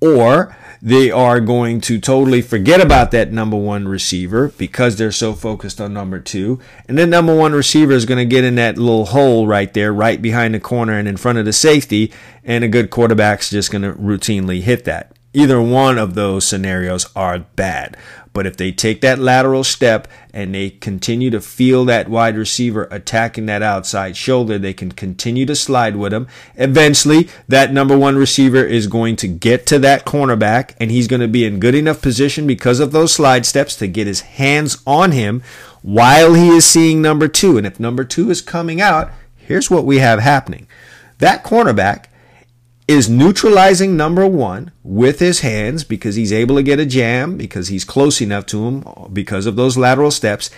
Or 0.00 0.56
they 0.82 1.10
are 1.10 1.40
going 1.40 1.80
to 1.82 1.98
totally 1.98 2.42
forget 2.42 2.80
about 2.80 3.10
that 3.12 3.32
number 3.32 3.56
one 3.56 3.88
receiver 3.88 4.48
because 4.58 4.96
they're 4.96 5.10
so 5.10 5.32
focused 5.32 5.80
on 5.80 5.94
number 5.94 6.20
two. 6.20 6.60
And 6.86 6.98
then 6.98 7.08
number 7.08 7.34
one 7.34 7.54
receiver 7.54 7.92
is 7.92 8.04
going 8.04 8.18
to 8.18 8.26
get 8.26 8.44
in 8.44 8.56
that 8.56 8.76
little 8.76 9.06
hole 9.06 9.46
right 9.46 9.72
there, 9.72 9.94
right 9.94 10.20
behind 10.20 10.54
the 10.54 10.60
corner 10.60 10.92
and 10.98 11.08
in 11.08 11.16
front 11.16 11.38
of 11.38 11.46
the 11.46 11.54
safety. 11.54 12.12
And 12.44 12.64
a 12.64 12.68
good 12.68 12.90
quarterback's 12.90 13.48
just 13.48 13.72
going 13.72 13.82
to 13.82 13.94
routinely 13.94 14.60
hit 14.60 14.84
that. 14.84 15.13
Either 15.34 15.60
one 15.60 15.98
of 15.98 16.14
those 16.14 16.46
scenarios 16.46 17.10
are 17.14 17.40
bad. 17.40 17.96
But 18.32 18.46
if 18.46 18.56
they 18.56 18.72
take 18.72 19.00
that 19.00 19.20
lateral 19.20 19.62
step 19.62 20.08
and 20.32 20.54
they 20.54 20.70
continue 20.70 21.30
to 21.30 21.40
feel 21.40 21.84
that 21.84 22.08
wide 22.08 22.36
receiver 22.36 22.88
attacking 22.90 23.46
that 23.46 23.62
outside 23.62 24.16
shoulder, 24.16 24.58
they 24.58 24.72
can 24.72 24.90
continue 24.90 25.46
to 25.46 25.54
slide 25.54 25.94
with 25.94 26.12
him. 26.12 26.26
Eventually, 26.56 27.28
that 27.46 27.72
number 27.72 27.96
one 27.96 28.16
receiver 28.16 28.64
is 28.64 28.88
going 28.88 29.14
to 29.16 29.28
get 29.28 29.66
to 29.66 29.78
that 29.80 30.04
cornerback 30.04 30.74
and 30.80 30.90
he's 30.90 31.06
going 31.06 31.20
to 31.20 31.28
be 31.28 31.44
in 31.44 31.60
good 31.60 31.76
enough 31.76 32.02
position 32.02 32.46
because 32.46 32.80
of 32.80 32.90
those 32.90 33.14
slide 33.14 33.46
steps 33.46 33.76
to 33.76 33.86
get 33.86 34.08
his 34.08 34.22
hands 34.22 34.82
on 34.84 35.12
him 35.12 35.42
while 35.82 36.34
he 36.34 36.48
is 36.48 36.64
seeing 36.64 37.00
number 37.00 37.28
two. 37.28 37.56
And 37.56 37.66
if 37.66 37.78
number 37.78 38.04
two 38.04 38.30
is 38.30 38.40
coming 38.40 38.80
out, 38.80 39.12
here's 39.36 39.70
what 39.70 39.84
we 39.84 39.98
have 39.98 40.18
happening. 40.18 40.66
That 41.18 41.44
cornerback 41.44 42.06
is 42.86 43.08
neutralizing 43.08 43.96
number 43.96 44.26
one 44.26 44.70
with 44.82 45.18
his 45.18 45.40
hands 45.40 45.84
because 45.84 46.16
he's 46.16 46.32
able 46.32 46.56
to 46.56 46.62
get 46.62 46.78
a 46.78 46.86
jam 46.86 47.36
because 47.36 47.68
he's 47.68 47.84
close 47.84 48.20
enough 48.20 48.44
to 48.46 48.66
him 48.66 48.84
because 49.12 49.46
of 49.46 49.56
those 49.56 49.76
lateral 49.76 50.10
steps. 50.10 50.50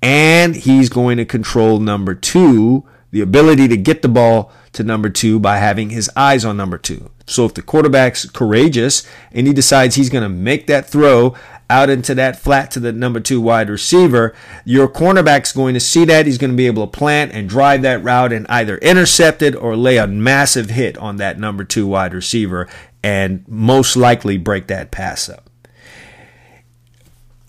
And 0.00 0.54
he's 0.54 0.88
going 0.88 1.16
to 1.18 1.24
control 1.24 1.78
number 1.78 2.14
two, 2.14 2.84
the 3.10 3.20
ability 3.20 3.68
to 3.68 3.76
get 3.76 4.02
the 4.02 4.08
ball 4.08 4.52
to 4.72 4.82
number 4.82 5.10
two 5.10 5.38
by 5.38 5.58
having 5.58 5.90
his 5.90 6.10
eyes 6.16 6.44
on 6.44 6.56
number 6.56 6.78
two. 6.78 7.10
So 7.26 7.44
if 7.46 7.54
the 7.54 7.62
quarterback's 7.62 8.28
courageous 8.30 9.06
and 9.32 9.46
he 9.46 9.52
decides 9.52 9.94
he's 9.94 10.10
going 10.10 10.22
to 10.24 10.28
make 10.28 10.66
that 10.66 10.88
throw 10.88 11.34
out 11.72 11.88
into 11.88 12.14
that 12.14 12.38
flat 12.38 12.70
to 12.72 12.80
the 12.80 12.92
number 12.92 13.18
two 13.18 13.40
wide 13.40 13.70
receiver, 13.70 14.34
your 14.64 14.86
cornerback's 14.86 15.52
going 15.52 15.72
to 15.72 15.80
see 15.80 16.04
that. 16.04 16.26
He's 16.26 16.36
going 16.36 16.50
to 16.50 16.56
be 16.56 16.66
able 16.66 16.86
to 16.86 16.98
plant 16.98 17.32
and 17.32 17.48
drive 17.48 17.80
that 17.82 18.04
route 18.04 18.32
and 18.32 18.46
either 18.48 18.76
intercept 18.78 19.40
it 19.40 19.56
or 19.56 19.74
lay 19.74 19.96
a 19.96 20.06
massive 20.06 20.68
hit 20.70 20.98
on 20.98 21.16
that 21.16 21.38
number 21.38 21.64
two 21.64 21.86
wide 21.86 22.12
receiver 22.12 22.68
and 23.02 23.44
most 23.48 23.96
likely 23.96 24.36
break 24.36 24.66
that 24.66 24.90
pass 24.90 25.28
up. 25.28 25.48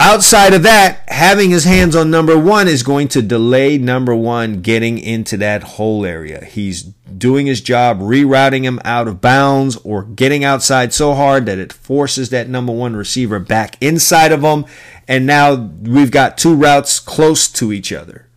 Outside 0.06 0.54
of 0.54 0.64
that, 0.64 1.08
having 1.08 1.50
his 1.50 1.64
hands 1.64 1.96
on 1.96 2.12
number 2.12 2.38
one 2.38 2.68
is 2.68 2.84
going 2.84 3.08
to 3.08 3.22
delay 3.22 3.78
number 3.78 4.14
one 4.14 4.62
getting 4.62 5.00
into 5.00 5.38
that 5.38 5.64
hole 5.64 6.06
area. 6.06 6.44
He's 6.44 6.84
doing 6.84 7.46
his 7.46 7.62
job, 7.62 8.02
rerouting 8.02 8.64
him 8.64 8.82
out 8.84 9.08
of 9.08 9.22
bounds 9.22 9.78
or 9.78 10.04
getting 10.04 10.44
outside 10.44 10.94
so 10.94 11.14
hard 11.14 11.46
that 11.46 11.58
it 11.58 11.72
forces 11.72 12.32
that 12.32 12.50
number 12.50 12.74
one 12.74 12.98
receiver 12.98 13.40
back 13.40 13.78
inside 13.80 14.34
of 14.34 14.42
him. 14.42 14.66
And 15.08 15.26
now 15.26 15.56
we've 15.56 16.12
got 16.12 16.38
two 16.38 16.54
routes 16.54 17.00
close 17.00 17.48
to 17.54 17.72
each 17.72 17.94
other. 17.94 18.28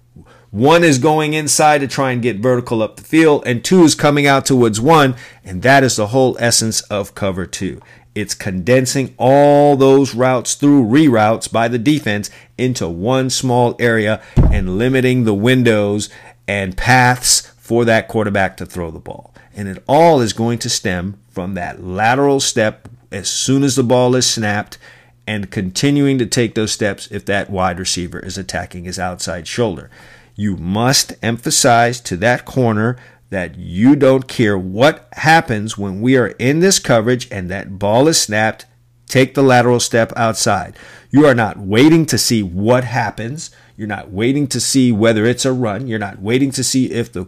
One 0.53 0.85
is 0.85 0.99
going 0.99 1.35
inside 1.35 1.79
to 1.79 1.89
try 1.89 2.12
and 2.12 2.23
get 2.23 2.37
vertical 2.37 2.81
up 2.81 2.95
the 2.95 3.03
field, 3.03 3.43
and 3.45 3.64
two 3.64 3.83
is 3.83 3.97
coming 3.97 4.25
out 4.25 4.47
towards 4.47 4.81
one, 4.81 5.17
and 5.45 5.62
that 5.62 5.83
is 5.83 5.97
the 5.97 6.07
whole 6.07 6.37
essence 6.39 6.81
of 6.83 7.17
cover 7.17 7.45
two. 7.45 7.83
It's 8.17 8.35
condensing 8.35 9.14
all 9.19 9.77
those 9.77 10.14
routes 10.14 10.55
through 10.55 10.85
reroutes 10.87 11.53
by 11.53 11.69
the 11.69 11.79
defense 11.79 12.31
into 12.57 12.89
one 12.89 13.29
small 13.29 13.77
area 13.79 14.23
and 14.51 14.79
limiting 14.79 15.25
the 15.25 15.35
windows 15.35 16.09
and 16.49 16.79
paths 16.79 17.43
for 17.59 17.85
that 17.85 18.09
quarterback 18.09 18.57
to 18.57 18.64
throw 18.64 18.91
the 18.91 18.99
ball. 18.99 19.35
And 19.55 19.69
it 19.69 19.85
all 19.87 20.23
is 20.23 20.33
going 20.33 20.59
to 20.61 20.71
stem 20.71 21.21
from 21.29 21.53
that 21.55 21.85
lateral 21.85 22.41
step 22.41 22.89
as 23.12 23.29
soon 23.29 23.62
as 23.62 23.77
the 23.77 23.83
ball 23.83 24.17
is 24.17 24.27
snapped 24.27 24.79
and 25.27 25.51
continuing 25.51 26.17
to 26.17 26.25
take 26.25 26.55
those 26.55 26.73
steps 26.73 27.09
if 27.11 27.27
that 27.27 27.51
wide 27.51 27.79
receiver 27.79 28.19
is 28.21 28.39
attacking 28.39 28.85
his 28.85 28.99
outside 28.99 29.47
shoulder. 29.47 29.91
You 30.35 30.57
must 30.57 31.12
emphasize 31.23 32.01
to 32.01 32.17
that 32.17 32.47
corner 32.47 32.97
that 33.31 33.57
you 33.57 33.97
don't 33.97 34.29
care 34.29 34.57
what 34.57 35.09
happens 35.12 35.77
when 35.77 36.01
we 36.01 36.16
are 36.16 36.29
in 36.39 36.61
this 36.61 36.79
coverage 36.79 37.31
and 37.31 37.51
that 37.51 37.79
ball 37.79 38.09
is 38.09 38.20
snapped, 38.20 38.66
take 39.09 39.35
the 39.35 39.43
lateral 39.43 39.81
step 39.81 40.12
outside. 40.16 40.77
You 41.11 41.27
are 41.27 41.35
not 41.35 41.59
waiting 41.59 42.07
to 42.07 42.18
see 42.18 42.43
what 42.43 42.85
happens. 42.85 43.51
You're 43.77 43.89
not 43.89 44.11
waiting 44.11 44.47
to 44.49 44.61
see 44.61 44.93
whether 44.93 45.24
it's 45.24 45.45
a 45.45 45.53
run. 45.53 45.87
You're 45.87 45.99
not 45.99 46.20
waiting 46.20 46.51
to 46.53 46.64
see 46.64 46.93
if 46.93 47.12
the 47.12 47.27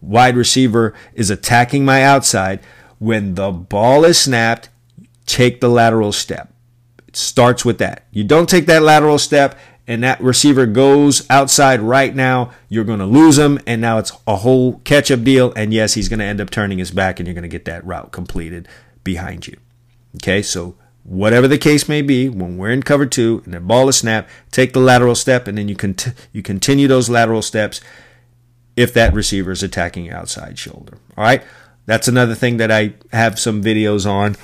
wide 0.00 0.36
receiver 0.36 0.94
is 1.14 1.30
attacking 1.30 1.84
my 1.84 2.02
outside. 2.02 2.60
When 2.98 3.34
the 3.34 3.50
ball 3.50 4.04
is 4.04 4.18
snapped, 4.18 4.68
take 5.26 5.60
the 5.60 5.68
lateral 5.68 6.12
step. 6.12 6.52
It 7.08 7.16
starts 7.16 7.64
with 7.64 7.78
that. 7.78 8.06
You 8.10 8.24
don't 8.24 8.48
take 8.48 8.66
that 8.66 8.82
lateral 8.82 9.18
step 9.18 9.58
and 9.86 10.02
that 10.02 10.20
receiver 10.20 10.66
goes 10.66 11.28
outside 11.28 11.80
right 11.80 12.14
now, 12.14 12.52
you're 12.68 12.84
going 12.84 13.00
to 13.00 13.06
lose 13.06 13.38
him. 13.38 13.60
And 13.66 13.80
now 13.80 13.98
it's 13.98 14.12
a 14.26 14.36
whole 14.36 14.78
catch 14.84 15.10
up 15.10 15.22
deal. 15.22 15.52
And 15.54 15.74
yes, 15.74 15.94
he's 15.94 16.08
going 16.08 16.20
to 16.20 16.24
end 16.24 16.40
up 16.40 16.50
turning 16.50 16.78
his 16.78 16.90
back 16.90 17.20
and 17.20 17.26
you're 17.26 17.34
going 17.34 17.42
to 17.42 17.48
get 17.48 17.66
that 17.66 17.84
route 17.84 18.10
completed 18.10 18.66
behind 19.02 19.46
you. 19.46 19.56
Okay, 20.16 20.40
so 20.42 20.76
whatever 21.02 21.46
the 21.46 21.58
case 21.58 21.88
may 21.88 22.00
be, 22.00 22.28
when 22.28 22.56
we're 22.56 22.70
in 22.70 22.82
cover 22.82 23.04
two 23.04 23.42
and 23.44 23.52
the 23.52 23.60
ball 23.60 23.88
is 23.88 23.96
snapped, 23.96 24.30
take 24.50 24.72
the 24.72 24.80
lateral 24.80 25.14
step 25.14 25.46
and 25.46 25.58
then 25.58 25.68
you, 25.68 25.76
cont- 25.76 26.14
you 26.32 26.42
continue 26.42 26.88
those 26.88 27.10
lateral 27.10 27.42
steps 27.42 27.80
if 28.76 28.94
that 28.94 29.12
receiver 29.12 29.50
is 29.50 29.62
attacking 29.62 30.10
outside 30.10 30.58
shoulder. 30.58 30.96
All 31.16 31.24
right, 31.24 31.42
that's 31.84 32.08
another 32.08 32.34
thing 32.34 32.56
that 32.56 32.70
I 32.70 32.94
have 33.12 33.38
some 33.38 33.62
videos 33.62 34.08
on 34.08 34.36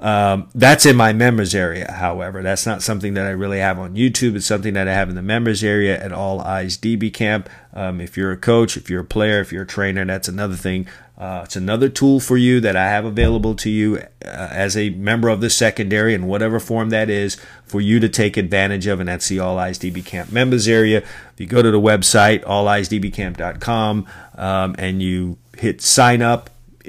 um, 0.00 0.48
that's 0.54 0.86
in 0.86 0.96
my 0.96 1.12
members 1.12 1.54
area, 1.54 1.92
however. 1.92 2.42
That's 2.42 2.64
not 2.64 2.82
something 2.82 3.12
that 3.14 3.26
I 3.26 3.30
really 3.30 3.58
have 3.58 3.78
on 3.78 3.94
YouTube. 3.94 4.34
It's 4.34 4.46
something 4.46 4.72
that 4.72 4.88
I 4.88 4.94
have 4.94 5.10
in 5.10 5.14
the 5.14 5.22
members 5.22 5.62
area 5.62 6.02
at 6.02 6.10
All 6.10 6.40
Eyes 6.40 6.78
DB 6.78 7.12
Camp. 7.12 7.50
Um, 7.74 8.00
if 8.00 8.16
you're 8.16 8.32
a 8.32 8.36
coach, 8.38 8.78
if 8.78 8.88
you're 8.88 9.02
a 9.02 9.04
player, 9.04 9.40
if 9.40 9.52
you're 9.52 9.64
a 9.64 9.66
trainer, 9.66 10.04
that's 10.06 10.26
another 10.26 10.56
thing. 10.56 10.86
Uh, 11.18 11.42
it's 11.44 11.54
another 11.54 11.90
tool 11.90 12.18
for 12.18 12.38
you 12.38 12.60
that 12.60 12.76
I 12.76 12.88
have 12.88 13.04
available 13.04 13.54
to 13.56 13.68
you 13.68 13.98
uh, 13.98 14.48
as 14.50 14.74
a 14.74 14.88
member 14.88 15.28
of 15.28 15.42
the 15.42 15.50
secondary 15.50 16.14
in 16.14 16.26
whatever 16.26 16.58
form 16.58 16.88
that 16.90 17.10
is 17.10 17.36
for 17.66 17.82
you 17.82 18.00
to 18.00 18.08
take 18.08 18.38
advantage 18.38 18.86
of. 18.86 19.00
And 19.00 19.08
that's 19.10 19.28
the 19.28 19.38
All 19.38 19.58
Eyes 19.58 19.78
DB 19.78 20.02
Camp 20.02 20.32
members 20.32 20.66
area. 20.66 20.98
If 21.00 21.34
you 21.36 21.46
go 21.46 21.60
to 21.60 21.70
the 21.70 21.80
website, 21.80 22.42
all 22.46 22.66
eyes 22.68 22.88
alleyesdbcamp.com, 22.88 24.06
um, 24.36 24.74
and 24.78 25.02
you 25.02 25.36
hit 25.58 25.82
sign 25.82 26.22
up, 26.22 26.48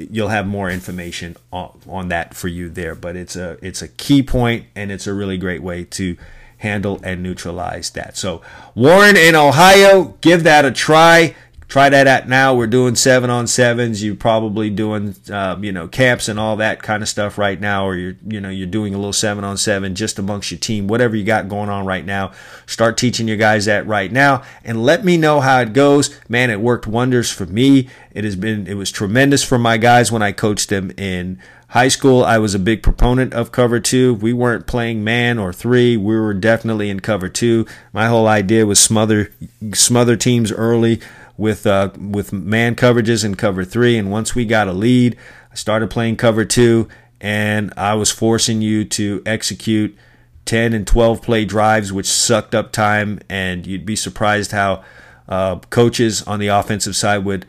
you'll 0.09 0.29
have 0.29 0.47
more 0.47 0.69
information 0.69 1.35
on, 1.51 1.79
on 1.87 2.07
that 2.09 2.33
for 2.33 2.47
you 2.47 2.69
there. 2.69 2.95
But 2.95 3.15
it's 3.15 3.35
a 3.35 3.57
it's 3.61 3.81
a 3.81 3.87
key 3.87 4.23
point 4.23 4.65
and 4.75 4.91
it's 4.91 5.07
a 5.07 5.13
really 5.13 5.37
great 5.37 5.61
way 5.61 5.83
to 5.85 6.17
handle 6.57 6.99
and 7.03 7.23
neutralize 7.23 7.89
that. 7.91 8.15
So 8.17 8.41
Warren 8.75 9.17
in 9.17 9.35
Ohio, 9.35 10.15
give 10.21 10.43
that 10.43 10.63
a 10.65 10.71
try 10.71 11.35
try 11.71 11.87
that 11.87 12.05
out 12.05 12.27
now. 12.27 12.53
We're 12.53 12.67
doing 12.67 12.95
seven 12.95 13.29
on 13.29 13.47
sevens. 13.47 14.03
You're 14.03 14.15
probably 14.15 14.69
doing, 14.69 15.15
uh, 15.31 15.55
you 15.61 15.71
know, 15.71 15.87
camps 15.87 16.27
and 16.27 16.37
all 16.37 16.57
that 16.57 16.83
kind 16.83 17.01
of 17.01 17.07
stuff 17.07 17.37
right 17.37 17.57
now, 17.57 17.87
or 17.87 17.95
you're, 17.95 18.17
you 18.27 18.41
know, 18.41 18.49
you're 18.49 18.67
doing 18.67 18.93
a 18.93 18.97
little 18.97 19.13
seven 19.13 19.45
on 19.45 19.55
seven 19.55 19.95
just 19.95 20.19
amongst 20.19 20.51
your 20.51 20.59
team, 20.59 20.87
whatever 20.87 21.15
you 21.15 21.23
got 21.23 21.47
going 21.47 21.69
on 21.69 21.85
right 21.85 22.05
now. 22.05 22.33
Start 22.65 22.97
teaching 22.97 23.25
your 23.25 23.37
guys 23.37 23.65
that 23.65 23.87
right 23.87 24.11
now 24.11 24.43
and 24.65 24.83
let 24.83 25.05
me 25.05 25.15
know 25.15 25.39
how 25.39 25.61
it 25.61 25.71
goes. 25.71 26.13
Man, 26.27 26.49
it 26.49 26.59
worked 26.59 26.87
wonders 26.87 27.31
for 27.31 27.45
me. 27.45 27.87
It 28.13 28.25
has 28.25 28.35
been, 28.35 28.67
it 28.67 28.73
was 28.73 28.91
tremendous 28.91 29.41
for 29.41 29.57
my 29.57 29.77
guys 29.77 30.11
when 30.11 30.21
I 30.21 30.33
coached 30.33 30.67
them 30.67 30.91
in 30.97 31.39
high 31.69 31.87
school. 31.87 32.25
I 32.25 32.37
was 32.37 32.53
a 32.53 32.59
big 32.59 32.83
proponent 32.83 33.33
of 33.33 33.53
cover 33.53 33.79
two. 33.79 34.15
We 34.15 34.33
weren't 34.33 34.67
playing 34.67 35.05
man 35.05 35.39
or 35.39 35.53
three. 35.53 35.95
We 35.95 36.19
were 36.19 36.33
definitely 36.33 36.89
in 36.89 36.99
cover 36.99 37.29
two. 37.29 37.65
My 37.93 38.09
whole 38.09 38.27
idea 38.27 38.65
was 38.65 38.81
smother, 38.81 39.31
smother 39.73 40.17
teams 40.17 40.51
early 40.51 40.99
with 41.41 41.65
uh, 41.65 41.89
with 41.99 42.31
man 42.31 42.75
coverages 42.75 43.25
in 43.25 43.33
cover 43.33 43.65
three. 43.65 43.97
And 43.97 44.11
once 44.11 44.35
we 44.35 44.45
got 44.45 44.67
a 44.67 44.73
lead, 44.73 45.17
I 45.51 45.55
started 45.55 45.89
playing 45.89 46.17
cover 46.17 46.45
two, 46.45 46.87
and 47.19 47.73
I 47.75 47.95
was 47.95 48.11
forcing 48.11 48.61
you 48.61 48.85
to 48.85 49.23
execute 49.25 49.97
10 50.45 50.73
and 50.73 50.85
12 50.85 51.21
play 51.21 51.43
drives, 51.43 51.91
which 51.91 52.05
sucked 52.05 52.53
up 52.53 52.71
time. 52.71 53.19
And 53.27 53.65
you'd 53.65 53.87
be 53.87 53.95
surprised 53.95 54.51
how 54.51 54.83
uh, 55.27 55.57
coaches 55.71 56.21
on 56.23 56.39
the 56.39 56.47
offensive 56.47 56.95
side 56.95 57.25
would 57.25 57.47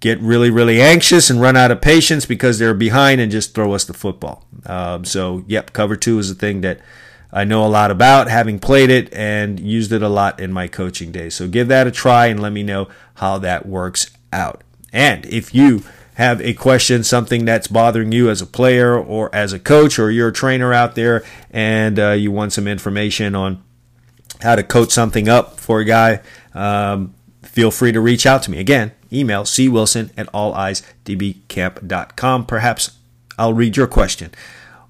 get 0.00 0.18
really, 0.20 0.50
really 0.50 0.80
anxious 0.80 1.28
and 1.28 1.38
run 1.40 1.56
out 1.56 1.70
of 1.70 1.82
patience 1.82 2.24
because 2.24 2.58
they're 2.58 2.74
behind 2.74 3.20
and 3.20 3.30
just 3.30 3.54
throw 3.54 3.74
us 3.74 3.84
the 3.84 3.94
football. 3.94 4.46
Um, 4.64 5.04
so, 5.04 5.44
yep, 5.46 5.74
cover 5.74 5.96
two 5.96 6.18
is 6.18 6.30
a 6.30 6.34
thing 6.34 6.62
that 6.62 6.80
I 7.34 7.42
know 7.42 7.66
a 7.66 7.68
lot 7.68 7.90
about, 7.90 8.28
having 8.28 8.60
played 8.60 8.90
it 8.90 9.12
and 9.12 9.58
used 9.58 9.90
it 9.90 10.02
a 10.02 10.08
lot 10.08 10.38
in 10.38 10.52
my 10.52 10.68
coaching 10.68 11.10
days. 11.10 11.34
So 11.34 11.48
give 11.48 11.66
that 11.66 11.88
a 11.88 11.90
try 11.90 12.26
and 12.26 12.40
let 12.40 12.52
me 12.52 12.62
know 12.62 12.86
how 13.14 13.38
that 13.38 13.66
works 13.66 14.12
out. 14.32 14.62
And 14.92 15.26
if 15.26 15.52
you 15.52 15.82
have 16.14 16.40
a 16.40 16.54
question, 16.54 17.02
something 17.02 17.44
that's 17.44 17.66
bothering 17.66 18.12
you 18.12 18.30
as 18.30 18.40
a 18.40 18.46
player 18.46 18.96
or 18.96 19.34
as 19.34 19.52
a 19.52 19.58
coach, 19.58 19.98
or 19.98 20.12
you're 20.12 20.28
a 20.28 20.32
trainer 20.32 20.72
out 20.72 20.94
there 20.94 21.24
and 21.50 21.98
uh, 21.98 22.12
you 22.12 22.30
want 22.30 22.52
some 22.52 22.68
information 22.68 23.34
on 23.34 23.60
how 24.40 24.54
to 24.54 24.62
coach 24.62 24.92
something 24.92 25.28
up 25.28 25.58
for 25.58 25.80
a 25.80 25.84
guy, 25.84 26.20
um, 26.54 27.14
feel 27.42 27.72
free 27.72 27.90
to 27.90 28.00
reach 28.00 28.26
out 28.26 28.44
to 28.44 28.52
me. 28.52 28.60
Again, 28.60 28.92
email 29.12 29.42
cwilson 29.42 30.10
at 30.16 30.30
alleyesdbcamp.com. 30.32 32.46
Perhaps 32.46 32.98
I'll 33.36 33.54
read 33.54 33.76
your 33.76 33.88
question 33.88 34.30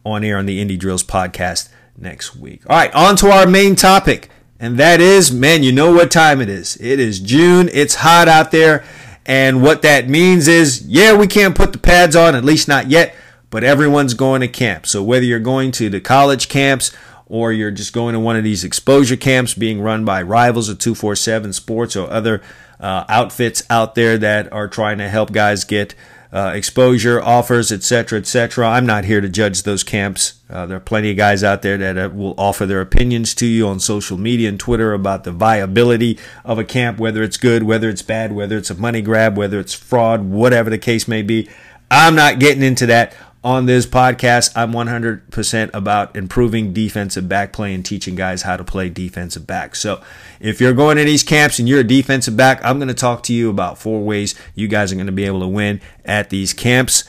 on 0.05 0.23
air 0.23 0.37
on 0.37 0.45
the 0.45 0.63
Indie 0.63 0.79
Drills 0.79 1.03
podcast 1.03 1.71
next 1.97 2.37
week. 2.37 2.63
All 2.69 2.77
right, 2.77 2.95
on 2.95 3.17
to 3.17 3.29
our 3.29 3.47
main 3.47 3.77
topic. 3.77 4.31
And 4.59 4.79
that 4.79 5.01
is, 5.01 5.33
man, 5.33 5.63
you 5.63 5.73
know 5.73 5.93
what 5.93 6.11
time 6.11 6.41
it 6.41 6.49
is. 6.49 6.77
It 6.81 7.01
is 7.01 7.21
June. 7.21 7.69
It's 7.73 7.97
hot 7.97 8.29
out 8.29 8.51
there. 8.51 8.85
And 9.27 9.63
what 9.63 9.83
that 9.83 10.09
means 10.09 10.49
is, 10.49 10.87
yeah, 10.87 11.17
we 11.17 11.27
can't 11.27 11.55
put 11.55 11.73
the 11.73 11.79
pads 11.79 12.15
on, 12.15 12.35
at 12.35 12.45
least 12.45 12.69
not 12.69 12.89
yet, 12.89 13.15
but 13.51 13.65
everyone's 13.65 14.15
going 14.15 14.43
to 14.43 14.49
camp. 14.49 14.87
So 14.87 15.03
whether 15.03 15.25
you're 15.25 15.41
going 15.41 15.71
to 15.73 15.91
the 15.91 16.01
college 16.01 16.49
camps 16.49 16.93
or 17.27 17.53
you're 17.53 17.71
just 17.71 17.93
going 17.93 18.13
to 18.13 18.21
one 18.21 18.37
of 18.37 18.45
these 18.45 18.65
exposure 18.65 19.17
camps 19.17 19.55
being 19.55 19.81
run 19.81 20.05
by 20.05 20.23
rivals 20.23 20.69
of 20.69 20.79
247 20.79 21.53
Sports 21.53 21.97
or 21.97 22.11
other 22.11 22.43
uh, 22.81 23.05
outfits 23.09 23.63
out 23.71 23.95
there 23.95 24.19
that 24.19 24.53
are 24.53 24.69
trying 24.69 24.99
to 24.99 25.09
help 25.09 25.33
guys 25.33 25.65
get 25.65 25.95
uh, 26.35 26.51
exposure 26.53 27.23
offers, 27.23 27.71
etc., 27.71 28.19
etc. 28.19 28.69
I'm 28.69 28.85
not 28.85 29.05
here 29.05 29.21
to 29.21 29.29
judge 29.29 29.63
those 29.63 29.85
camps. 29.85 30.41
Uh, 30.51 30.67
there 30.67 30.77
are 30.77 30.81
plenty 30.81 31.13
of 31.13 31.17
guys 31.17 31.45
out 31.45 31.63
there 31.63 31.79
that 31.79 31.97
uh, 31.97 32.11
will 32.13 32.35
offer 32.37 32.67
their 32.67 32.81
opinions 32.81 33.37
to 33.37 33.47
you 33.47 33.69
on 33.69 33.79
social 33.79 34.19
media 34.19 34.49
and 34.49 34.59
Twitter 34.59 34.93
about 34.93 35.23
the 35.23 35.31
viability 35.31 36.19
of 36.45 36.59
a 36.59 36.65
camp, 36.65 36.99
whether 36.99 37.23
it's 37.23 37.37
good, 37.37 37.63
whether 37.63 37.89
it's 37.89 38.03
bad, 38.03 38.33
whether 38.33 38.59
it's 38.59 38.69
a 38.69 38.75
money 38.75 39.01
grab, 39.01 39.37
whether 39.37 39.61
it's 39.61 39.75
fraud, 39.75 40.25
whatever 40.25 40.71
the 40.71 40.79
case 40.79 41.07
may 41.07 41.23
be. 41.23 41.49
I'm 41.89 42.17
not 42.17 42.41
getting 42.41 42.65
into 42.65 42.87
that 42.87 43.15
on 43.45 43.67
this 43.67 43.85
podcast. 43.85 44.51
I'm 44.57 44.73
100% 44.73 45.71
about 45.75 46.17
improving 46.17 46.73
defensive 46.73 47.29
back 47.29 47.53
play 47.53 47.75
and 47.75 47.85
teaching 47.85 48.15
guys 48.15 48.43
how 48.43 48.57
to 48.57 48.65
play 48.65 48.89
defensive 48.89 49.47
back. 49.47 49.77
So 49.77 50.03
if 50.41 50.61
you're 50.61 50.73
going 50.73 50.97
to 50.97 51.05
these 51.05 51.23
camps 51.23 51.59
and 51.59 51.69
you're 51.69 51.81
a 51.81 51.85
defensive 51.85 52.37
back, 52.37 52.65
I'm 52.65 52.79
going 52.79 52.89
to 52.89 52.95
talk 52.95 53.23
to 53.25 53.35
you 53.35 53.51
about 53.51 53.79
four 53.79 54.03
ways 54.03 54.35
you 54.55 54.67
guys 54.67 54.91
are 54.91 54.97
going 54.97 55.07
to 55.07 55.13
be 55.13 55.27
able 55.27 55.41
to 55.41 55.49
win 55.49 55.83
at 56.05 56.31
these 56.31 56.55
camps. 56.55 57.05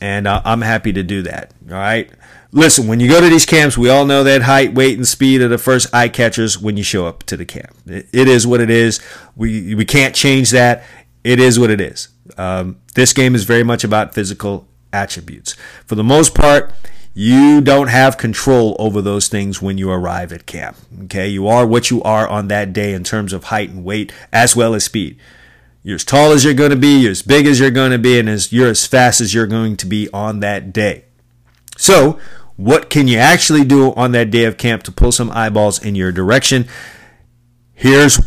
And 0.00 0.26
uh, 0.26 0.40
I'm 0.44 0.62
happy 0.62 0.92
to 0.94 1.02
do 1.02 1.22
that. 1.22 1.52
All 1.68 1.76
right. 1.76 2.10
Listen, 2.50 2.86
when 2.86 3.00
you 3.00 3.08
go 3.08 3.20
to 3.20 3.28
these 3.28 3.46
camps, 3.46 3.76
we 3.76 3.90
all 3.90 4.06
know 4.06 4.24
that 4.24 4.42
height, 4.42 4.74
weight, 4.74 4.96
and 4.96 5.06
speed 5.06 5.40
are 5.40 5.48
the 5.48 5.58
first 5.58 5.92
eye 5.92 6.08
catchers 6.08 6.58
when 6.58 6.76
you 6.76 6.84
show 6.84 7.06
up 7.06 7.24
to 7.24 7.36
the 7.36 7.44
camp. 7.44 7.76
it, 7.86 8.06
is 8.12 8.46
what 8.46 8.60
it 8.60 8.70
is. 8.70 9.00
We, 9.34 9.74
we 9.74 9.84
can't 9.84 10.14
change 10.14 10.50
that. 10.52 10.84
It 11.24 11.40
is 11.40 11.58
what 11.58 11.70
it 11.70 11.80
is. 11.80 12.08
Um, 12.38 12.80
this 12.94 13.12
game 13.12 13.34
is 13.34 13.44
very 13.44 13.64
much 13.64 13.82
about 13.82 14.14
physical 14.14 14.68
attributes. 14.94 15.54
For 15.84 15.96
the 15.96 16.04
most 16.04 16.34
part, 16.34 16.72
you 17.12 17.60
don't 17.60 17.88
have 17.88 18.18
control 18.18 18.74
over 18.78 19.00
those 19.00 19.28
things 19.28 19.62
when 19.62 19.78
you 19.78 19.90
arrive 19.90 20.32
at 20.32 20.46
camp. 20.46 20.76
Okay, 21.04 21.28
you 21.28 21.46
are 21.46 21.66
what 21.66 21.90
you 21.90 22.02
are 22.02 22.26
on 22.26 22.48
that 22.48 22.72
day 22.72 22.92
in 22.92 23.04
terms 23.04 23.32
of 23.32 23.44
height 23.44 23.70
and 23.70 23.84
weight 23.84 24.12
as 24.32 24.56
well 24.56 24.74
as 24.74 24.84
speed. 24.84 25.18
You're 25.82 25.96
as 25.96 26.04
tall 26.04 26.32
as 26.32 26.44
you're 26.44 26.54
going 26.54 26.70
to 26.70 26.76
be, 26.76 27.00
you're 27.00 27.10
as 27.10 27.22
big 27.22 27.46
as 27.46 27.60
you're 27.60 27.70
going 27.70 27.92
to 27.92 27.98
be, 27.98 28.18
and 28.18 28.28
as 28.28 28.52
you're 28.52 28.70
as 28.70 28.86
fast 28.86 29.20
as 29.20 29.34
you're 29.34 29.46
going 29.46 29.76
to 29.76 29.86
be 29.86 30.08
on 30.12 30.40
that 30.40 30.72
day. 30.72 31.04
So, 31.76 32.18
what 32.56 32.88
can 32.88 33.06
you 33.06 33.18
actually 33.18 33.64
do 33.64 33.92
on 33.94 34.12
that 34.12 34.30
day 34.30 34.44
of 34.44 34.56
camp 34.56 34.82
to 34.84 34.92
pull 34.92 35.12
some 35.12 35.30
eyeballs 35.30 35.84
in 35.84 35.94
your 35.94 36.10
direction? 36.10 36.66
Here's 37.74 38.18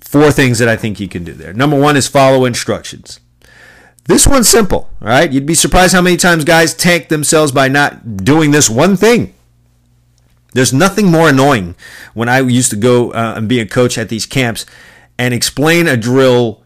four 0.00 0.32
things 0.32 0.58
that 0.58 0.68
I 0.68 0.76
think 0.76 0.98
you 0.98 1.08
can 1.08 1.24
do 1.24 1.32
there. 1.32 1.52
Number 1.52 1.78
one 1.78 1.96
is 1.96 2.08
follow 2.08 2.44
instructions. 2.44 3.20
This 4.04 4.26
one's 4.26 4.48
simple, 4.48 4.90
right? 5.00 5.30
You'd 5.30 5.46
be 5.46 5.54
surprised 5.54 5.94
how 5.94 6.02
many 6.02 6.16
times 6.16 6.44
guys 6.44 6.74
tank 6.74 7.08
themselves 7.08 7.52
by 7.52 7.68
not 7.68 8.16
doing 8.18 8.50
this 8.50 8.68
one 8.68 8.96
thing. 8.96 9.34
There's 10.54 10.72
nothing 10.72 11.10
more 11.10 11.28
annoying 11.28 11.76
when 12.12 12.28
I 12.28 12.40
used 12.40 12.70
to 12.70 12.76
go 12.76 13.12
uh, 13.12 13.34
and 13.36 13.48
be 13.48 13.60
a 13.60 13.66
coach 13.66 13.96
at 13.96 14.08
these 14.08 14.26
camps 14.26 14.66
and 15.18 15.32
explain 15.32 15.86
a 15.86 15.96
drill 15.96 16.62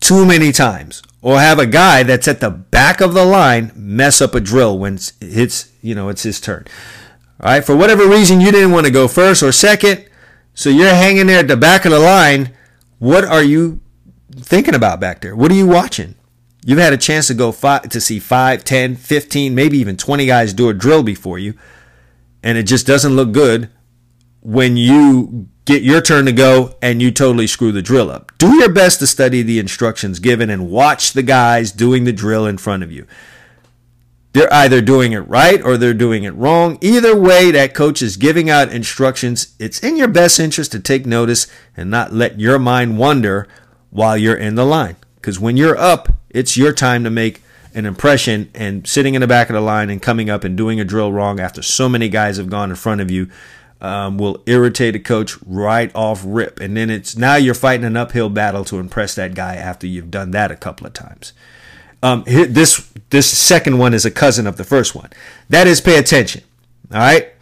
too 0.00 0.24
many 0.26 0.50
times 0.50 1.02
or 1.22 1.38
have 1.38 1.58
a 1.58 1.66
guy 1.66 2.02
that's 2.02 2.28
at 2.28 2.40
the 2.40 2.50
back 2.50 3.00
of 3.00 3.14
the 3.14 3.24
line 3.24 3.72
mess 3.74 4.20
up 4.20 4.34
a 4.34 4.40
drill 4.40 4.78
when 4.78 4.98
it's 5.20 5.72
you 5.82 5.94
know 5.94 6.08
it's 6.08 6.22
his 6.22 6.40
turn. 6.40 6.66
All 7.40 7.50
right, 7.50 7.64
for 7.64 7.76
whatever 7.76 8.06
reason 8.08 8.40
you 8.40 8.50
didn't 8.50 8.72
want 8.72 8.86
to 8.86 8.92
go 8.92 9.08
first 9.08 9.42
or 9.42 9.52
second, 9.52 10.08
so 10.54 10.70
you're 10.70 10.88
hanging 10.88 11.26
there 11.26 11.40
at 11.40 11.48
the 11.48 11.56
back 11.56 11.84
of 11.84 11.92
the 11.92 11.98
line. 11.98 12.54
What 12.98 13.24
are 13.24 13.42
you 13.42 13.80
thinking 14.34 14.74
about 14.74 15.00
back 15.00 15.20
there? 15.20 15.36
What 15.36 15.50
are 15.50 15.54
you 15.54 15.66
watching? 15.66 16.14
You've 16.68 16.80
had 16.80 16.92
a 16.92 16.96
chance 16.96 17.28
to 17.28 17.34
go 17.34 17.52
five, 17.52 17.88
to 17.90 18.00
see 18.00 18.18
5, 18.18 18.64
10, 18.64 18.96
15, 18.96 19.54
maybe 19.54 19.78
even 19.78 19.96
20 19.96 20.26
guys 20.26 20.52
do 20.52 20.68
a 20.68 20.74
drill 20.74 21.04
before 21.04 21.38
you, 21.38 21.54
and 22.42 22.58
it 22.58 22.64
just 22.64 22.88
doesn't 22.88 23.14
look 23.14 23.30
good 23.30 23.70
when 24.40 24.76
you 24.76 25.48
get 25.64 25.84
your 25.84 26.00
turn 26.00 26.24
to 26.24 26.32
go 26.32 26.74
and 26.82 27.00
you 27.00 27.12
totally 27.12 27.46
screw 27.46 27.70
the 27.70 27.82
drill 27.82 28.10
up. 28.10 28.32
Do 28.38 28.56
your 28.56 28.68
best 28.68 28.98
to 28.98 29.06
study 29.06 29.42
the 29.42 29.60
instructions 29.60 30.18
given 30.18 30.50
and 30.50 30.68
watch 30.68 31.12
the 31.12 31.22
guys 31.22 31.70
doing 31.70 32.02
the 32.02 32.12
drill 32.12 32.46
in 32.46 32.58
front 32.58 32.82
of 32.82 32.90
you. 32.90 33.06
They're 34.32 34.52
either 34.52 34.80
doing 34.80 35.12
it 35.12 35.20
right 35.20 35.62
or 35.62 35.76
they're 35.76 35.94
doing 35.94 36.24
it 36.24 36.34
wrong. 36.34 36.78
Either 36.80 37.16
way, 37.16 37.52
that 37.52 37.74
coach 37.74 38.02
is 38.02 38.16
giving 38.16 38.50
out 38.50 38.72
instructions. 38.72 39.54
It's 39.60 39.78
in 39.78 39.96
your 39.96 40.08
best 40.08 40.40
interest 40.40 40.72
to 40.72 40.80
take 40.80 41.06
notice 41.06 41.46
and 41.76 41.92
not 41.92 42.12
let 42.12 42.40
your 42.40 42.58
mind 42.58 42.98
wander 42.98 43.46
while 43.90 44.16
you're 44.16 44.36
in 44.36 44.56
the 44.56 44.66
line. 44.66 44.96
Because 45.14 45.38
when 45.38 45.56
you're 45.56 45.78
up, 45.78 46.08
it's 46.36 46.56
your 46.56 46.72
time 46.72 47.02
to 47.04 47.10
make 47.10 47.42
an 47.74 47.86
impression 47.86 48.50
and 48.54 48.86
sitting 48.86 49.14
in 49.14 49.22
the 49.22 49.26
back 49.26 49.48
of 49.48 49.54
the 49.54 49.60
line 49.60 49.88
and 49.88 50.02
coming 50.02 50.28
up 50.28 50.44
and 50.44 50.56
doing 50.56 50.78
a 50.78 50.84
drill 50.84 51.10
wrong 51.10 51.40
after 51.40 51.62
so 51.62 51.88
many 51.88 52.10
guys 52.10 52.36
have 52.36 52.50
gone 52.50 52.68
in 52.70 52.76
front 52.76 53.00
of 53.00 53.10
you 53.10 53.30
um, 53.80 54.18
will 54.18 54.42
irritate 54.46 54.94
a 54.94 54.98
coach 54.98 55.36
right 55.46 55.90
off 55.94 56.22
rip. 56.26 56.60
And 56.60 56.76
then 56.76 56.90
it's 56.90 57.16
now 57.16 57.36
you're 57.36 57.54
fighting 57.54 57.84
an 57.84 57.96
uphill 57.96 58.28
battle 58.28 58.64
to 58.66 58.78
impress 58.78 59.14
that 59.14 59.34
guy 59.34 59.56
after 59.56 59.86
you've 59.86 60.10
done 60.10 60.30
that 60.32 60.50
a 60.50 60.56
couple 60.56 60.86
of 60.86 60.92
times. 60.92 61.32
Um, 62.02 62.22
this 62.26 62.90
this 63.10 63.26
second 63.26 63.78
one 63.78 63.94
is 63.94 64.04
a 64.04 64.10
cousin 64.10 64.46
of 64.46 64.58
the 64.58 64.64
first 64.64 64.94
one. 64.94 65.10
That 65.48 65.66
is 65.66 65.80
pay 65.80 65.98
attention. 65.98 66.42
All 66.92 66.98
right. 66.98 67.32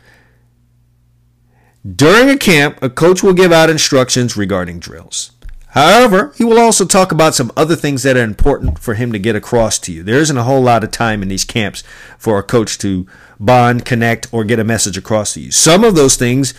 During 1.85 2.31
a 2.31 2.39
camp, 2.39 2.79
a 2.81 2.89
coach 2.89 3.23
will 3.23 3.35
give 3.35 3.53
out 3.53 3.69
instructions 3.69 4.37
regarding 4.37 4.79
drills. 4.79 5.33
However, 5.75 6.33
he 6.37 6.45
will 6.45 6.61
also 6.61 6.85
talk 6.85 7.11
about 7.11 7.35
some 7.35 7.51
other 7.57 7.75
things 7.75 8.05
that 8.05 8.17
are 8.17 8.23
important 8.23 8.79
for 8.79 8.95
him 8.95 9.11
to 9.11 9.19
get 9.19 9.35
across 9.35 9.77
to 9.81 9.93
you. 9.93 10.05
There 10.05 10.21
isn't 10.21 10.39
a 10.39 10.45
whole 10.45 10.63
lot 10.63 10.85
of 10.85 10.93
time 10.93 11.21
in 11.21 11.29
these 11.29 11.45
camps 11.45 11.83
for 12.17 12.39
a 12.39 12.45
coach 12.45 12.79
to 12.79 13.09
bond, 13.41 13.85
connect, 13.85 14.33
or 14.33 14.45
get 14.45 14.61
a 14.61 14.65
message 14.65 14.97
across 14.97 15.35
to 15.35 15.41
you. 15.41 15.51
Some 15.51 15.83
of 15.83 15.97
those 15.97 16.15
things 16.15 16.55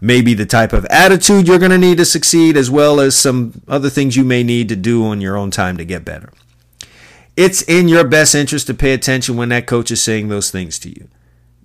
may 0.00 0.22
be 0.22 0.34
the 0.34 0.46
type 0.46 0.72
of 0.72 0.84
attitude 0.86 1.48
you're 1.48 1.58
going 1.58 1.72
to 1.72 1.78
need 1.78 1.98
to 1.98 2.04
succeed, 2.04 2.56
as 2.56 2.70
well 2.70 3.00
as 3.00 3.16
some 3.16 3.60
other 3.66 3.90
things 3.90 4.16
you 4.16 4.24
may 4.24 4.44
need 4.44 4.68
to 4.68 4.76
do 4.76 5.04
on 5.04 5.20
your 5.20 5.36
own 5.36 5.50
time 5.50 5.76
to 5.76 5.84
get 5.84 6.04
better. 6.04 6.32
It's 7.36 7.62
in 7.62 7.88
your 7.88 8.04
best 8.04 8.36
interest 8.36 8.68
to 8.68 8.74
pay 8.74 8.92
attention 8.92 9.36
when 9.36 9.48
that 9.48 9.66
coach 9.66 9.90
is 9.90 10.00
saying 10.00 10.28
those 10.28 10.52
things 10.52 10.78
to 10.78 10.90
you. 10.90 11.08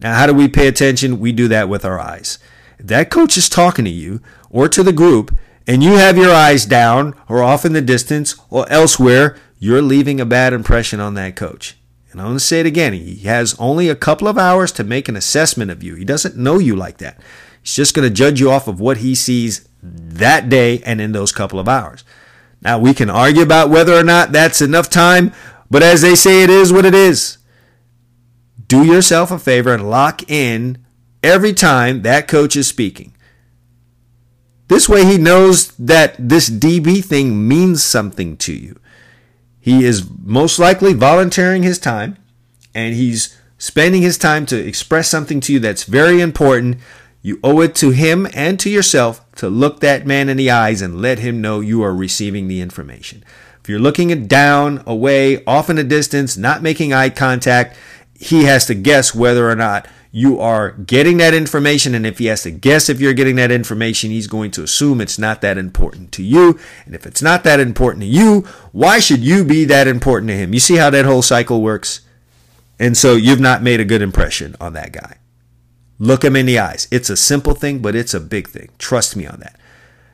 Now, 0.01 0.15
how 0.15 0.25
do 0.25 0.33
we 0.33 0.47
pay 0.47 0.67
attention? 0.67 1.19
We 1.19 1.33
do 1.33 1.47
that 1.49 1.69
with 1.69 1.85
our 1.85 1.99
eyes. 1.99 2.39
If 2.79 2.87
that 2.87 3.11
coach 3.11 3.37
is 3.37 3.47
talking 3.47 3.85
to 3.85 3.91
you 3.91 4.21
or 4.49 4.67
to 4.69 4.81
the 4.81 4.91
group, 4.91 5.37
and 5.67 5.83
you 5.83 5.93
have 5.93 6.17
your 6.17 6.33
eyes 6.33 6.65
down 6.65 7.15
or 7.27 7.41
off 7.41 7.65
in 7.65 7.73
the 7.73 7.81
distance 7.81 8.35
or 8.49 8.69
elsewhere, 8.69 9.37
you're 9.57 9.81
leaving 9.81 10.19
a 10.19 10.25
bad 10.25 10.53
impression 10.53 10.99
on 10.99 11.15
that 11.15 11.35
coach. 11.35 11.77
And 12.11 12.21
I'm 12.21 12.27
going 12.27 12.37
to 12.37 12.43
say 12.43 12.59
it 12.59 12.65
again. 12.65 12.93
He 12.93 13.15
has 13.25 13.55
only 13.59 13.89
a 13.89 13.95
couple 13.95 14.27
of 14.27 14.37
hours 14.37 14.71
to 14.73 14.83
make 14.83 15.09
an 15.09 15.15
assessment 15.15 15.71
of 15.71 15.83
you. 15.83 15.95
He 15.95 16.05
doesn't 16.05 16.37
know 16.37 16.59
you 16.59 16.75
like 16.75 16.99
that. 16.99 17.19
He's 17.61 17.75
just 17.75 17.93
going 17.93 18.07
to 18.07 18.13
judge 18.13 18.39
you 18.39 18.51
off 18.51 18.67
of 18.67 18.79
what 18.79 18.97
he 18.97 19.15
sees 19.15 19.67
that 19.81 20.49
day 20.49 20.81
and 20.85 21.01
in 21.01 21.11
those 21.11 21.31
couple 21.31 21.59
of 21.59 21.67
hours. 21.67 22.03
Now, 22.61 22.79
we 22.79 22.93
can 22.93 23.09
argue 23.09 23.43
about 23.43 23.69
whether 23.69 23.93
or 23.93 24.03
not 24.03 24.31
that's 24.31 24.61
enough 24.61 24.89
time, 24.89 25.33
but 25.69 25.83
as 25.83 26.01
they 26.01 26.15
say, 26.15 26.43
it 26.43 26.49
is 26.49 26.71
what 26.71 26.85
it 26.85 26.95
is. 26.95 27.37
Do 28.67 28.83
yourself 28.83 29.29
a 29.31 29.37
favor 29.37 29.73
and 29.73 29.89
lock 29.89 30.29
in 30.29 30.83
every 31.21 31.53
time 31.53 32.01
that 32.03 32.27
coach 32.27 32.55
is 32.55 32.67
speaking. 32.67 33.14
This 34.67 34.89
way, 34.89 35.05
he 35.05 35.17
knows 35.17 35.69
that 35.77 36.15
this 36.17 36.49
DB 36.49 37.03
thing 37.03 37.47
means 37.47 37.83
something 37.83 38.35
to 38.37 38.53
you. 38.53 38.79
He 39.59 39.83
is 39.83 40.09
most 40.23 40.59
likely 40.59 40.93
volunteering 40.93 41.63
his 41.63 41.79
time 41.79 42.17
and 42.73 42.93
he's 42.93 43.35
spending 43.57 44.01
his 44.01 44.17
time 44.17 44.45
to 44.47 44.67
express 44.67 45.09
something 45.09 45.39
to 45.41 45.53
you 45.53 45.59
that's 45.59 45.83
very 45.83 46.21
important. 46.21 46.77
You 47.21 47.39
owe 47.43 47.61
it 47.61 47.73
to 47.75 47.91
him 47.91 48.27
and 48.33 48.59
to 48.59 48.69
yourself 48.69 49.21
to 49.37 49.49
look 49.49 49.79
that 49.79 50.05
man 50.05 50.29
in 50.29 50.37
the 50.37 50.51
eyes 50.51 50.81
and 50.81 51.01
let 51.01 51.19
him 51.19 51.41
know 51.41 51.61
you 51.61 51.83
are 51.83 51.95
receiving 51.95 52.47
the 52.47 52.61
information. 52.61 53.23
If 53.61 53.69
you're 53.69 53.79
looking 53.79 54.27
down, 54.27 54.83
away, 54.85 55.43
off 55.45 55.69
in 55.69 55.79
a 55.79 55.83
distance, 55.83 56.37
not 56.37 56.61
making 56.61 56.93
eye 56.93 57.09
contact, 57.09 57.75
he 58.13 58.43
has 58.43 58.67
to 58.67 58.75
guess 58.75 59.15
whether 59.15 59.49
or 59.49 59.55
not 59.55 59.87
you 60.15 60.39
are 60.39 60.71
getting 60.71 61.17
that 61.17 61.33
information. 61.33 61.93
And 61.93 62.07
if 62.07 62.19
he 62.19 62.27
has 62.27 62.43
to 62.43 62.51
guess 62.51 62.87
if 62.87 63.01
you're 63.01 63.11
getting 63.11 63.35
that 63.35 63.51
information, 63.51 64.11
he's 64.11 64.27
going 64.27 64.49
to 64.51 64.63
assume 64.63 65.01
it's 65.01 65.19
not 65.19 65.41
that 65.41 65.57
important 65.57 66.13
to 66.13 66.23
you. 66.23 66.57
And 66.85 66.95
if 66.95 67.05
it's 67.05 67.21
not 67.21 67.43
that 67.43 67.59
important 67.59 68.03
to 68.03 68.07
you, 68.07 68.47
why 68.71 68.99
should 68.99 69.19
you 69.19 69.43
be 69.43 69.65
that 69.65 69.89
important 69.89 70.29
to 70.29 70.37
him? 70.37 70.53
You 70.53 70.61
see 70.61 70.77
how 70.77 70.89
that 70.89 71.03
whole 71.03 71.21
cycle 71.21 71.61
works? 71.61 71.99
And 72.79 72.95
so 72.95 73.15
you've 73.15 73.41
not 73.41 73.61
made 73.61 73.81
a 73.81 73.85
good 73.85 74.01
impression 74.01 74.55
on 74.61 74.71
that 74.71 74.93
guy. 74.93 75.17
Look 75.99 76.23
him 76.23 76.37
in 76.37 76.45
the 76.45 76.59
eyes. 76.59 76.87
It's 76.91 77.09
a 77.09 77.17
simple 77.17 77.53
thing, 77.53 77.79
but 77.79 77.93
it's 77.93 78.13
a 78.13 78.21
big 78.21 78.47
thing. 78.47 78.69
Trust 78.77 79.17
me 79.17 79.27
on 79.27 79.41
that. 79.41 79.59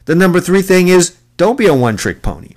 The 0.06 0.16
number 0.16 0.40
three 0.40 0.64
thing 0.64 0.88
is 0.88 1.16
don't 1.38 1.60
be 1.60 1.68
a 1.68 1.76
one 1.76 1.96
trick 1.96 2.24
pony. 2.24 2.56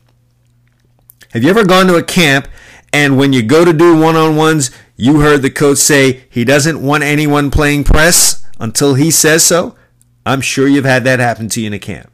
Have 1.34 1.42
you 1.42 1.50
ever 1.50 1.66
gone 1.66 1.88
to 1.88 1.96
a 1.96 2.02
camp 2.02 2.48
and 2.90 3.18
when 3.18 3.34
you 3.34 3.42
go 3.42 3.64
to 3.66 3.72
do 3.74 4.00
one 4.00 4.16
on 4.16 4.36
ones, 4.36 4.70
you 4.96 5.20
heard 5.20 5.42
the 5.42 5.50
coach 5.50 5.78
say 5.78 6.24
he 6.30 6.44
doesn't 6.44 6.82
want 6.82 7.02
anyone 7.02 7.50
playing 7.50 7.84
press 7.84 8.44
until 8.58 8.94
he 8.94 9.10
says 9.10 9.44
so. 9.44 9.76
I'm 10.24 10.40
sure 10.40 10.68
you've 10.68 10.84
had 10.84 11.04
that 11.04 11.20
happen 11.20 11.48
to 11.50 11.60
you 11.60 11.66
in 11.66 11.72
a 11.72 11.78
camp. 11.78 12.10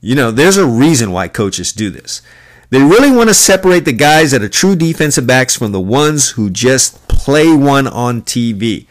You 0.00 0.14
know, 0.14 0.30
there's 0.30 0.56
a 0.56 0.66
reason 0.66 1.12
why 1.12 1.28
coaches 1.28 1.72
do 1.72 1.90
this. 1.90 2.22
They 2.70 2.80
really 2.80 3.10
want 3.10 3.28
to 3.28 3.34
separate 3.34 3.84
the 3.84 3.92
guys 3.92 4.30
that 4.30 4.42
are 4.42 4.48
true 4.48 4.76
defensive 4.76 5.26
backs 5.26 5.56
from 5.56 5.72
the 5.72 5.80
ones 5.80 6.30
who 6.30 6.48
just 6.50 7.06
play 7.08 7.52
one 7.52 7.86
on 7.86 8.22
TV. 8.22 8.86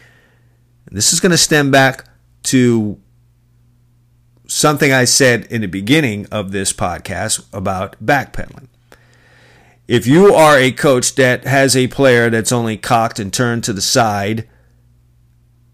This 0.90 1.12
is 1.12 1.20
going 1.20 1.30
to 1.30 1.38
stem 1.38 1.70
back 1.70 2.04
to 2.44 3.00
something 4.46 4.92
I 4.92 5.04
said 5.04 5.46
in 5.46 5.62
the 5.62 5.68
beginning 5.68 6.26
of 6.30 6.52
this 6.52 6.72
podcast 6.72 7.46
about 7.52 7.96
backpedaling. 8.04 8.68
If 9.90 10.06
you 10.06 10.36
are 10.36 10.56
a 10.56 10.70
coach 10.70 11.16
that 11.16 11.42
has 11.42 11.76
a 11.76 11.88
player 11.88 12.30
that's 12.30 12.52
only 12.52 12.76
cocked 12.76 13.18
and 13.18 13.32
turned 13.32 13.64
to 13.64 13.72
the 13.72 13.80
side, 13.80 14.48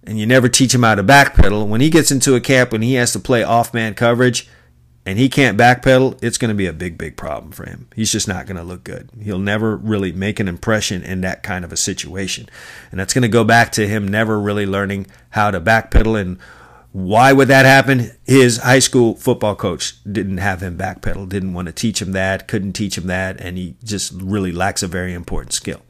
and 0.05 0.19
you 0.19 0.25
never 0.25 0.49
teach 0.49 0.75
him 0.75 0.85
how 0.85 0.95
to 0.95 1.05
backpedal, 1.05 1.69
when 1.69 1.83
he 1.83 1.91
gets 1.91 2.11
into 2.11 2.35
a 2.35 2.41
camp 2.41 2.73
and 2.73 2.83
he 2.83 2.95
has 2.95 3.13
to 3.13 3.21
play 3.21 3.43
off 3.43 3.75
man 3.75 3.93
coverage 3.93 4.49
and 5.05 5.19
he 5.19 5.29
can't 5.29 5.59
backpedal, 5.59 6.19
it's 6.23 6.39
going 6.39 6.49
to 6.49 6.55
be 6.55 6.65
a 6.65 6.73
big, 6.73 6.97
big 6.97 7.19
problem 7.19 7.53
for 7.53 7.67
him. 7.67 7.89
He's 7.95 8.11
just 8.11 8.27
not 8.27 8.47
going 8.47 8.57
to 8.57 8.63
look 8.63 8.85
good. 8.85 9.11
He'll 9.21 9.39
never 9.39 9.77
really 9.77 10.13
make 10.13 10.41
an 10.41 10.49
impression 10.49 11.03
in 11.03 11.21
that 11.21 11.43
kind 11.43 11.63
of 11.63 11.71
a 11.71 11.77
situation. 11.77 12.49
And 12.91 12.99
that's 12.99 13.13
going 13.13 13.21
to 13.21 13.29
go 13.29 13.45
back 13.45 13.71
to 13.73 13.87
him 13.87 14.09
never 14.09 14.41
really 14.41 14.65
learning 14.65 15.09
how 15.29 15.51
to 15.51 15.61
backpedal 15.61 16.19
and 16.19 16.39
why 16.97 17.31
would 17.31 17.49
that 17.49 17.67
happen? 17.67 18.13
His 18.25 18.57
high 18.57 18.79
school 18.79 19.17
football 19.17 19.55
coach 19.55 20.03
didn't 20.11 20.39
have 20.39 20.63
him 20.63 20.79
backpedal, 20.79 21.29
didn't 21.29 21.53
want 21.53 21.67
to 21.67 21.73
teach 21.73 22.01
him 22.01 22.13
that, 22.13 22.49
couldn't 22.49 22.73
teach 22.73 22.97
him 22.97 23.07
that, 23.07 23.39
and 23.39 23.59
he 23.59 23.77
just 23.85 24.15
really 24.15 24.51
lacks 24.51 24.83
a 24.83 24.89
very 24.89 25.13
important 25.13 25.53
skill. 25.53 25.83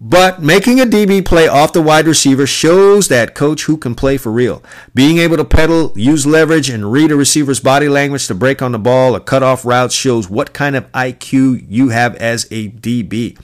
But 0.00 0.40
making 0.40 0.80
a 0.80 0.86
DB 0.86 1.22
play 1.22 1.46
off 1.46 1.74
the 1.74 1.82
wide 1.82 2.06
receiver 2.06 2.46
shows 2.46 3.08
that 3.08 3.34
coach 3.34 3.64
who 3.64 3.76
can 3.76 3.94
play 3.94 4.16
for 4.16 4.32
real. 4.32 4.62
Being 4.94 5.18
able 5.18 5.36
to 5.36 5.44
pedal, 5.44 5.92
use 5.94 6.24
leverage, 6.24 6.70
and 6.70 6.90
read 6.90 7.10
a 7.10 7.16
receiver's 7.16 7.60
body 7.60 7.90
language 7.90 8.26
to 8.28 8.34
break 8.34 8.62
on 8.62 8.72
the 8.72 8.78
ball 8.78 9.14
or 9.14 9.20
cut 9.20 9.42
off 9.42 9.66
routes 9.66 9.94
shows 9.94 10.30
what 10.30 10.54
kind 10.54 10.74
of 10.74 10.90
IQ 10.92 11.66
you 11.68 11.90
have 11.90 12.16
as 12.16 12.46
a 12.50 12.70
DB. 12.70 13.38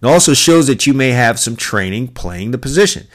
It 0.00 0.06
also 0.06 0.34
shows 0.34 0.68
that 0.68 0.86
you 0.86 0.94
may 0.94 1.10
have 1.10 1.40
some 1.40 1.56
training 1.56 2.08
playing 2.08 2.52
the 2.52 2.58
position. 2.58 3.08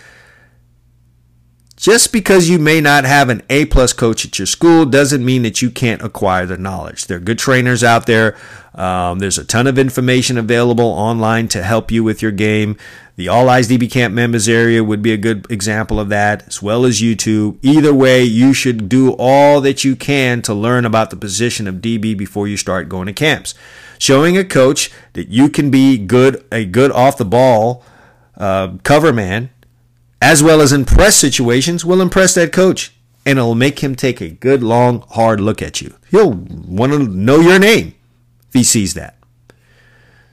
Just 1.82 2.13
because 2.13 2.47
you 2.47 2.59
may 2.59 2.79
not 2.79 3.05
have 3.05 3.29
an 3.29 3.41
A 3.49 3.65
plus 3.65 3.91
coach 3.91 4.23
at 4.23 4.38
your 4.38 4.45
school 4.45 4.86
doesn't 4.86 5.25
mean 5.25 5.41
that 5.41 5.63
you 5.63 5.71
can't 5.71 6.03
acquire 6.03 6.45
the 6.45 6.55
knowledge. 6.55 7.07
There 7.07 7.17
are 7.17 7.19
good 7.19 7.39
trainers 7.39 7.84
out 7.84 8.05
there. 8.05 8.38
Um, 8.75 9.17
there's 9.17 9.39
a 9.39 9.43
ton 9.43 9.65
of 9.65 9.79
information 9.79 10.38
available 10.38 10.86
online 10.86 11.47
to 11.47 11.63
help 11.63 11.89
you 11.89 12.03
with 12.03 12.21
your 12.21 12.32
game. 12.32 12.77
The 13.15 13.29
All 13.29 13.49
Eyes 13.49 13.67
DB 13.67 13.89
Camp 13.89 14.13
members 14.13 14.47
area 14.47 14.84
would 14.84 15.01
be 15.01 15.11
a 15.11 15.17
good 15.17 15.49
example 15.49 15.99
of 15.99 16.09
that, 16.09 16.47
as 16.47 16.61
well 16.61 16.86
as 16.86 17.01
YouTube. 17.01 17.57
Either 17.63 17.95
way, 17.95 18.23
you 18.23 18.53
should 18.53 18.88
do 18.88 19.13
all 19.17 19.59
that 19.61 19.84
you 19.84 19.95
can 19.95 20.43
to 20.43 20.53
learn 20.53 20.86
about 20.86 21.09
the 21.09 21.15
position 21.15 21.67
of 21.67 21.77
DB 21.77 22.15
before 22.15 22.47
you 22.47 22.57
start 22.57 22.89
going 22.89 23.07
to 23.07 23.13
camps. 23.13 23.55
Showing 23.97 24.38
a 24.38 24.45
coach 24.45 24.91
that 25.13 25.29
you 25.29 25.49
can 25.49 25.71
be 25.71 25.97
good, 25.97 26.45
a 26.51 26.63
good 26.63 26.91
off 26.91 27.17
the 27.17 27.25
ball 27.25 27.84
uh, 28.38 28.77
cover 28.84 29.11
man 29.11 29.49
as 30.22 30.43
well 30.43 30.61
as 30.61 30.72
in 30.72 30.86
press 30.86 31.15
situations, 31.15 31.84
will 31.84 32.01
impress 32.01 32.36
that 32.36 32.53
coach 32.53 32.93
and 33.26 33.38
it'll 33.38 33.55
make 33.55 33.80
him 33.80 33.95
take 33.95 34.22
a 34.22 34.30
good, 34.30 34.63
long, 34.63 35.01
hard 35.09 35.39
look 35.39 35.61
at 35.61 35.82
you. 35.82 35.95
He'll 36.09 36.32
want 36.32 36.91
to 36.93 36.99
know 36.99 37.39
your 37.39 37.59
name 37.59 37.95
if 38.47 38.53
he 38.53 38.63
sees 38.63 38.93
that. 38.95 39.17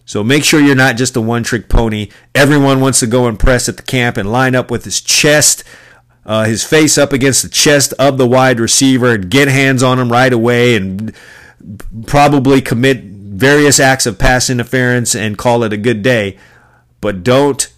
So 0.05 0.25
make 0.25 0.43
sure 0.43 0.61
you're 0.61 0.75
not 0.75 0.97
just 0.97 1.17
a 1.17 1.21
one 1.21 1.43
trick 1.43 1.69
pony. 1.69 2.09
Everyone 2.35 2.81
wants 2.81 3.01
to 3.01 3.07
go 3.07 3.27
and 3.27 3.39
press 3.39 3.69
at 3.69 3.77
the 3.77 3.83
camp 3.83 4.17
and 4.17 4.33
line 4.33 4.55
up 4.55 4.71
with 4.71 4.85
his 4.85 5.03
chest, 5.03 5.65
uh, 6.25 6.45
his 6.45 6.65
face 6.65 6.97
up 6.97 7.13
against 7.13 7.43
the 7.43 7.51
chest 7.51 7.93
of 7.99 8.17
the 8.17 8.27
wide 8.27 8.59
receiver 8.59 9.13
and 9.13 9.31
get 9.31 9.49
hands 9.49 9.83
on 9.83 9.99
him 9.99 10.11
right 10.11 10.33
away 10.33 10.77
and 10.77 11.15
probably 12.07 12.63
commit 12.63 13.03
various 13.03 13.79
acts 13.79 14.07
of 14.07 14.19
pass 14.19 14.49
interference 14.49 15.15
and 15.15 15.37
call 15.37 15.63
it 15.63 15.75
a 15.75 15.77
good 15.77 16.01
day. 16.01 16.39
But 17.03 17.23
don't 17.23 17.71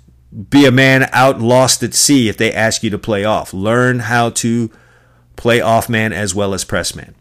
be 0.49 0.65
a 0.65 0.71
man 0.71 1.09
out 1.13 1.41
lost 1.41 1.83
at 1.83 1.95
sea 1.95 2.29
if 2.29 2.37
they 2.37 2.53
ask 2.53 2.83
you 2.83 2.91
to 2.91 2.99
play 2.99 3.25
off. 3.25 3.53
Learn 3.53 4.01
how 4.01 4.31
to 4.31 4.71
play 5.37 5.61
off 5.61 5.89
man 5.89 6.13
as 6.13 6.35
well 6.35 6.55
as 6.55 6.65
press 6.65 6.95
man. 6.95 7.15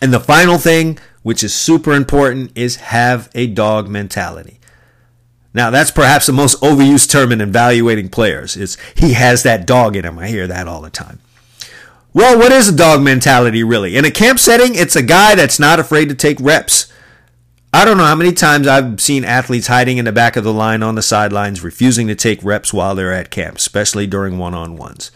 And 0.00 0.12
the 0.12 0.20
final 0.20 0.58
thing, 0.58 0.98
which 1.22 1.42
is 1.42 1.54
super 1.54 1.92
important, 1.92 2.52
is 2.56 2.76
have 2.76 3.30
a 3.34 3.46
dog 3.46 3.88
mentality. 3.88 4.58
Now, 5.54 5.70
that's 5.70 5.90
perhaps 5.90 6.26
the 6.26 6.32
most 6.32 6.60
overused 6.60 7.10
term 7.10 7.32
in 7.32 7.40
evaluating 7.40 8.10
players. 8.10 8.56
Is 8.56 8.76
he 8.94 9.14
has 9.14 9.42
that 9.42 9.66
dog 9.66 9.96
in 9.96 10.04
him. 10.04 10.18
I 10.18 10.28
hear 10.28 10.46
that 10.46 10.68
all 10.68 10.80
the 10.80 10.90
time. 10.90 11.20
Well, 12.12 12.38
what 12.38 12.52
is 12.52 12.68
a 12.68 12.76
dog 12.76 13.02
mentality 13.02 13.62
really? 13.62 13.96
In 13.96 14.04
a 14.04 14.10
camp 14.10 14.38
setting, 14.38 14.74
it's 14.74 14.96
a 14.96 15.02
guy 15.02 15.34
that's 15.34 15.58
not 15.58 15.80
afraid 15.80 16.08
to 16.08 16.14
take 16.14 16.38
reps. 16.40 16.92
I 17.78 17.84
don't 17.84 17.96
know 17.96 18.06
how 18.06 18.16
many 18.16 18.32
times 18.32 18.66
I've 18.66 19.00
seen 19.00 19.24
athletes 19.24 19.68
hiding 19.68 19.98
in 19.98 20.04
the 20.04 20.10
back 20.10 20.34
of 20.34 20.42
the 20.42 20.52
line 20.52 20.82
on 20.82 20.96
the 20.96 21.00
sidelines, 21.00 21.62
refusing 21.62 22.08
to 22.08 22.16
take 22.16 22.42
reps 22.42 22.72
while 22.72 22.96
they're 22.96 23.12
at 23.12 23.30
camp, 23.30 23.58
especially 23.58 24.04
during 24.04 24.36
one 24.36 24.52
on 24.52 24.76
ones. 24.76 25.12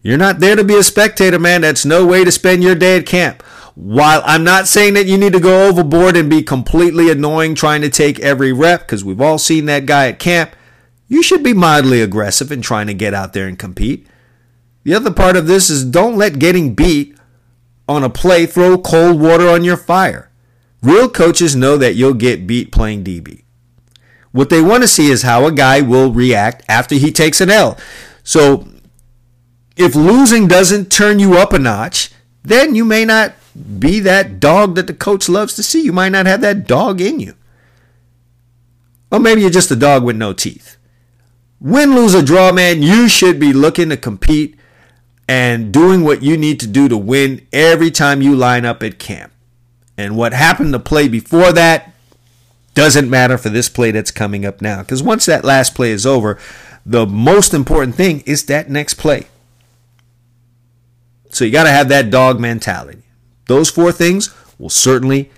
You're 0.00 0.16
not 0.16 0.40
there 0.40 0.56
to 0.56 0.64
be 0.64 0.74
a 0.74 0.82
spectator, 0.82 1.38
man. 1.38 1.60
That's 1.60 1.84
no 1.84 2.06
way 2.06 2.24
to 2.24 2.32
spend 2.32 2.62
your 2.62 2.74
day 2.74 2.96
at 2.96 3.04
camp. 3.04 3.42
While 3.74 4.22
I'm 4.24 4.42
not 4.42 4.68
saying 4.68 4.94
that 4.94 5.04
you 5.04 5.18
need 5.18 5.34
to 5.34 5.38
go 5.38 5.68
overboard 5.68 6.16
and 6.16 6.30
be 6.30 6.42
completely 6.42 7.10
annoying 7.10 7.54
trying 7.54 7.82
to 7.82 7.90
take 7.90 8.18
every 8.20 8.54
rep, 8.54 8.80
because 8.80 9.04
we've 9.04 9.20
all 9.20 9.36
seen 9.36 9.66
that 9.66 9.84
guy 9.84 10.08
at 10.08 10.18
camp, 10.18 10.56
you 11.08 11.22
should 11.22 11.42
be 11.42 11.52
mildly 11.52 12.00
aggressive 12.00 12.50
in 12.50 12.62
trying 12.62 12.86
to 12.86 12.94
get 12.94 13.12
out 13.12 13.34
there 13.34 13.46
and 13.46 13.58
compete. 13.58 14.06
The 14.84 14.94
other 14.94 15.12
part 15.12 15.36
of 15.36 15.46
this 15.46 15.68
is 15.68 15.84
don't 15.84 16.16
let 16.16 16.38
getting 16.38 16.74
beat 16.74 17.18
on 17.86 18.02
a 18.02 18.08
play 18.08 18.46
throw 18.46 18.78
cold 18.78 19.20
water 19.20 19.46
on 19.46 19.62
your 19.62 19.76
fire. 19.76 20.30
Real 20.82 21.08
coaches 21.08 21.54
know 21.54 21.76
that 21.76 21.94
you'll 21.94 22.14
get 22.14 22.46
beat 22.46 22.72
playing 22.72 23.04
DB. 23.04 23.44
What 24.32 24.50
they 24.50 24.60
want 24.60 24.82
to 24.82 24.88
see 24.88 25.10
is 25.10 25.22
how 25.22 25.46
a 25.46 25.52
guy 25.52 25.80
will 25.80 26.12
react 26.12 26.64
after 26.68 26.94
he 26.96 27.12
takes 27.12 27.40
an 27.40 27.50
L. 27.50 27.78
So 28.24 28.66
if 29.76 29.94
losing 29.94 30.48
doesn't 30.48 30.90
turn 30.90 31.18
you 31.18 31.34
up 31.34 31.52
a 31.52 31.58
notch, 31.58 32.10
then 32.42 32.74
you 32.74 32.84
may 32.84 33.04
not 33.04 33.34
be 33.78 34.00
that 34.00 34.40
dog 34.40 34.74
that 34.74 34.86
the 34.86 34.94
coach 34.94 35.28
loves 35.28 35.54
to 35.56 35.62
see. 35.62 35.82
You 35.82 35.92
might 35.92 36.08
not 36.08 36.26
have 36.26 36.40
that 36.40 36.66
dog 36.66 37.00
in 37.00 37.20
you. 37.20 37.34
Or 39.10 39.20
maybe 39.20 39.42
you're 39.42 39.50
just 39.50 39.70
a 39.70 39.76
dog 39.76 40.02
with 40.02 40.16
no 40.16 40.32
teeth. 40.32 40.76
Win, 41.60 41.94
lose, 41.94 42.14
or 42.14 42.22
draw, 42.22 42.50
man, 42.50 42.82
you 42.82 43.08
should 43.08 43.38
be 43.38 43.52
looking 43.52 43.90
to 43.90 43.96
compete 43.96 44.56
and 45.28 45.72
doing 45.72 46.02
what 46.02 46.22
you 46.22 46.36
need 46.36 46.58
to 46.60 46.66
do 46.66 46.88
to 46.88 46.96
win 46.96 47.46
every 47.52 47.90
time 47.90 48.22
you 48.22 48.34
line 48.34 48.64
up 48.64 48.82
at 48.82 48.98
camp. 48.98 49.32
And 49.96 50.16
what 50.16 50.32
happened 50.32 50.72
to 50.72 50.78
play 50.78 51.08
before 51.08 51.52
that 51.52 51.92
doesn't 52.74 53.10
matter 53.10 53.36
for 53.36 53.50
this 53.50 53.68
play 53.68 53.90
that's 53.90 54.10
coming 54.10 54.46
up 54.46 54.62
now. 54.62 54.80
Because 54.80 55.02
once 55.02 55.26
that 55.26 55.44
last 55.44 55.74
play 55.74 55.90
is 55.90 56.06
over, 56.06 56.38
the 56.84 57.06
most 57.06 57.52
important 57.52 57.94
thing 57.94 58.20
is 58.20 58.46
that 58.46 58.70
next 58.70 58.94
play. 58.94 59.26
So 61.30 61.44
you 61.44 61.50
got 61.50 61.64
to 61.64 61.70
have 61.70 61.88
that 61.88 62.10
dog 62.10 62.40
mentality. 62.40 63.02
Those 63.46 63.70
four 63.70 63.92
things 63.92 64.34
will 64.58 64.70
certainly 64.70 65.30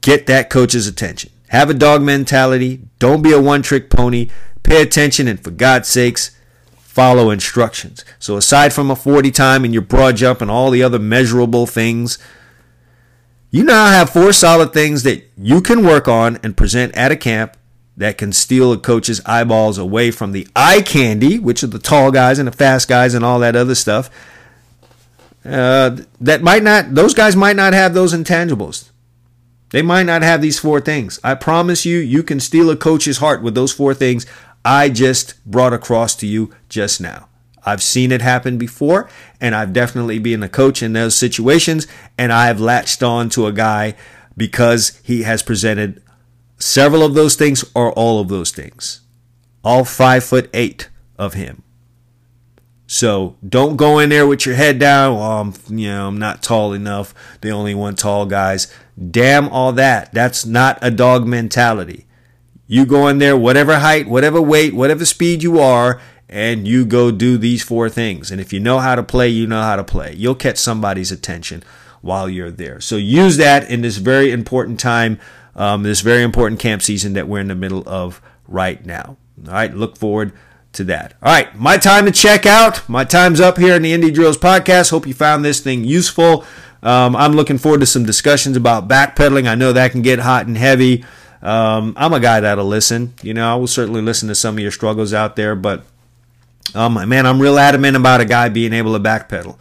get 0.00 0.26
that 0.26 0.50
coach's 0.50 0.86
attention. 0.86 1.30
Have 1.48 1.70
a 1.70 1.74
dog 1.74 2.02
mentality. 2.02 2.80
Don't 2.98 3.22
be 3.22 3.32
a 3.32 3.40
one 3.40 3.62
trick 3.62 3.90
pony. 3.90 4.30
Pay 4.62 4.82
attention 4.82 5.26
and, 5.26 5.42
for 5.42 5.50
God's 5.50 5.88
sakes, 5.88 6.36
follow 6.76 7.30
instructions. 7.30 8.04
So, 8.18 8.36
aside 8.36 8.72
from 8.72 8.90
a 8.90 8.96
40 8.96 9.30
time 9.30 9.64
and 9.64 9.72
your 9.72 9.82
broad 9.82 10.16
jump 10.16 10.40
and 10.40 10.50
all 10.50 10.70
the 10.70 10.82
other 10.82 10.98
measurable 10.98 11.66
things, 11.66 12.18
you 13.50 13.64
now 13.64 13.86
have 13.86 14.10
four 14.10 14.32
solid 14.32 14.72
things 14.72 15.02
that 15.02 15.28
you 15.36 15.60
can 15.60 15.84
work 15.84 16.06
on 16.06 16.38
and 16.42 16.56
present 16.56 16.94
at 16.94 17.10
a 17.10 17.16
camp 17.16 17.56
that 17.96 18.16
can 18.16 18.32
steal 18.32 18.72
a 18.72 18.78
coach's 18.78 19.20
eyeballs 19.26 19.76
away 19.76 20.10
from 20.10 20.32
the 20.32 20.46
eye 20.54 20.82
candy, 20.82 21.38
which 21.38 21.62
are 21.62 21.68
the 21.68 21.78
tall 21.78 22.10
guys 22.10 22.38
and 22.38 22.48
the 22.48 22.52
fast 22.52 22.88
guys 22.88 23.14
and 23.14 23.24
all 23.24 23.40
that 23.40 23.56
other 23.56 23.74
stuff. 23.74 24.08
Uh, 25.44 25.96
that 26.20 26.42
might 26.42 26.62
not, 26.62 26.94
those 26.94 27.14
guys 27.14 27.34
might 27.34 27.56
not 27.56 27.72
have 27.72 27.92
those 27.92 28.14
intangibles. 28.14 28.90
They 29.70 29.82
might 29.82 30.04
not 30.04 30.22
have 30.22 30.42
these 30.42 30.58
four 30.58 30.80
things. 30.80 31.18
I 31.24 31.34
promise 31.34 31.86
you, 31.86 31.98
you 31.98 32.22
can 32.22 32.40
steal 32.40 32.70
a 32.70 32.76
coach's 32.76 33.18
heart 33.18 33.42
with 33.42 33.54
those 33.54 33.72
four 33.72 33.94
things 33.94 34.26
I 34.64 34.90
just 34.90 35.44
brought 35.44 35.72
across 35.72 36.14
to 36.16 36.26
you 36.26 36.54
just 36.68 37.00
now. 37.00 37.29
I've 37.64 37.82
seen 37.82 38.12
it 38.12 38.22
happen 38.22 38.58
before, 38.58 39.08
and 39.40 39.54
I've 39.54 39.72
definitely 39.72 40.18
been 40.18 40.42
a 40.42 40.48
coach 40.48 40.82
in 40.82 40.92
those 40.92 41.14
situations, 41.14 41.86
and 42.16 42.32
I've 42.32 42.60
latched 42.60 43.02
on 43.02 43.28
to 43.30 43.46
a 43.46 43.52
guy 43.52 43.94
because 44.36 45.00
he 45.04 45.22
has 45.22 45.42
presented 45.42 46.02
several 46.58 47.02
of 47.02 47.14
those 47.14 47.34
things 47.36 47.64
or 47.74 47.92
all 47.92 48.20
of 48.20 48.28
those 48.28 48.50
things. 48.50 49.00
All 49.62 49.84
five 49.84 50.24
foot 50.24 50.48
eight 50.54 50.88
of 51.18 51.34
him. 51.34 51.62
So 52.86 53.36
don't 53.46 53.76
go 53.76 54.00
in 54.00 54.08
there 54.08 54.26
with 54.26 54.44
your 54.46 54.56
head 54.56 54.80
down. 54.80 55.14
Well, 55.14 55.40
I'm, 55.40 55.54
you 55.68 55.88
know, 55.88 56.08
I'm 56.08 56.18
not 56.18 56.42
tall 56.42 56.72
enough. 56.72 57.14
They 57.40 57.52
only 57.52 57.72
want 57.74 57.98
tall 57.98 58.26
guys. 58.26 58.72
Damn 59.10 59.48
all 59.50 59.72
that. 59.74 60.12
That's 60.12 60.44
not 60.44 60.78
a 60.82 60.90
dog 60.90 61.24
mentality. 61.24 62.06
You 62.66 62.84
go 62.86 63.06
in 63.06 63.18
there, 63.18 63.36
whatever 63.36 63.78
height, 63.78 64.08
whatever 64.08 64.40
weight, 64.40 64.74
whatever 64.74 65.04
speed 65.04 65.42
you 65.42 65.60
are, 65.60 66.00
and 66.30 66.66
you 66.66 66.86
go 66.86 67.10
do 67.10 67.36
these 67.36 67.62
four 67.62 67.90
things. 67.90 68.30
And 68.30 68.40
if 68.40 68.52
you 68.52 68.60
know 68.60 68.78
how 68.78 68.94
to 68.94 69.02
play, 69.02 69.28
you 69.28 69.48
know 69.48 69.62
how 69.62 69.74
to 69.74 69.82
play. 69.84 70.14
You'll 70.14 70.36
catch 70.36 70.58
somebody's 70.58 71.10
attention 71.10 71.64
while 72.02 72.28
you're 72.28 72.52
there. 72.52 72.80
So 72.80 72.96
use 72.96 73.36
that 73.36 73.68
in 73.68 73.82
this 73.82 73.96
very 73.96 74.30
important 74.30 74.78
time, 74.78 75.18
um, 75.56 75.82
this 75.82 76.02
very 76.02 76.22
important 76.22 76.60
camp 76.60 76.82
season 76.82 77.14
that 77.14 77.26
we're 77.26 77.40
in 77.40 77.48
the 77.48 77.56
middle 77.56 77.82
of 77.86 78.22
right 78.46 78.84
now. 78.86 79.16
All 79.44 79.52
right, 79.52 79.74
look 79.74 79.98
forward 79.98 80.32
to 80.74 80.84
that. 80.84 81.14
All 81.20 81.32
right, 81.32 81.54
my 81.58 81.76
time 81.76 82.06
to 82.06 82.12
check 82.12 82.46
out. 82.46 82.88
My 82.88 83.02
time's 83.02 83.40
up 83.40 83.58
here 83.58 83.74
in 83.74 83.82
the 83.82 83.92
Indie 83.92 84.14
Drills 84.14 84.38
podcast. 84.38 84.90
Hope 84.90 85.08
you 85.08 85.14
found 85.14 85.44
this 85.44 85.58
thing 85.58 85.82
useful. 85.82 86.44
Um, 86.80 87.16
I'm 87.16 87.32
looking 87.32 87.58
forward 87.58 87.80
to 87.80 87.86
some 87.86 88.04
discussions 88.04 88.56
about 88.56 88.86
backpedaling. 88.86 89.48
I 89.48 89.56
know 89.56 89.72
that 89.72 89.90
can 89.90 90.02
get 90.02 90.20
hot 90.20 90.46
and 90.46 90.56
heavy. 90.56 91.04
Um, 91.42 91.94
I'm 91.96 92.12
a 92.12 92.20
guy 92.20 92.40
that'll 92.40 92.66
listen. 92.66 93.14
You 93.20 93.34
know, 93.34 93.52
I 93.52 93.56
will 93.56 93.66
certainly 93.66 94.00
listen 94.00 94.28
to 94.28 94.34
some 94.34 94.54
of 94.54 94.60
your 94.60 94.70
struggles 94.70 95.12
out 95.12 95.36
there, 95.36 95.56
but 95.56 95.84
um, 96.74 97.08
man, 97.08 97.26
I'm 97.26 97.40
real 97.40 97.58
adamant 97.58 97.96
about 97.96 98.20
a 98.20 98.24
guy 98.24 98.48
being 98.48 98.72
able 98.72 98.92
to 98.94 99.00
backpedal. 99.00 99.58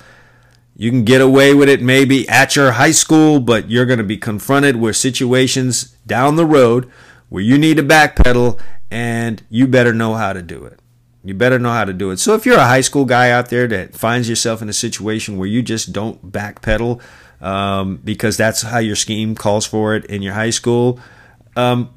You 0.75 0.91
can 0.91 1.03
get 1.03 1.21
away 1.21 1.53
with 1.53 1.67
it 1.67 1.81
maybe 1.81 2.27
at 2.29 2.55
your 2.55 2.71
high 2.71 2.91
school, 2.91 3.39
but 3.39 3.69
you're 3.69 3.85
going 3.85 3.97
to 3.97 4.03
be 4.03 4.17
confronted 4.17 4.77
with 4.77 4.95
situations 4.95 5.95
down 6.07 6.35
the 6.35 6.45
road 6.45 6.89
where 7.27 7.43
you 7.43 7.57
need 7.57 7.77
to 7.77 7.83
backpedal 7.83 8.59
and 8.89 9.43
you 9.49 9.67
better 9.67 9.93
know 9.93 10.13
how 10.13 10.33
to 10.33 10.41
do 10.41 10.63
it. 10.65 10.79
You 11.23 11.33
better 11.33 11.59
know 11.59 11.71
how 11.71 11.83
to 11.83 11.93
do 11.93 12.11
it. 12.11 12.17
So 12.19 12.33
if 12.33 12.45
you're 12.45 12.57
a 12.57 12.65
high 12.65 12.81
school 12.81 13.05
guy 13.05 13.29
out 13.29 13.49
there 13.49 13.67
that 13.67 13.93
finds 13.93 14.29
yourself 14.29 14.61
in 14.61 14.69
a 14.69 14.73
situation 14.73 15.37
where 15.37 15.49
you 15.49 15.61
just 15.61 15.91
don't 15.91 16.31
backpedal 16.31 17.01
um, 17.41 17.97
because 17.97 18.37
that's 18.37 18.61
how 18.61 18.79
your 18.79 18.95
scheme 18.95 19.35
calls 19.35 19.65
for 19.65 19.95
it 19.95 20.05
in 20.05 20.21
your 20.21 20.33
high 20.33 20.49
school, 20.49 20.99
um, 21.57 21.93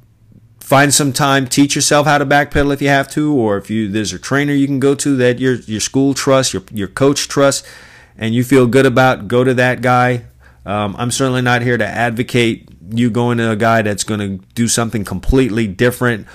find 0.72 0.94
some 0.94 1.12
time, 1.12 1.46
teach 1.46 1.76
yourself 1.76 2.06
how 2.06 2.16
to 2.16 2.24
backpedal 2.24 2.72
if 2.72 2.80
you 2.80 2.88
have 2.88 3.06
to, 3.06 3.34
or 3.34 3.58
if 3.58 3.68
you 3.68 3.90
there's 3.90 4.14
a 4.14 4.18
trainer 4.18 4.54
you 4.54 4.66
can 4.66 4.80
go 4.80 4.94
to 4.94 5.14
that 5.16 5.38
your 5.38 5.56
your 5.56 5.80
school 5.80 6.14
trusts, 6.14 6.54
your 6.54 6.62
your 6.72 6.88
coach 6.88 7.28
trusts, 7.28 7.68
and 8.16 8.34
you 8.34 8.42
feel 8.42 8.66
good 8.66 8.86
about, 8.86 9.28
go 9.28 9.44
to 9.44 9.52
that 9.52 9.82
guy. 9.82 10.24
Um, 10.64 10.96
I'm 10.98 11.10
certainly 11.10 11.42
not 11.42 11.60
here 11.60 11.76
to 11.76 11.86
advocate 11.86 12.70
you 12.88 13.10
going 13.10 13.36
to 13.36 13.50
a 13.50 13.56
guy 13.56 13.82
that's 13.82 14.02
going 14.02 14.20
to 14.20 14.46
do 14.54 14.66
something 14.66 15.04
completely 15.04 15.66
different 15.66 16.26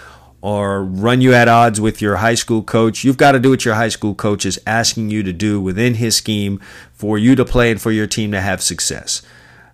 or 0.41 0.83
run 0.83 1.19
you 1.19 1.33
at 1.33 1.47
odds 1.47 1.81
with 1.81 1.99
your 1.99 2.17
high 2.17 2.35
school 2.35 2.61
coach. 2.61 3.03
You've 3.03 3.17
got 3.17 3.31
to 3.31 3.39
do 3.39 3.49
what 3.49 3.65
your 3.65 3.73
high 3.73 3.89
school 3.89 4.13
coach 4.13 4.45
is 4.45 4.59
asking 4.67 5.09
you 5.09 5.23
to 5.23 5.33
do 5.33 5.59
within 5.59 5.95
his 5.95 6.15
scheme 6.15 6.61
for 6.93 7.17
you 7.17 7.35
to 7.35 7.43
play 7.43 7.71
and 7.71 7.81
for 7.81 7.91
your 7.91 8.05
team 8.05 8.31
to 8.33 8.41
have 8.41 8.61
success. 8.61 9.23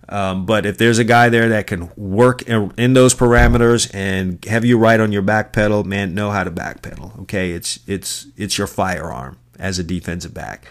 Um, 0.08 0.44
but 0.46 0.66
if 0.66 0.76
there's 0.76 0.98
a 0.98 1.04
guy 1.04 1.28
there 1.28 1.48
that 1.48 1.66
can 1.66 1.90
work 1.96 2.42
in, 2.42 2.72
in, 2.76 2.92
those 2.92 3.14
parameters 3.14 3.90
and 3.94 4.44
have 4.44 4.64
you 4.64 4.76
right 4.76 5.00
on 5.00 5.12
your 5.12 5.22
back 5.22 5.52
pedal, 5.52 5.82
man, 5.82 6.14
know 6.14 6.30
how 6.30 6.44
to 6.44 6.50
back 6.50 6.82
pedal. 6.82 7.12
Okay, 7.20 7.52
it's 7.52 7.80
it's 7.86 8.26
it's 8.36 8.58
your 8.58 8.66
firearm 8.66 9.38
as 9.58 9.78
a 9.78 9.84
defensive 9.84 10.34
back. 10.34 10.66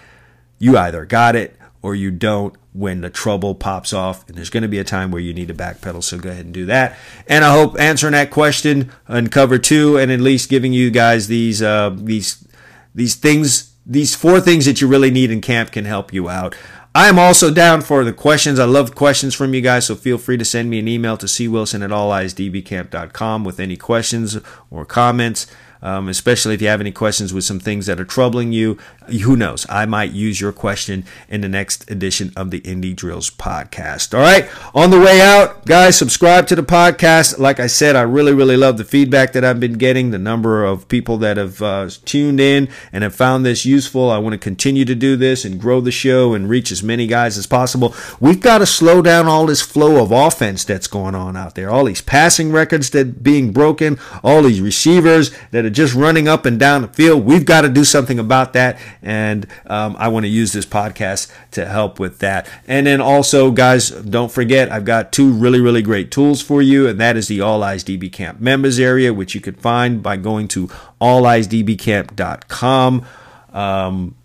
You 0.60 0.78
either 0.78 1.06
got 1.06 1.36
it 1.36 1.58
or 1.82 1.94
you 1.94 2.10
don't 2.10 2.56
when 2.72 3.02
the 3.02 3.10
trouble 3.10 3.54
pops 3.54 3.94
off. 3.94 4.28
And 4.28 4.38
there's 4.38 4.50
going 4.50 4.64
to 4.64 4.70
be 4.70 4.80
a 4.80 4.84
time 4.84 5.12
where 5.12 5.22
you 5.22 5.34
need 5.34 5.50
to 5.50 5.54
back 5.54 5.82
pedal. 5.82 6.02
So 6.02 6.18
go 6.18 6.30
ahead 6.30 6.46
and 6.46 6.54
do 6.54 6.66
that. 6.66 6.98
And 7.28 7.46
I 7.46 7.52
hope 7.52 7.80
answering 7.80 8.14
that 8.14 8.32
question 8.32 8.92
on 9.08 9.28
cover 9.28 9.60
two 9.60 9.98
and 9.98 10.12
at 10.12 10.20
least 10.20 10.50
giving 10.50 10.74
you 10.74 10.90
guys 10.90 11.28
these, 11.28 11.62
uh, 11.62 11.92
these, 11.96 12.48
these 12.96 13.16
things, 13.16 13.74
these 13.86 14.16
four 14.16 14.40
things 14.40 14.66
that 14.66 14.82
you 14.82 14.88
really 14.88 15.12
need 15.12 15.30
in 15.30 15.42
camp 15.42 15.72
can 15.72 15.86
help 15.86 16.14
you 16.14 16.30
out. 16.30 16.56
I 16.96 17.10
am 17.10 17.18
also 17.18 17.52
down 17.52 17.82
for 17.82 18.04
the 18.04 18.14
questions. 18.14 18.60
I 18.60 18.66
love 18.66 18.94
questions 18.94 19.34
from 19.34 19.56
you 19.56 19.62
guys, 19.62 19.88
so 19.88 19.96
feel 19.96 20.20
free 20.20 20.38
to 20.38 20.46
send 20.46 20.70
me 20.70 20.78
an 20.78 20.88
email 20.88 21.18
to 21.18 21.26
cwilson 21.26 21.84
at 21.84 21.90
alleyesdbcamp.com 21.90 23.44
with 23.44 23.60
any 23.60 23.78
questions 23.78 24.38
or 24.70 24.86
comments 24.86 25.48
um, 25.84 26.08
especially 26.08 26.56
if 26.56 26.62
you 26.62 26.70
have 26.70 26.82
any 26.82 26.92
questions 26.92 27.34
with 27.34 27.44
some 27.44 27.60
things 27.60 27.86
that 27.86 28.00
are 28.00 28.06
troubling 28.06 28.52
you. 28.54 28.78
Who 29.08 29.36
knows? 29.36 29.66
I 29.70 29.86
might 29.86 30.12
use 30.12 30.40
your 30.40 30.54
question 30.54 31.04
in 31.28 31.42
the 31.42 31.50
next 31.50 31.92
edition 31.92 32.32
of 32.38 32.52
the 32.52 32.62
Indie 32.62 32.96
Drills 32.96 33.30
podcast. 33.30 34.18
All 34.18 34.22
right. 34.22 34.50
On 34.74 34.90
the 34.90 35.00
way 35.00 35.20
out, 35.20 35.66
guys, 35.66 35.98
subscribe 35.98 36.48
to 36.48 36.56
the 36.56 36.64
podcast. 36.64 37.38
Like 37.38 37.60
I 37.60 37.68
said, 37.68 37.98
I 37.98 38.04
really, 38.04 38.34
really 38.34 38.56
love 38.56 38.78
the 38.78 38.86
feedback 38.86 39.34
that 39.34 39.44
I've 39.44 39.60
been 39.60 39.74
getting, 39.74 40.12
the 40.12 40.18
number 40.18 40.64
of 40.64 40.88
people 40.88 41.18
that 41.18 41.36
have 41.36 41.62
uh, 41.62 41.90
tuned 42.06 42.40
in 42.40 42.70
and 42.94 43.04
have 43.04 43.14
found 43.14 43.46
this 43.46 43.66
useful. 43.66 44.10
I 44.10 44.20
want 44.20 44.34
to 44.34 44.40
continue 44.40 44.86
to 44.86 44.96
do 44.96 45.18
this 45.18 45.44
and 45.44 45.60
grow 45.60 45.82
the 45.82 45.92
show 45.92 46.34
and 46.34 46.48
reach 46.48 46.72
as 46.72 46.82
many 46.82 47.08
guys 47.08 47.38
as 47.38 47.46
possible. 47.46 47.94
We've 48.22 48.40
got 48.40 48.60
to 48.60 48.66
slow 48.66 49.02
down 49.02 49.28
all 49.28 49.46
this 49.46 49.62
flow 49.62 50.02
of 50.02 50.14
offense 50.14 50.64
that's 50.64 50.88
going 50.88 51.14
on 51.14 51.36
out 51.36 51.56
there. 51.56 51.70
All 51.70 51.84
these 51.84 52.02
passing 52.02 52.54
records 52.54 52.92
that 52.92 53.22
being 53.22 53.52
broken, 53.52 54.00
all 54.24 54.44
these 54.44 54.62
receivers 54.62 55.32
that 55.52 55.66
are 55.66 55.73
just 55.74 55.94
running 55.94 56.28
up 56.28 56.46
and 56.46 56.60
down 56.60 56.84
the 56.84 56.88
field. 56.88 57.26
We've 57.26 57.46
got 57.46 57.62
to 57.62 57.70
do 57.70 57.84
something 57.84 58.20
about 58.20 58.54
that. 58.54 58.80
And 59.02 59.48
um, 59.66 59.96
I 59.98 60.08
want 60.08 60.26
to 60.26 60.30
use 60.30 60.54
this 60.54 60.66
podcast 60.66 61.32
to 61.52 61.66
help 61.66 62.00
with 62.00 62.20
that. 62.20 62.48
And 62.68 62.88
then 62.88 63.02
also, 63.02 63.52
guys, 63.52 63.90
don't 63.90 64.32
forget, 64.32 64.72
I've 64.72 64.86
got 64.86 65.12
two 65.12 65.32
really, 65.32 65.60
really 65.60 65.82
great 65.82 66.12
tools 66.12 66.42
for 66.42 66.62
you. 66.62 66.88
And 66.88 67.00
that 67.00 67.18
is 67.18 67.28
the 67.28 67.42
All 67.42 67.64
Eyes 67.64 67.84
DB 67.84 68.12
Camp 68.12 68.40
members 68.40 68.80
area, 68.80 69.14
which 69.14 69.36
you 69.36 69.42
can 69.42 69.56
find 69.56 70.02
by 70.02 70.18
going 70.18 70.48
to 70.50 70.68
alleyesdbcamp.com. 71.02 73.06
Um, 73.52 74.16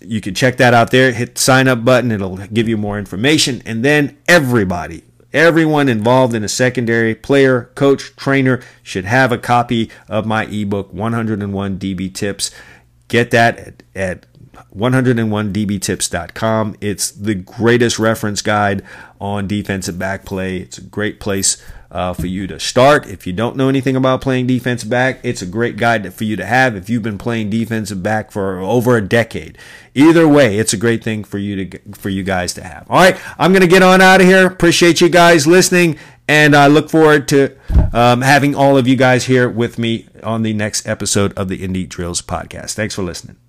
you 0.00 0.20
can 0.20 0.34
check 0.34 0.56
that 0.58 0.74
out 0.74 0.90
there. 0.90 1.12
Hit 1.12 1.36
the 1.36 1.40
sign 1.40 1.68
up 1.68 1.84
button. 1.84 2.10
It'll 2.12 2.36
give 2.36 2.68
you 2.68 2.76
more 2.76 2.98
information. 2.98 3.62
And 3.64 3.84
then 3.84 4.18
everybody, 4.28 5.02
Everyone 5.34 5.88
involved 5.88 6.32
in 6.32 6.44
a 6.44 6.48
secondary 6.48 7.12
player, 7.12 7.72
coach, 7.74 8.14
trainer 8.14 8.62
should 8.84 9.04
have 9.04 9.32
a 9.32 9.38
copy 9.38 9.90
of 10.08 10.24
my 10.24 10.44
ebook, 10.44 10.92
101 10.92 11.76
DB 11.76 12.14
Tips. 12.14 12.52
Get 13.08 13.32
that 13.32 13.58
at, 13.58 13.82
at 13.96 14.26
101dbtips.com. 14.76 16.76
It's 16.80 17.10
the 17.10 17.34
greatest 17.34 17.98
reference 17.98 18.42
guide 18.42 18.82
on 19.20 19.46
defensive 19.46 19.98
back 19.98 20.24
play. 20.24 20.58
It's 20.58 20.78
a 20.78 20.82
great 20.82 21.20
place 21.20 21.62
uh, 21.94 22.12
for 22.12 22.26
you 22.26 22.46
to 22.48 22.58
start. 22.58 23.06
If 23.06 23.26
you 23.26 23.32
don't 23.32 23.56
know 23.56 23.68
anything 23.68 23.94
about 23.94 24.20
playing 24.20 24.48
defensive 24.48 24.90
back, 24.90 25.20
it's 25.22 25.42
a 25.42 25.46
great 25.46 25.76
guide 25.76 26.12
for 26.12 26.24
you 26.24 26.34
to 26.36 26.44
have 26.44 26.74
if 26.74 26.90
you've 26.90 27.04
been 27.04 27.18
playing 27.18 27.50
defensive 27.50 28.02
back 28.02 28.32
for 28.32 28.58
over 28.58 28.96
a 28.96 29.00
decade. 29.00 29.56
Either 29.94 30.26
way, 30.26 30.58
it's 30.58 30.72
a 30.72 30.76
great 30.76 31.04
thing 31.04 31.22
for 31.22 31.38
you 31.38 31.64
to 31.64 31.78
for 31.92 32.08
you 32.08 32.24
guys 32.24 32.52
to 32.54 32.64
have. 32.64 32.90
All 32.90 32.96
right, 32.96 33.16
I'm 33.38 33.52
gonna 33.52 33.68
get 33.68 33.82
on 33.82 34.00
out 34.00 34.20
of 34.20 34.26
here. 34.26 34.44
Appreciate 34.44 35.00
you 35.00 35.08
guys 35.08 35.46
listening, 35.46 35.96
and 36.26 36.56
I 36.56 36.66
look 36.66 36.90
forward 36.90 37.28
to 37.28 37.56
um, 37.92 38.22
having 38.22 38.56
all 38.56 38.76
of 38.76 38.88
you 38.88 38.96
guys 38.96 39.26
here 39.26 39.48
with 39.48 39.78
me 39.78 40.08
on 40.24 40.42
the 40.42 40.52
next 40.52 40.88
episode 40.88 41.32
of 41.34 41.48
the 41.48 41.58
Indie 41.58 41.88
Drills 41.88 42.20
podcast. 42.20 42.74
Thanks 42.74 42.96
for 42.96 43.02
listening. 43.02 43.43